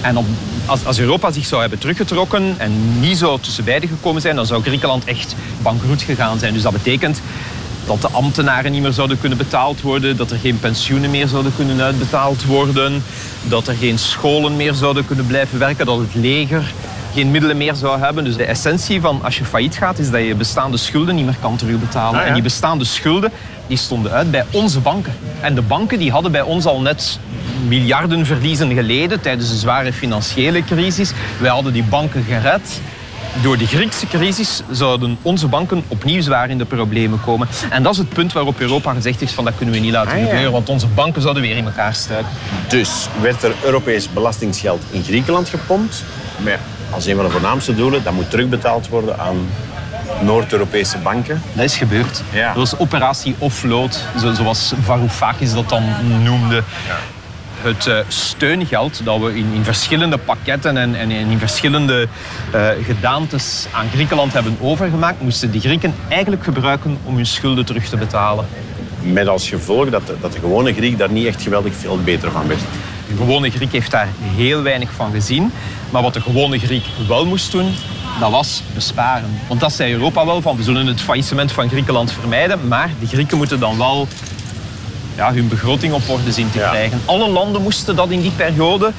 En 0.00 0.16
op, 0.16 0.26
als, 0.66 0.84
als 0.84 0.98
Europa 0.98 1.32
zich 1.32 1.46
zou 1.46 1.60
hebben 1.60 1.78
teruggetrokken 1.78 2.54
en 2.58 3.00
niet 3.00 3.18
zou 3.18 3.40
tussen 3.40 3.64
beiden 3.64 3.88
gekomen 3.88 4.20
zijn, 4.20 4.36
dan 4.36 4.46
zou 4.46 4.62
Griekenland 4.62 5.04
echt 5.04 5.34
bankroet 5.62 6.02
gegaan 6.02 6.38
zijn. 6.38 6.52
Dus 6.52 6.62
dat 6.62 6.72
betekent 6.72 7.20
dat 7.88 8.00
de 8.00 8.08
ambtenaren 8.08 8.72
niet 8.72 8.82
meer 8.82 8.92
zouden 8.92 9.20
kunnen 9.20 9.38
betaald 9.38 9.80
worden, 9.80 10.16
dat 10.16 10.30
er 10.30 10.38
geen 10.38 10.60
pensioenen 10.60 11.10
meer 11.10 11.28
zouden 11.28 11.52
kunnen 11.56 11.80
uitbetaald 11.80 12.44
worden, 12.44 13.02
dat 13.42 13.68
er 13.68 13.74
geen 13.74 13.98
scholen 13.98 14.56
meer 14.56 14.74
zouden 14.74 15.06
kunnen 15.06 15.26
blijven 15.26 15.58
werken, 15.58 15.86
dat 15.86 15.98
het 15.98 16.14
leger 16.14 16.72
geen 17.14 17.30
middelen 17.30 17.56
meer 17.56 17.74
zou 17.74 18.00
hebben. 18.00 18.24
Dus 18.24 18.36
de 18.36 18.44
essentie 18.44 19.00
van 19.00 19.20
als 19.22 19.38
je 19.38 19.44
failliet 19.44 19.76
gaat, 19.76 19.98
is 19.98 20.10
dat 20.10 20.24
je 20.24 20.34
bestaande 20.34 20.76
schulden 20.76 21.14
niet 21.14 21.24
meer 21.24 21.36
kan 21.40 21.56
terugbetalen. 21.56 22.14
Ah, 22.14 22.20
ja. 22.20 22.26
En 22.26 22.34
die 22.34 22.42
bestaande 22.42 22.84
schulden 22.84 23.30
die 23.66 23.76
stonden 23.76 24.12
uit 24.12 24.30
bij 24.30 24.44
onze 24.50 24.80
banken. 24.80 25.12
En 25.40 25.54
de 25.54 25.62
banken 25.62 25.98
die 25.98 26.10
hadden 26.10 26.32
bij 26.32 26.42
ons 26.42 26.64
al 26.64 26.80
net 26.80 27.18
miljarden 27.68 28.26
verliezen 28.26 28.74
geleden 28.74 29.20
tijdens 29.20 29.50
de 29.50 29.56
zware 29.56 29.92
financiële 29.92 30.64
crisis. 30.64 31.12
Wij 31.40 31.50
hadden 31.50 31.72
die 31.72 31.84
banken 31.84 32.24
gered. 32.24 32.80
Door 33.42 33.58
de 33.58 33.66
Griekse 33.66 34.06
crisis 34.06 34.62
zouden 34.70 35.18
onze 35.22 35.46
banken 35.46 35.84
opnieuw 35.88 36.20
zwaar 36.22 36.50
in 36.50 36.58
de 36.58 36.64
problemen 36.64 37.20
komen. 37.24 37.48
En 37.70 37.82
dat 37.82 37.92
is 37.92 37.98
het 37.98 38.08
punt 38.08 38.32
waarop 38.32 38.60
Europa 38.60 38.92
gezegd 38.92 39.20
heeft 39.20 39.32
van 39.32 39.44
dat 39.44 39.54
kunnen 39.56 39.74
we 39.74 39.80
niet 39.80 39.92
laten 39.92 40.12
Ah, 40.12 40.18
ja. 40.18 40.24
gebeuren, 40.24 40.52
want 40.52 40.68
onze 40.68 40.86
banken 40.86 41.22
zouden 41.22 41.42
weer 41.42 41.56
in 41.56 41.64
elkaar 41.64 41.94
stuiken. 41.94 42.30
Dus 42.68 43.06
werd 43.20 43.42
er 43.42 43.52
Europees 43.64 44.08
belastingsgeld 44.12 44.82
in 44.90 45.02
Griekenland 45.04 45.48
gepompt. 45.48 46.04
Maar 46.44 46.58
als 46.90 47.06
een 47.06 47.16
van 47.16 47.24
de 47.24 47.30
voornaamste 47.30 47.74
doelen, 47.74 48.02
dat 48.02 48.12
moet 48.12 48.30
terugbetaald 48.30 48.88
worden 48.88 49.18
aan 49.18 49.36
Noord-Europese 50.20 50.98
banken. 50.98 51.42
Dat 51.52 51.64
is 51.64 51.76
gebeurd. 51.76 52.22
Ja. 52.32 52.46
Dat 52.46 52.56
was 52.56 52.78
operatie 52.78 53.34
offload, 53.38 54.04
zo- 54.20 54.34
zoals 54.34 54.72
Varoufakis 54.82 55.52
dat 55.52 55.68
dan 55.68 55.84
noemde. 56.22 56.62
Het 57.60 57.86
eh, 57.86 57.98
steungeld 58.08 59.04
dat 59.04 59.20
we 59.20 59.36
in, 59.36 59.52
in 59.54 59.64
verschillende 59.64 60.18
pakketten 60.18 60.76
en, 60.76 60.94
en 60.94 61.10
in 61.10 61.38
verschillende 61.38 62.08
eh, 62.52 62.68
gedaantes 62.82 63.66
aan 63.72 63.88
Griekenland 63.92 64.32
hebben 64.32 64.56
overgemaakt, 64.60 65.20
moesten 65.20 65.50
de 65.50 65.60
Grieken 65.60 65.94
eigenlijk 66.08 66.44
gebruiken 66.44 66.98
om 67.04 67.14
hun 67.14 67.26
schulden 67.26 67.64
terug 67.64 67.88
te 67.88 67.96
betalen. 67.96 68.46
Met 69.00 69.28
als 69.28 69.48
gevolg 69.48 69.90
dat 69.90 70.06
de, 70.06 70.14
dat 70.20 70.32
de 70.32 70.38
gewone 70.38 70.74
Griek 70.74 70.98
daar 70.98 71.10
niet 71.10 71.26
echt 71.26 71.42
geweldig 71.42 71.74
veel 71.74 71.98
beter 72.02 72.30
van 72.30 72.48
werd. 72.48 72.60
De 73.08 73.16
gewone 73.16 73.50
Griek 73.50 73.72
heeft 73.72 73.90
daar 73.90 74.08
heel 74.20 74.62
weinig 74.62 74.90
van 74.92 75.12
gezien. 75.12 75.52
Maar 75.90 76.02
wat 76.02 76.14
de 76.14 76.20
gewone 76.20 76.58
Griek 76.58 76.84
wel 77.06 77.26
moest 77.26 77.52
doen, 77.52 77.74
dat 78.20 78.30
was 78.30 78.62
besparen. 78.74 79.40
Want 79.48 79.60
dat 79.60 79.72
zei 79.72 79.92
Europa 79.92 80.26
wel 80.26 80.42
van, 80.42 80.56
we 80.56 80.62
zullen 80.62 80.86
het 80.86 81.00
faillissement 81.00 81.52
van 81.52 81.68
Griekenland 81.68 82.12
vermijden, 82.12 82.68
maar 82.68 82.90
de 83.00 83.06
Grieken 83.06 83.36
moeten 83.36 83.60
dan 83.60 83.78
wel 83.78 84.08
ja, 85.18 85.32
hun 85.32 85.48
begroting 85.48 85.92
op 85.92 86.08
orde 86.08 86.32
zien 86.32 86.50
te 86.50 86.58
krijgen. 86.58 87.00
Alle 87.04 87.28
landen 87.28 87.62
moesten 87.62 87.96
dat 87.96 88.10
in 88.10 88.20
die 88.20 88.30
periode. 88.36 88.92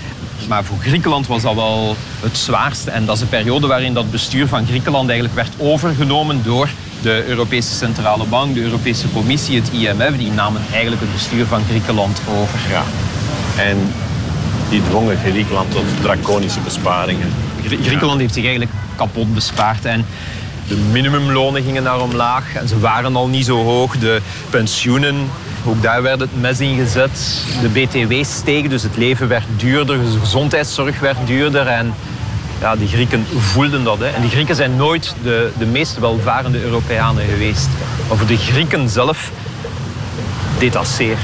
Maar 0.48 0.64
voor 0.64 0.78
Griekenland 0.82 1.28
was 1.28 1.42
dat 1.42 1.56
wel 1.56 1.96
het 2.20 2.38
zwaarste. 2.38 2.92
En 2.92 3.06
dat 3.06 3.16
is 3.16 3.22
de 3.22 3.28
periode 3.28 3.68
waarin 3.68 3.94
dat 3.94 4.12
bestuur 4.12 4.48
van 4.48 4.66
Griekenland 4.68 5.10
eigenlijk 5.10 5.36
werd 5.36 5.54
overgenomen 5.58 6.44
door 6.44 6.70
de 7.02 7.26
Europese 7.28 7.74
Centrale 7.76 8.24
Bank, 8.26 8.54
de 8.54 8.62
Europese 8.62 9.12
Commissie, 9.14 9.56
het 9.62 9.70
IMF. 9.72 10.18
Die 10.18 10.32
namen 10.32 10.62
eigenlijk 10.72 11.02
het 11.02 11.12
bestuur 11.14 11.46
van 11.46 11.62
Griekenland 11.70 12.22
over. 12.42 12.60
Ja. 12.70 12.84
En 13.64 13.78
die 14.70 14.82
dwongen 14.90 15.18
Griekenland 15.26 15.72
tot 15.72 15.84
draconische 16.02 16.60
besparingen. 16.60 17.34
Grie- 17.66 17.84
Griekenland 17.84 18.20
heeft 18.20 18.34
zich 18.34 18.44
eigenlijk 18.44 18.74
kapot 18.96 19.34
bespaard. 19.34 19.86
En 19.86 20.06
de 20.68 20.76
minimumlonen 20.92 21.64
gingen 21.64 21.84
naar 21.84 22.02
omlaag 22.02 22.56
en 22.56 22.68
ze 22.68 22.80
waren 22.80 23.16
al 23.16 23.28
niet 23.28 23.46
zo 23.46 23.64
hoog. 23.64 23.98
De 23.98 24.22
pensioenen, 24.50 25.16
ook 25.66 25.82
daar 25.82 26.02
werd 26.02 26.20
het 26.20 26.42
mes 26.42 26.60
in 26.60 26.78
gezet. 26.78 27.44
De 27.62 27.70
BTW 27.70 28.14
steeg, 28.24 28.68
dus 28.68 28.84
het 28.84 28.98
leven 28.98 29.28
werd 29.28 29.44
duurder, 29.58 29.98
de 29.98 30.20
gezondheidszorg 30.20 31.00
werd 31.00 31.18
duurder. 31.26 31.68
En 31.68 31.94
ja, 32.62 32.76
de 32.76 32.88
Grieken 32.88 33.26
voelden 33.38 33.84
dat. 33.84 34.00
Hè. 34.00 34.08
En 34.08 34.22
de 34.22 34.30
Grieken 34.30 34.56
zijn 34.56 34.76
nooit 34.76 35.16
de, 35.24 35.52
de 35.58 35.66
meest 35.66 36.00
welvarende 36.00 36.62
Europeanen 36.62 37.26
geweest. 37.26 37.68
Maar 38.08 38.18
voor 38.18 38.28
de 38.28 38.38
Grieken 38.38 38.90
zelf 38.90 39.32
deed 40.60 40.74
dat 40.74 40.88
zeer. 40.88 41.18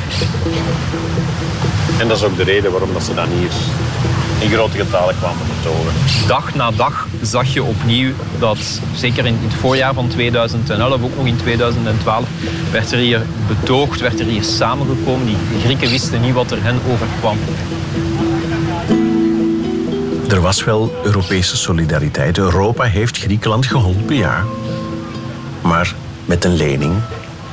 En 1.98 2.08
dat 2.08 2.18
is 2.18 2.24
ook 2.24 2.38
de 2.38 2.44
reden 2.44 2.72
waarom 2.72 2.94
dat 2.94 3.04
ze 3.04 3.14
dan 3.14 3.28
hier 3.28 3.50
in 4.40 4.50
grote 4.50 4.78
getalen 4.78 5.16
kwamen 5.18 5.46
betogen. 5.48 5.94
Dag 6.28 6.56
na 6.56 6.72
dag 6.72 7.08
zag 7.22 7.54
je 7.54 7.64
opnieuw 7.64 8.14
dat, 8.40 8.82
zeker 8.96 9.26
in 9.26 9.38
het 9.42 9.54
voorjaar 9.54 9.94
van 9.94 10.08
2011, 10.08 11.02
ook 11.02 11.16
nog 11.16 11.26
in 11.26 11.38
2012, 11.38 12.26
werd 12.72 12.92
er 12.92 12.98
hier 12.98 13.22
betoogd, 13.48 14.00
werd 14.00 14.20
er 14.20 14.26
hier 14.26 14.44
samengekomen. 14.44 15.26
Die 15.26 15.38
Grieken 15.64 15.90
wisten 15.90 16.22
niet 16.22 16.34
wat 16.34 16.52
er 16.52 16.64
hen 16.64 16.80
overkwam. 16.92 17.38
Er 20.30 20.42
was 20.42 20.64
wel 20.64 20.94
Europese 21.04 21.58
solidariteit. 21.58 22.38
Europa 22.38 22.84
heeft 22.84 23.18
Griekenland 23.18 23.66
geholpen, 23.66 24.16
ja. 24.16 24.44
Maar 25.62 25.96
met 26.26 26.46
een 26.46 26.56
lening. 26.56 26.94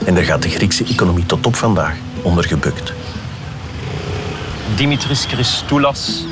En 0.05 0.15
daar 0.15 0.25
gaat 0.25 0.43
de 0.43 0.49
Griekse 0.49 0.85
economie 0.85 1.27
tot 1.27 1.47
op 1.47 1.57
vandaag 1.57 1.95
onder 2.23 2.45
gebukt. 2.45 2.93
Dimitris 4.77 5.25
Christoulas, 5.25 6.25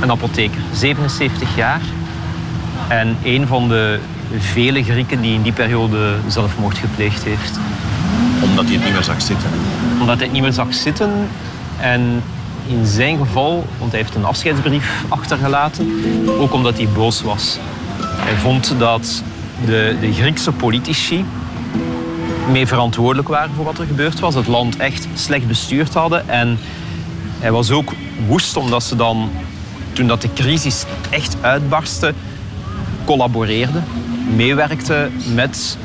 een 0.00 0.10
apotheker, 0.10 0.60
77 0.72 1.56
jaar. 1.56 1.80
En 2.88 3.16
een 3.22 3.46
van 3.46 3.68
de 3.68 3.98
vele 4.38 4.82
Grieken 4.82 5.20
die 5.20 5.34
in 5.34 5.42
die 5.42 5.52
periode 5.52 6.14
zelfmoord 6.28 6.78
gepleegd 6.78 7.22
heeft. 7.24 7.58
Omdat 8.42 8.64
hij 8.64 8.74
het 8.74 8.84
niet 8.84 8.92
meer 8.92 9.02
zag 9.02 9.22
zitten. 9.22 9.50
Omdat 10.00 10.16
hij 10.16 10.24
het 10.24 10.32
niet 10.32 10.42
meer 10.42 10.52
zag 10.52 10.74
zitten. 10.74 11.10
En 11.80 12.22
in 12.66 12.86
zijn 12.86 13.18
geval, 13.18 13.66
want 13.78 13.90
hij 13.90 14.00
heeft 14.00 14.14
een 14.14 14.24
afscheidsbrief 14.24 15.04
achtergelaten, 15.08 15.88
ook 16.38 16.52
omdat 16.52 16.76
hij 16.76 16.88
boos 16.88 17.22
was. 17.22 17.58
Hij 18.00 18.36
vond 18.36 18.74
dat 18.78 19.22
de, 19.64 19.96
de 20.00 20.12
Griekse 20.12 20.52
politici 20.52 21.24
mee 22.50 22.66
verantwoordelijk 22.66 23.28
waren 23.28 23.54
voor 23.54 23.64
wat 23.64 23.78
er 23.78 23.86
gebeurd 23.86 24.20
was. 24.20 24.34
Het 24.34 24.46
land 24.46 24.76
echt 24.76 25.08
slecht 25.14 25.46
bestuurd 25.46 25.94
hadden. 25.94 26.28
En 26.28 26.58
hij 27.38 27.52
was 27.52 27.70
ook 27.70 27.92
woest 28.26 28.56
omdat 28.56 28.82
ze 28.82 28.96
dan, 28.96 29.30
toen 29.94 30.06
dat 30.06 30.22
de 30.22 30.32
crisis 30.34 30.84
echt 31.10 31.36
uitbarstte, 31.40 32.12
collaboreerden, 33.04 33.84
meewerkten 34.34 35.12
met 35.34 35.76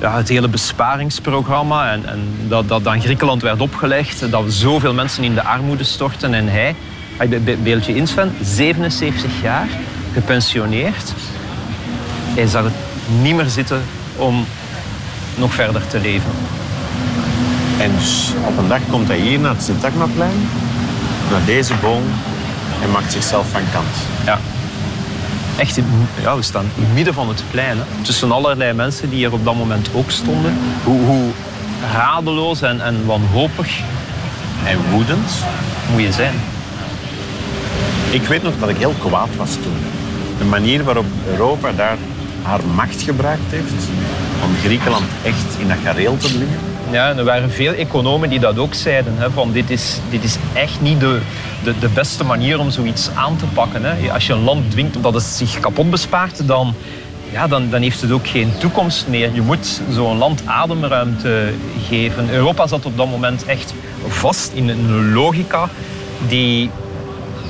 ja, 0.00 0.16
het 0.16 0.28
hele 0.28 0.48
besparingsprogramma 0.48 1.92
en, 1.92 2.06
en 2.06 2.20
dat, 2.48 2.68
dat 2.68 2.86
aan 2.86 3.00
Griekenland 3.00 3.42
werd 3.42 3.60
opgelegd, 3.60 4.30
dat 4.30 4.44
zoveel 4.48 4.94
mensen 4.94 5.24
in 5.24 5.34
de 5.34 5.42
armoede 5.42 5.84
storten. 5.84 6.34
En 6.34 6.48
hij, 6.48 6.74
hij 7.16 7.28
be- 7.28 7.38
be- 7.38 7.56
beeld 7.62 7.86
je 7.86 7.94
in 7.94 8.06
Sven, 8.06 8.34
77 8.42 9.30
jaar, 9.42 9.68
gepensioneerd. 10.12 11.12
Hij 12.34 12.46
zag 12.46 12.64
het 12.64 12.74
niet 13.22 13.34
meer 13.34 13.48
zitten 13.48 13.82
om 14.16 14.44
nog 15.34 15.54
verder 15.54 15.86
te 15.86 16.00
leven. 16.00 16.30
En 17.78 17.90
dus 17.98 18.32
op 18.46 18.58
een 18.58 18.68
dag 18.68 18.80
komt 18.90 19.08
hij 19.08 19.18
hier 19.18 19.38
naar 19.38 19.54
het 19.54 19.62
Sint-Agmaplein, 19.62 20.48
naar 21.30 21.44
deze 21.44 21.74
boom, 21.80 22.02
Hij 22.78 22.88
maakt 22.88 23.12
zichzelf 23.12 23.50
van 23.50 23.60
kant. 23.72 23.86
Ja. 24.24 24.38
Echt, 25.56 25.76
in, 25.76 25.84
ja, 26.22 26.36
we 26.36 26.42
staan 26.42 26.64
in 26.74 26.82
het 26.82 26.94
midden 26.94 27.14
van 27.14 27.28
het 27.28 27.42
plein. 27.50 27.76
Hè. 27.76 27.84
Tussen 28.02 28.32
allerlei 28.32 28.72
mensen 28.72 29.10
die 29.10 29.24
er 29.26 29.32
op 29.32 29.44
dat 29.44 29.54
moment 29.54 29.88
ook 29.94 30.10
stonden. 30.10 30.58
Hoe, 30.84 31.00
hoe 31.00 31.30
radeloos 31.92 32.62
en, 32.62 32.80
en 32.80 33.06
wanhopig 33.06 33.80
en 34.64 34.78
woedend 34.90 35.30
moet 35.92 36.02
je 36.02 36.12
zijn. 36.12 36.34
Ik 38.10 38.22
weet 38.22 38.42
nog 38.42 38.52
dat 38.60 38.68
ik 38.68 38.76
heel 38.76 38.94
kwaad 38.98 39.36
was 39.36 39.52
toen. 39.52 39.76
De 40.38 40.44
manier 40.44 40.84
waarop 40.84 41.06
Europa 41.26 41.72
daar 41.72 41.96
haar 42.42 42.60
macht 42.74 43.02
gebruikt 43.02 43.50
heeft 43.50 43.84
om 44.44 44.56
Griekenland 44.64 45.04
echt 45.24 45.58
in 45.58 45.68
dat 45.68 45.76
gareel 45.84 46.16
te 46.16 46.26
dwingen. 46.26 46.75
Ja, 46.90 47.16
er 47.16 47.24
waren 47.24 47.50
veel 47.50 47.72
economen 47.72 48.28
die 48.28 48.40
dat 48.40 48.58
ook 48.58 48.74
zeiden. 48.74 49.14
Hè, 49.16 49.30
van 49.30 49.52
dit, 49.52 49.70
is, 49.70 49.98
dit 50.10 50.24
is 50.24 50.36
echt 50.52 50.80
niet 50.80 51.00
de, 51.00 51.20
de, 51.64 51.78
de 51.78 51.88
beste 51.88 52.24
manier 52.24 52.58
om 52.58 52.70
zoiets 52.70 53.10
aan 53.14 53.36
te 53.36 53.44
pakken. 53.44 53.84
Hè. 53.84 54.12
Als 54.12 54.26
je 54.26 54.32
een 54.32 54.44
land 54.44 54.70
dwingt 54.70 54.96
omdat 54.96 55.14
het 55.14 55.22
zich 55.22 55.60
kapot 55.60 55.90
bespaart, 55.90 56.46
dan, 56.48 56.74
ja, 57.32 57.46
dan, 57.46 57.70
dan 57.70 57.82
heeft 57.82 58.00
het 58.00 58.10
ook 58.10 58.26
geen 58.26 58.52
toekomst 58.58 59.06
meer. 59.08 59.34
Je 59.34 59.42
moet 59.42 59.80
zo'n 59.90 60.18
land 60.18 60.42
ademruimte 60.46 61.52
geven. 61.88 62.30
Europa 62.30 62.66
zat 62.66 62.86
op 62.86 62.96
dat 62.96 63.10
moment 63.10 63.44
echt 63.44 63.74
vast 64.06 64.52
in 64.52 64.68
een 64.68 65.12
logica 65.12 65.68
die 66.28 66.70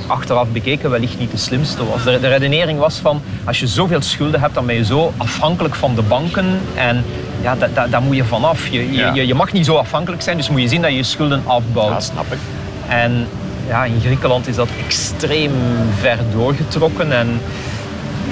achteraf 0.07 0.47
bekeken 0.51 0.89
wellicht 0.89 1.19
niet 1.19 1.31
de 1.31 1.37
slimste 1.37 1.85
was. 1.85 2.03
De, 2.03 2.19
de 2.19 2.27
redenering 2.27 2.79
was 2.79 2.97
van, 2.97 3.21
als 3.43 3.59
je 3.59 3.67
zoveel 3.67 4.01
schulden 4.01 4.39
hebt, 4.39 4.53
dan 4.53 4.65
ben 4.65 4.75
je 4.75 4.85
zo 4.85 5.13
afhankelijk 5.17 5.75
van 5.75 5.95
de 5.95 6.01
banken. 6.01 6.59
En 6.75 7.03
ja, 7.41 7.55
da, 7.55 7.67
da, 7.73 7.87
daar 7.87 8.01
moet 8.01 8.15
je 8.15 8.23
vanaf. 8.23 8.67
Je, 8.67 8.91
Ja. 8.93 9.13
je, 9.13 9.27
je 9.27 9.33
mag 9.33 9.51
niet 9.51 9.65
zo 9.65 9.75
afhankelijk 9.75 10.21
zijn, 10.21 10.37
dus 10.37 10.49
moet 10.49 10.61
je 10.61 10.67
zien 10.67 10.81
dat 10.81 10.91
je 10.91 10.97
je 10.97 11.03
schulden 11.03 11.41
afbouwt. 11.45 11.89
Ja, 11.91 11.99
snap 11.99 12.25
ik. 12.33 12.39
En 12.87 13.27
ja, 13.67 13.83
in 13.85 13.99
Griekenland 14.01 14.47
is 14.47 14.55
dat 14.55 14.67
extreem 14.85 15.51
ver 15.99 16.17
doorgetrokken. 16.31 17.11
En 17.17 17.41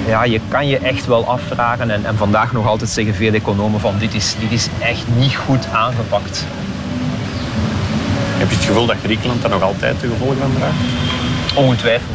ja, 0.06 0.24
je 0.24 0.40
kan 0.48 0.68
je 0.68 0.78
echt 0.78 1.06
wel 1.06 1.26
afvragen. 1.28 1.90
En, 1.90 2.04
en 2.04 2.16
vandaag 2.16 2.52
nog 2.52 2.66
altijd 2.66 2.90
zeggen 2.90 3.14
veel 3.14 3.32
economen 3.32 3.80
van 3.80 3.94
dit 3.98 4.14
is, 4.14 4.34
dit 4.40 4.52
is 4.52 4.68
echt 4.80 5.04
niet 5.16 5.36
goed 5.36 5.66
aangepakt. 5.72 6.44
Heb 8.38 8.50
je 8.50 8.56
het 8.56 8.64
gevoel 8.64 8.86
dat 8.86 8.96
Griekenland 9.04 9.42
daar 9.42 9.50
nog 9.50 9.62
altijd 9.62 10.00
de 10.00 10.08
gevolgen 10.08 10.36
van 10.38 10.52
draagt? 10.56 10.74
Ongetwijfeld. 11.54 12.10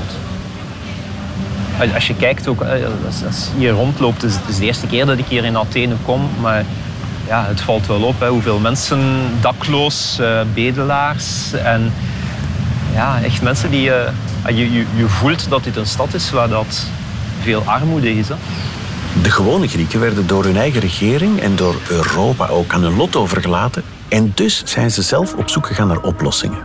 Als- 1.96 2.08
je 2.08 2.16
kijkt 2.16 2.48
ook, 2.48 2.62
eh, 2.62 2.70
als, 3.06 3.20
je 3.54 3.58
hier 3.60 3.72
rondloopt, 3.72 4.22
het 4.22 4.32
is, 4.32 4.38
het 4.38 4.50
is 4.50 4.58
de 4.58 4.66
eerste 4.66 4.88
keer 4.88 5.06
dat 5.06 5.18
ik 5.18 5.26
hier 5.28 5.46
in 5.46 5.58
Athene 5.58 5.94
kom, 6.06 6.22
maar 6.40 6.64
ja, 7.28 7.46
het 7.46 7.62
valt 7.62 7.88
wel 7.88 8.02
op 8.02 8.20
hè, 8.20 8.28
hoeveel 8.28 8.60
mensen 8.60 9.22
dakloos, 9.42 10.20
eh, 10.20 10.42
bedelaars 10.54 11.54
en 11.54 11.94
ja, 12.94 13.22
echt 13.22 13.42
mensen 13.42 13.72
die 13.72 13.92
eh, 13.94 14.12
je, 14.48 14.74
je, 14.74 14.86
je 14.96 15.08
voelt 15.08 15.50
dat 15.50 15.64
dit 15.64 15.76
een 15.76 15.86
stad 15.88 16.14
is 16.14 16.32
waar 16.32 16.50
dat 16.50 16.86
veel 17.42 17.64
armoede 17.66 18.18
is. 18.18 18.28
Hè. 18.30 18.36
De 19.22 19.32
gewone 19.32 19.68
Grieken 19.68 20.00
werden 20.00 20.28
door 20.28 20.44
hun 20.44 20.58
eigen 20.58 20.82
regering 20.82 21.40
en 21.40 21.56
door 21.56 21.76
Europa 21.90 22.48
ook 22.48 22.74
aan 22.74 22.84
hun 22.84 22.96
lot 22.96 23.16
overgelaten. 23.16 23.84
En 24.08 24.32
dus 24.36 24.64
zijn 24.66 24.92
ze 24.92 25.02
zelf 25.02 25.34
op 25.34 25.50
zoek 25.50 25.68
gegaan 25.68 25.88
naar 25.88 26.02
oplossingen. 26.02 26.60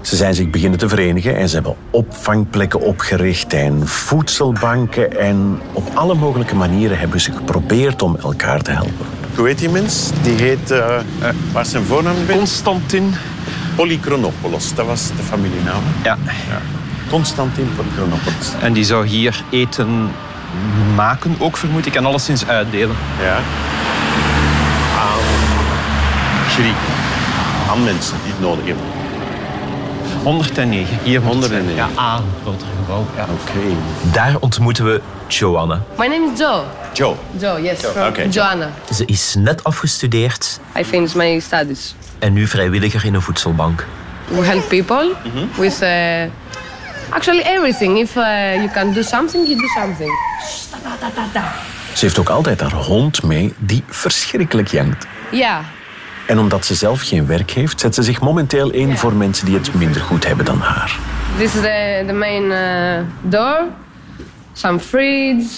Ze 0.00 0.16
zijn 0.16 0.34
zich 0.34 0.50
beginnen 0.50 0.78
te 0.78 0.88
verenigen 0.88 1.36
en 1.36 1.48
ze 1.48 1.54
hebben 1.54 1.74
opvangplekken 1.90 2.80
opgericht 2.80 3.52
en 3.52 3.88
voedselbanken. 3.88 5.18
En 5.18 5.60
op 5.72 5.90
alle 5.94 6.14
mogelijke 6.14 6.54
manieren 6.54 6.98
hebben 6.98 7.20
ze 7.20 7.32
geprobeerd 7.32 8.02
om 8.02 8.16
elkaar 8.16 8.62
te 8.62 8.70
helpen. 8.70 9.06
Hoe 9.36 9.46
heet 9.46 9.58
die 9.58 9.68
mens? 9.68 10.10
Die 10.22 10.34
heet... 10.34 10.70
eh 10.70 10.98
waar 11.52 11.62
is 11.62 11.70
zijn 11.70 11.84
voornaam? 11.84 12.14
Constantin. 12.28 13.14
Polychronopoulos, 13.74 14.74
dat 14.74 14.86
was 14.86 15.06
de 15.16 15.22
familienaam. 15.22 15.82
Ja. 16.02 16.16
Constantin 17.10 17.70
Polychronopoulos. 17.76 18.46
En 18.60 18.72
die 18.72 18.84
zou 18.84 19.06
hier 19.06 19.42
eten 19.50 20.10
maken, 20.94 21.34
ook 21.38 21.56
vermoed 21.56 21.86
ik, 21.86 21.94
en 21.94 22.04
alleszins 22.04 22.46
uitdelen. 22.46 22.96
Ja. 23.20 23.36
Aan 24.98 25.24
Grieken. 26.48 26.92
Aan 27.70 27.84
mensen 27.84 28.16
die 28.22 28.32
het 28.32 28.40
nodig 28.40 28.64
hebben. 28.66 28.84
109. 30.22 30.98
Hier 31.02 31.20
109. 31.20 31.74
Ja, 31.74 31.88
A, 31.98 32.20
groter 32.42 32.66
gebouw. 32.80 33.06
Ja. 33.16 33.22
Oké. 33.22 33.60
Daar 34.12 34.34
ontmoeten 34.40 34.84
we 34.84 35.00
Joanna. 35.28 35.82
My 35.98 36.06
name 36.06 36.30
is 36.32 36.38
Joe. 36.38 36.62
Joe. 36.92 37.14
Joe, 37.38 37.62
yes, 37.62 37.78
from 37.80 38.02
Okay. 38.02 38.28
Joanna. 38.28 38.70
Ze 38.94 39.04
is 39.04 39.34
net 39.38 39.64
afgestudeerd 39.64 40.60
I 40.78 40.84
finished 40.84 41.16
my 41.16 41.38
studies. 41.40 41.94
en 42.18 42.32
nu 42.32 42.46
vrijwilliger 42.46 43.04
in 43.04 43.14
een 43.14 43.22
voedselbank. 43.22 43.86
We 44.28 44.44
help 44.44 44.68
people 44.68 45.14
with 45.58 45.82
uh, 45.82 45.88
actually 47.08 47.42
everything. 47.42 47.98
If 47.98 48.16
uh, 48.16 48.54
you 48.54 48.68
can 48.70 48.92
do 48.92 49.02
something, 49.02 49.46
you 49.48 49.58
do 49.60 49.66
something. 49.80 50.10
Ze 51.94 51.98
heeft 52.04 52.18
ook 52.18 52.28
altijd 52.28 52.60
haar 52.60 52.72
hond 52.72 53.22
mee, 53.22 53.54
die 53.58 53.82
verschrikkelijk 53.88 54.68
jankt. 54.68 55.06
Yeah. 55.30 55.58
En 56.26 56.38
omdat 56.38 56.64
ze 56.64 56.74
zelf 56.74 57.02
geen 57.02 57.26
werk 57.26 57.50
heeft, 57.50 57.80
zet 57.80 57.94
ze 57.94 58.02
zich 58.02 58.20
momenteel 58.20 58.70
in 58.70 58.96
voor 58.96 59.12
mensen 59.12 59.46
die 59.46 59.54
het 59.54 59.74
minder 59.74 60.00
goed 60.00 60.26
hebben 60.26 60.44
dan 60.44 60.60
haar. 60.60 60.98
This 61.38 61.54
is 61.54 61.60
the, 61.60 62.04
the 62.06 62.12
main 62.12 62.44
uh, 62.44 63.06
door. 63.22 63.60
Some 64.52 64.78
fridge. 64.78 65.48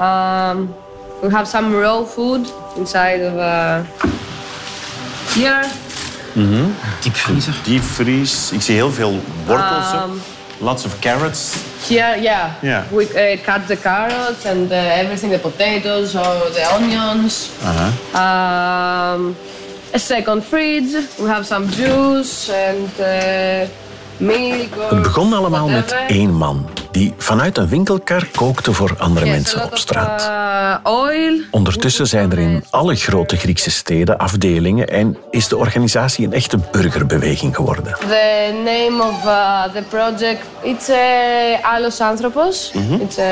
Um, 0.00 0.74
we 1.20 1.30
have 1.30 1.44
some 1.44 1.80
raw 1.80 2.06
food 2.06 2.52
inside 2.76 3.20
of 3.26 3.34
uh, 3.34 3.76
here. 5.34 5.64
Diepvriezer. 7.00 7.54
Diepvries. 7.62 8.52
Ik 8.52 8.62
zie 8.62 8.74
heel 8.74 8.90
veel 8.90 9.22
wortels. 9.46 9.92
Um, 9.92 10.20
Lots 10.60 10.84
of 10.84 11.00
carrots. 11.00 11.56
Here, 11.88 12.16
yeah. 12.20 12.54
Yeah. 12.62 12.84
We 12.92 13.06
uh, 13.06 13.36
cut 13.42 13.66
the 13.66 13.76
carrots 13.76 14.44
and 14.44 14.70
uh, 14.70 14.74
everything, 14.74 15.30
the 15.30 15.38
potatoes 15.38 16.14
or 16.14 16.50
the 16.50 16.64
onions. 16.74 17.50
Um, 18.14 19.34
a 19.94 19.98
second 19.98 20.44
fridge. 20.44 20.92
We 21.18 21.26
have 21.28 21.46
some 21.46 21.66
juice 21.68 22.50
and 22.50 22.90
uh, 23.00 23.68
milk. 24.18 24.76
Or 24.76 24.90
Het 24.94 25.02
begon 25.02 25.32
allemaal 25.32 25.68
met 25.68 25.94
één 26.08 26.30
man, 26.30 26.66
die 27.00 27.14
vanuit 27.16 27.58
een 27.58 27.68
winkelkar 27.68 28.26
kookte 28.36 28.72
voor 28.72 28.94
andere 28.98 29.26
Yes, 29.26 29.34
mensen 29.34 29.62
op 29.64 29.72
of, 29.72 29.78
straat. 29.78 30.22
uh, 30.84 30.92
oil. 30.92 31.40
Ondertussen 31.50 32.06
zijn 32.06 32.32
er 32.32 32.38
in 32.38 32.64
alle 32.70 32.94
grote 32.94 33.36
Griekse 33.36 33.70
steden 33.70 34.18
afdelingen 34.18 34.88
en 34.88 35.16
is 35.30 35.48
de 35.48 35.56
organisatie 35.56 36.26
een 36.26 36.32
echte 36.32 36.58
burgerbeweging 36.72 37.56
geworden. 37.56 37.94
The 37.98 38.62
name 38.64 39.02
of 39.02 39.24
uh, 39.24 39.62
the 39.62 39.82
project 39.88 40.40
it's 40.62 40.88
uh, 40.88 40.96
Alos 41.74 42.00
Anthropos. 42.00 42.70
Mhm. 42.74 42.92
It's 42.92 43.18
uh, 43.18 43.24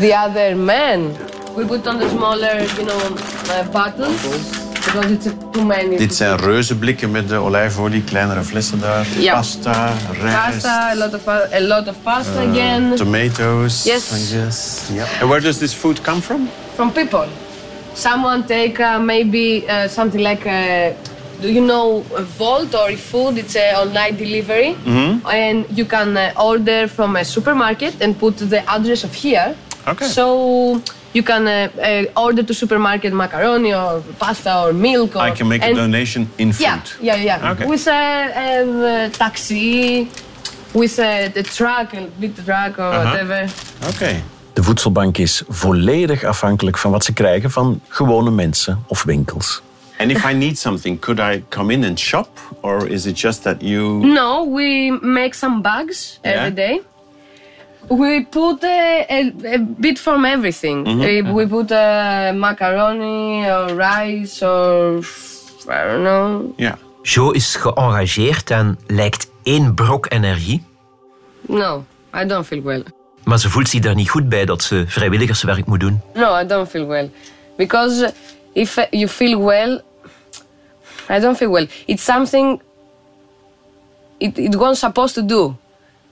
the 0.00 0.24
other 0.28 0.56
man. 0.56 1.16
We 1.56 1.64
put 1.64 1.86
on 1.86 1.98
the 1.98 2.08
smaller, 2.16 2.56
you 2.56 2.86
know, 2.86 3.00
uh, 3.48 4.65
because 4.86 5.10
it's 5.10 5.26
uh, 5.26 5.32
too 5.52 5.64
many. 5.64 5.96
Dit 5.96 6.14
zijn 6.14 6.36
reuzenblikken 6.36 7.10
met 7.10 7.28
de 7.28 7.36
olijfolie, 7.36 8.02
kleinere 8.04 8.42
flessen 8.42 8.80
daar. 8.80 9.06
Ja. 9.18 9.32
Pasta, 9.34 9.92
rijst, 10.22 10.50
pasta, 10.52 10.90
a 10.90 10.94
lot 10.96 11.14
of 11.14 11.28
a 11.28 11.60
lot 11.60 11.88
of 11.88 11.94
pasta 12.02 12.42
uh, 12.42 12.50
again. 12.50 12.94
tomatoes. 12.94 13.84
Yes. 13.84 14.10
I 14.12 14.36
guess. 14.36 14.80
Yeah. 14.92 15.20
And 15.20 15.28
where 15.30 15.40
does 15.40 15.58
this 15.58 15.72
food 15.74 16.00
come 16.00 16.20
from? 16.20 16.48
From 16.74 16.92
people. 16.92 17.26
Someone 17.94 18.44
take 18.46 18.82
uh, 18.82 18.98
maybe 19.04 19.64
uh, 19.68 19.88
something 19.88 20.22
like. 20.22 20.46
Uh, 20.46 20.92
do 21.40 21.48
you 21.48 21.60
know 21.64 22.02
a 22.16 22.22
Volt 22.38 22.74
or 22.74 22.96
food? 22.96 23.36
It's 23.36 23.56
a 23.56 23.74
online 23.76 24.16
delivery, 24.16 24.74
Mhm. 24.84 25.20
and 25.24 25.64
you 25.74 25.84
can 25.86 26.16
uh, 26.16 26.30
order 26.44 26.88
from 26.88 27.16
a 27.16 27.24
supermarket 27.24 27.92
and 28.02 28.14
put 28.18 28.36
the 28.48 28.62
address 28.66 29.04
of 29.04 29.14
here. 29.22 29.54
Okay. 29.88 30.06
So 30.08 30.80
you 31.16 31.22
can 31.22 31.46
uh, 31.48 31.54
uh, 31.54 32.24
order 32.26 32.42
to 32.42 32.54
supermarket 32.54 33.12
macaroni 33.12 33.72
or 33.72 34.02
pasta 34.18 34.52
or 34.62 34.72
milk. 34.72 35.16
Or, 35.16 35.22
I 35.22 35.32
can 35.38 35.48
make 35.48 35.64
a 35.64 35.74
donation 35.74 36.28
in 36.36 36.52
food. 36.52 36.66
Yeah, 36.66 36.80
yeah, 37.00 37.24
yeah. 37.24 37.50
Okay. 37.52 37.66
With 37.66 37.86
a, 37.86 38.02
um, 38.44 38.82
uh, 38.82 39.08
taxi, 39.10 40.08
with 40.72 40.98
uh, 40.98 41.28
the 41.36 41.42
truck, 41.42 41.94
a 41.94 42.00
big 42.20 42.34
truck 42.44 42.78
or 42.78 42.90
whatever. 42.90 43.48
Oké. 43.88 44.22
De 44.52 44.62
voedselbank 44.62 45.18
is 45.18 45.42
volledig 45.48 46.24
afhankelijk 46.24 46.78
van 46.78 46.90
wat 46.90 47.04
ze 47.04 47.12
krijgen 47.12 47.50
van 47.50 47.80
gewone 47.88 48.30
mensen 48.30 48.84
of 48.86 49.04
winkels. 49.04 49.62
And 49.98 50.10
if 50.10 50.30
I 50.30 50.34
need 50.34 50.58
something, 50.58 51.00
could 51.00 51.18
I 51.18 51.44
come 51.48 51.72
in 51.72 51.84
and 51.84 51.98
shop? 51.98 52.28
Or 52.60 52.88
is 52.88 53.06
it 53.06 53.20
just 53.20 53.42
that 53.42 53.56
you... 53.58 54.06
No, 54.06 54.54
we 54.54 54.98
make 55.00 55.34
some 55.34 55.60
bags 55.60 56.18
Yeah. 56.22 56.36
every 56.36 56.54
day. 56.54 56.80
We 57.88 58.26
put 58.30 58.64
uh, 58.64 59.04
a, 59.08 59.32
a 59.44 59.58
bit 59.78 59.98
from 59.98 60.24
everything. 60.24 60.86
Mhm. 60.86 60.98
We, 60.98 61.22
we 61.32 61.46
put 61.46 61.70
uh, 61.70 62.32
macaroni 62.34 63.44
or 63.50 63.74
rice 63.76 64.42
or 64.46 64.98
I 65.68 65.84
don't 65.88 66.02
know. 66.02 66.52
Ja. 66.56 66.78
Jo 67.02 67.30
is 67.30 67.56
geëngageerd 67.56 68.50
en 68.50 68.78
lijkt 68.86 69.30
één 69.42 69.74
brok 69.74 70.06
energie. 70.08 70.62
No, 71.40 71.84
I 72.14 72.24
don't 72.26 72.46
feel 72.46 72.62
well. 72.62 72.82
Maar 73.24 73.38
ze 73.38 73.50
voelt 73.50 73.68
zich 73.68 73.80
daar 73.80 73.94
niet 73.94 74.10
goed 74.10 74.28
bij 74.28 74.44
dat 74.44 74.62
ze 74.62 74.84
vrijwilligerswerk 74.86 75.66
moet 75.66 75.80
doen. 75.80 76.00
No, 76.14 76.40
I 76.40 76.46
don't 76.46 76.68
feel 76.68 76.86
well. 76.86 77.10
Because 77.56 78.12
if 78.52 78.76
you 78.90 79.08
feel 79.08 79.44
well, 79.44 79.82
I 81.10 81.20
don't 81.20 81.36
feel 81.36 81.50
well. 81.50 81.68
It's 81.86 82.04
something 82.04 82.60
it, 84.18 84.38
it 84.38 84.54
was 84.54 84.78
supposed 84.78 85.14
to 85.14 85.24
do. 85.26 85.56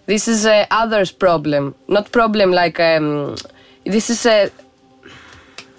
This 0.07 0.29
is 0.29 0.45
uh, 0.47 0.67
others' 0.71 1.13
problem, 1.13 1.75
not 1.89 2.13
problem 2.13 2.51
like 2.53 2.79
um, 2.79 3.37
this 3.85 4.11
is 4.11 4.27
a. 4.27 4.51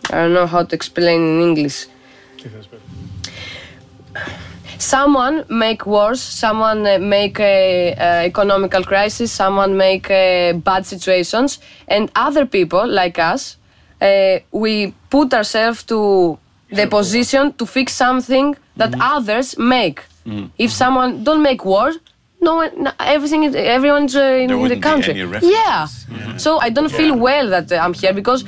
I 0.09 0.15
don't 0.15 0.33
know 0.33 0.47
how 0.47 0.63
to 0.63 0.75
explain 0.75 1.21
in 1.21 1.41
English. 1.41 1.87
Someone 4.77 5.45
make 5.49 5.85
wars, 5.85 6.21
someone 6.21 6.85
uh, 6.85 6.99
make 6.99 7.39
a, 7.39 7.93
uh, 7.93 8.25
economical 8.25 8.83
crisis, 8.83 9.31
someone 9.31 9.77
make 9.77 10.11
uh, 10.11 10.53
bad 10.53 10.85
situations, 10.85 11.59
and 11.87 12.11
other 12.15 12.45
people 12.45 12.85
like 12.87 13.17
us, 13.17 13.57
uh, 14.01 14.39
we 14.51 14.93
put 15.09 15.33
ourselves 15.33 15.83
to 15.83 16.37
the 16.71 16.87
position 16.87 17.53
to 17.53 17.65
fix 17.65 17.93
something 17.93 18.55
that 18.75 18.93
others 18.99 19.57
make. 19.57 20.03
If 20.57 20.71
someone 20.71 21.23
don't 21.23 21.41
make 21.41 21.63
war, 21.63 21.93
no 22.39 22.55
one, 22.55 22.71
no- 22.77 22.91
everything, 22.97 23.43
is- 23.45 23.53
everyone's 23.53 24.13
uh, 24.15 24.41
in, 24.41 24.49
in 24.49 24.67
the 24.67 24.79
country. 24.79 25.13
Yeah. 25.41 25.87
So 26.35 26.59
I 26.67 26.71
don't 26.71 26.91
feel 26.91 27.17
well 27.19 27.49
that 27.49 27.71
uh, 27.71 27.77
I'm 27.85 27.93
here 27.99 28.13
because 28.13 28.45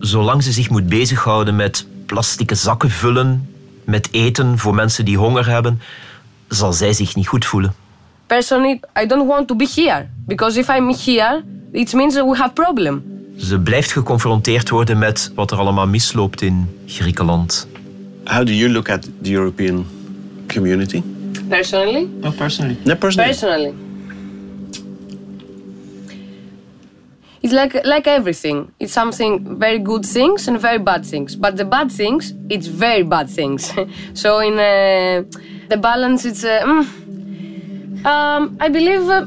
Zolang 0.00 0.42
ze 0.42 0.52
zich 0.52 0.70
moet 0.70 0.88
bezighouden 0.88 1.56
met 1.56 1.86
plastieke 2.06 2.54
zakken 2.54 2.90
vullen, 2.90 3.48
met 3.84 4.08
eten 4.12 4.58
voor 4.58 4.74
mensen 4.74 5.04
die 5.04 5.16
honger 5.16 5.48
hebben, 5.48 5.80
zal 6.48 6.72
zij 6.72 6.92
zich 6.92 7.14
niet 7.16 7.26
goed 7.28 7.44
voelen. 7.44 7.74
personally 8.26 8.80
I 9.02 9.06
don't 9.06 9.26
want 9.28 9.48
to 9.48 9.54
be 9.56 9.68
here 9.74 10.06
because 10.26 10.58
if 10.58 10.68
I'm 10.68 10.88
here, 11.04 11.42
it 11.72 11.92
means 11.92 12.14
that 12.14 12.26
we 12.28 12.36
have 12.36 12.52
problem. 12.52 13.02
Ze 13.38 13.58
blijft 13.58 13.92
geconfronteerd 13.92 14.68
worden 14.68 14.98
met 14.98 15.30
wat 15.34 15.50
er 15.50 15.58
allemaal 15.58 15.86
misloopt 15.86 16.42
in 16.42 16.78
Griekenland. 16.86 17.68
How 18.24 18.46
do 18.46 18.52
you 18.52 18.70
look 18.70 18.88
at 18.88 19.08
the 19.22 19.30
European 19.32 19.86
community? 20.54 21.02
Personally, 21.50 22.06
No, 22.06 22.30
personally. 22.32 22.76
No, 22.86 22.94
personally. 22.94 23.28
personally, 23.28 23.74
it's 27.42 27.52
like 27.52 27.74
like 27.84 28.06
everything. 28.06 28.72
It's 28.78 28.92
something 28.92 29.58
very 29.58 29.78
good 29.78 30.04
things 30.06 30.46
and 30.48 30.60
very 30.60 30.78
bad 30.78 31.04
things. 31.04 31.34
But 31.36 31.56
the 31.56 31.64
bad 31.64 31.90
things, 31.90 32.32
it's 32.48 32.66
very 32.68 33.02
bad 33.02 33.28
things. 33.28 33.72
so 34.14 34.38
in 34.38 34.54
uh, 34.54 35.24
the 35.68 35.76
balance, 35.76 36.24
it's 36.24 36.44
uh, 36.44 36.62
mm, 36.64 38.06
um, 38.06 38.56
I 38.60 38.68
believe. 38.68 39.08
Uh, 39.08 39.26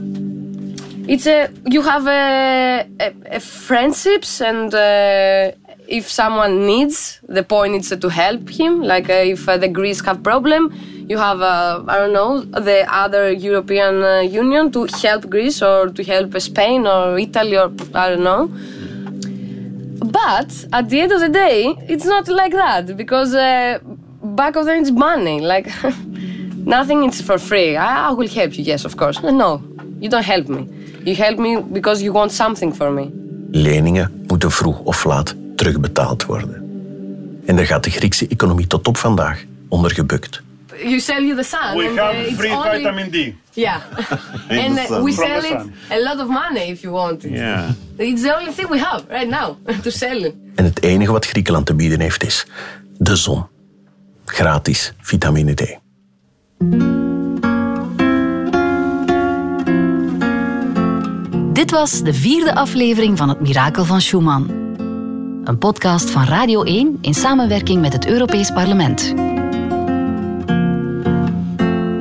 it's 1.05 1.28
a 1.28 1.49
you 1.65 1.82
have 1.82 2.07
a, 2.07 2.88
a, 3.01 3.13
a 3.36 3.39
friendships 3.41 4.39
and 4.39 4.74
uh, 4.74 5.51
if 5.89 6.09
someone 6.09 6.65
needs 6.65 7.19
the 7.28 7.43
point 7.43 7.76
is 7.76 7.89
to 7.99 8.07
help 8.09 8.49
him 8.49 8.82
like 8.82 9.09
uh, 9.09 9.13
if 9.34 9.49
uh, 9.49 9.57
the 9.57 9.67
greece 9.67 9.99
have 10.05 10.24
problem 10.24 10.71
you 11.08 11.18
have 11.18 11.41
uh, 11.41 11.84
i 11.88 11.97
don't 11.97 12.14
know 12.14 12.41
the 12.41 12.86
other 13.04 13.32
european 13.32 14.04
uh, 14.04 14.20
union 14.20 14.72
to 14.72 14.88
help 15.01 15.30
greece 15.30 15.62
or 15.62 15.89
to 15.89 16.04
help 16.04 16.39
spain 16.39 16.88
or 16.88 17.20
italy 17.20 17.58
or 17.58 17.72
i 17.93 18.10
don't 18.10 18.24
know. 18.24 18.49
But 20.04 20.51
at 20.72 20.89
the 20.89 20.99
end 20.99 21.12
of 21.12 21.22
the 21.22 21.30
day 21.30 21.76
it's 21.88 22.06
not 22.06 22.28
like 22.28 22.51
that 22.51 22.97
because 22.97 23.34
uh, 23.34 23.80
back 24.22 24.56
of 24.56 24.66
them 24.66 24.82
it's 24.82 24.91
money 24.91 25.39
like 25.39 25.68
nothing 26.76 27.04
is 27.06 27.22
for 27.22 27.38
free. 27.39 27.78
I, 27.78 28.10
I 28.10 28.12
will 28.12 28.28
help 28.28 28.58
you 28.58 28.64
yes 28.64 28.86
of 28.86 28.95
course. 28.95 29.22
No 29.22 29.62
you 29.99 30.10
don't 30.10 30.26
help 30.26 30.47
me. 30.47 30.68
You 31.06 31.16
help 31.16 31.39
me 31.39 31.62
because 31.62 32.04
you 32.04 32.12
want 32.14 32.32
something 32.32 32.76
for 32.76 32.91
me. 32.91 33.12
Leningen 33.51 34.24
moeten 34.28 34.51
vroeg 34.51 34.80
of 34.80 35.04
laat 35.04 35.36
terugbetaald 35.56 36.26
worden. 36.26 36.56
En 37.45 37.56
daar 37.56 37.66
gaat 37.66 37.84
de 37.84 37.89
Griekse 37.89 38.28
economie 38.28 38.68
tot 38.68 38.88
op 38.88 38.97
vandaag 38.97 39.43
onder 39.68 39.91
gebukt. 39.91 40.41
You 40.84 41.00
sell 41.00 41.22
you 41.24 41.36
the 41.36 41.44
sun 41.44 41.78
We 41.78 41.88
and, 41.88 42.00
have 42.00 42.16
uh, 42.16 42.28
it's 42.28 42.36
free 42.38 42.52
only- 42.52 42.70
vitamin 42.84 43.10
D. 43.12 43.36
yeah 43.54 43.82
and 44.50 44.78
uh, 44.78 45.02
we 45.04 45.14
From 45.14 45.26
sell 45.28 45.44
it 45.52 45.62
a 45.90 46.00
lot 46.04 46.20
of 46.20 46.28
money 46.28 46.70
if 46.72 46.82
you 46.82 46.92
want 46.94 47.24
it 47.24 47.32
Yeah. 47.32 47.72
it's 47.98 48.22
the 48.22 48.36
only 48.38 48.52
thing 48.54 48.70
we 48.70 48.80
have 48.80 49.04
right 49.10 49.30
now 49.30 49.58
to 49.84 49.90
sell 49.92 50.24
it 50.24 50.34
En 50.56 50.64
het 50.64 50.84
enige 50.84 51.12
wat 51.12 51.26
Griekenland 51.26 51.66
te 51.66 51.74
bieden 51.74 52.00
heeft 52.00 52.24
is 52.24 52.46
de 52.98 53.16
zon. 53.16 53.46
Gratis 54.26 54.94
vitamine 55.02 55.54
D. 55.54 55.62
Dit 61.54 61.72
was 61.72 62.02
de 62.04 62.14
vierde 62.14 62.56
aflevering 62.56 63.18
van 63.18 63.30
Het 63.30 63.40
Mirakel 63.42 63.86
van 63.86 64.02
Schumann. 64.02 64.50
Een 65.44 65.58
podcast 65.58 66.10
van 66.10 66.24
Radio 66.26 66.64
1 66.64 66.98
in 67.02 67.14
samenwerking 67.14 67.82
met 67.82 67.94
het 67.94 68.06
Europees 68.08 68.52
Parlement. 68.52 69.14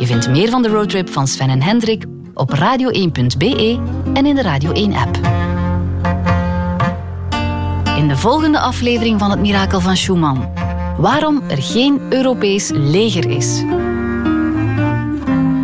Je 0.02 0.08
vindt 0.08 0.28
meer 0.28 0.50
van 0.50 0.62
de 0.62 0.68
roadtrip 0.68 1.10
van 1.10 1.26
Sven 1.26 1.48
en 1.48 1.62
Hendrik 1.62 2.04
op 2.34 2.54
radio1.be 2.54 3.80
en 4.14 4.26
in 4.26 4.34
de 4.34 4.42
Radio 4.42 4.70
1-app. 4.70 5.16
In 7.96 8.08
de 8.08 8.16
volgende 8.16 8.58
aflevering 8.58 9.18
van 9.18 9.30
Het 9.30 9.40
Mirakel 9.40 9.80
van 9.80 9.96
Schumann. 9.96 10.48
Waarom 10.96 11.42
er 11.48 11.62
geen 11.62 12.00
Europees 12.10 12.70
leger 12.74 13.30
is. 13.30 13.64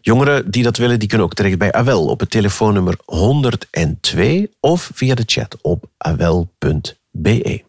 Jongeren 0.00 0.50
die 0.50 0.62
dat 0.62 0.76
willen, 0.76 0.98
die 0.98 1.08
kunnen 1.08 1.26
ook 1.26 1.34
terecht 1.34 1.58
bij 1.58 1.72
Awel 1.72 2.06
op 2.06 2.20
het 2.20 2.30
telefoonnummer 2.30 2.96
102 3.04 4.50
of 4.60 4.90
via 4.94 5.14
de 5.14 5.22
chat 5.26 5.56
op 5.60 5.84
awel.be. 5.96 7.68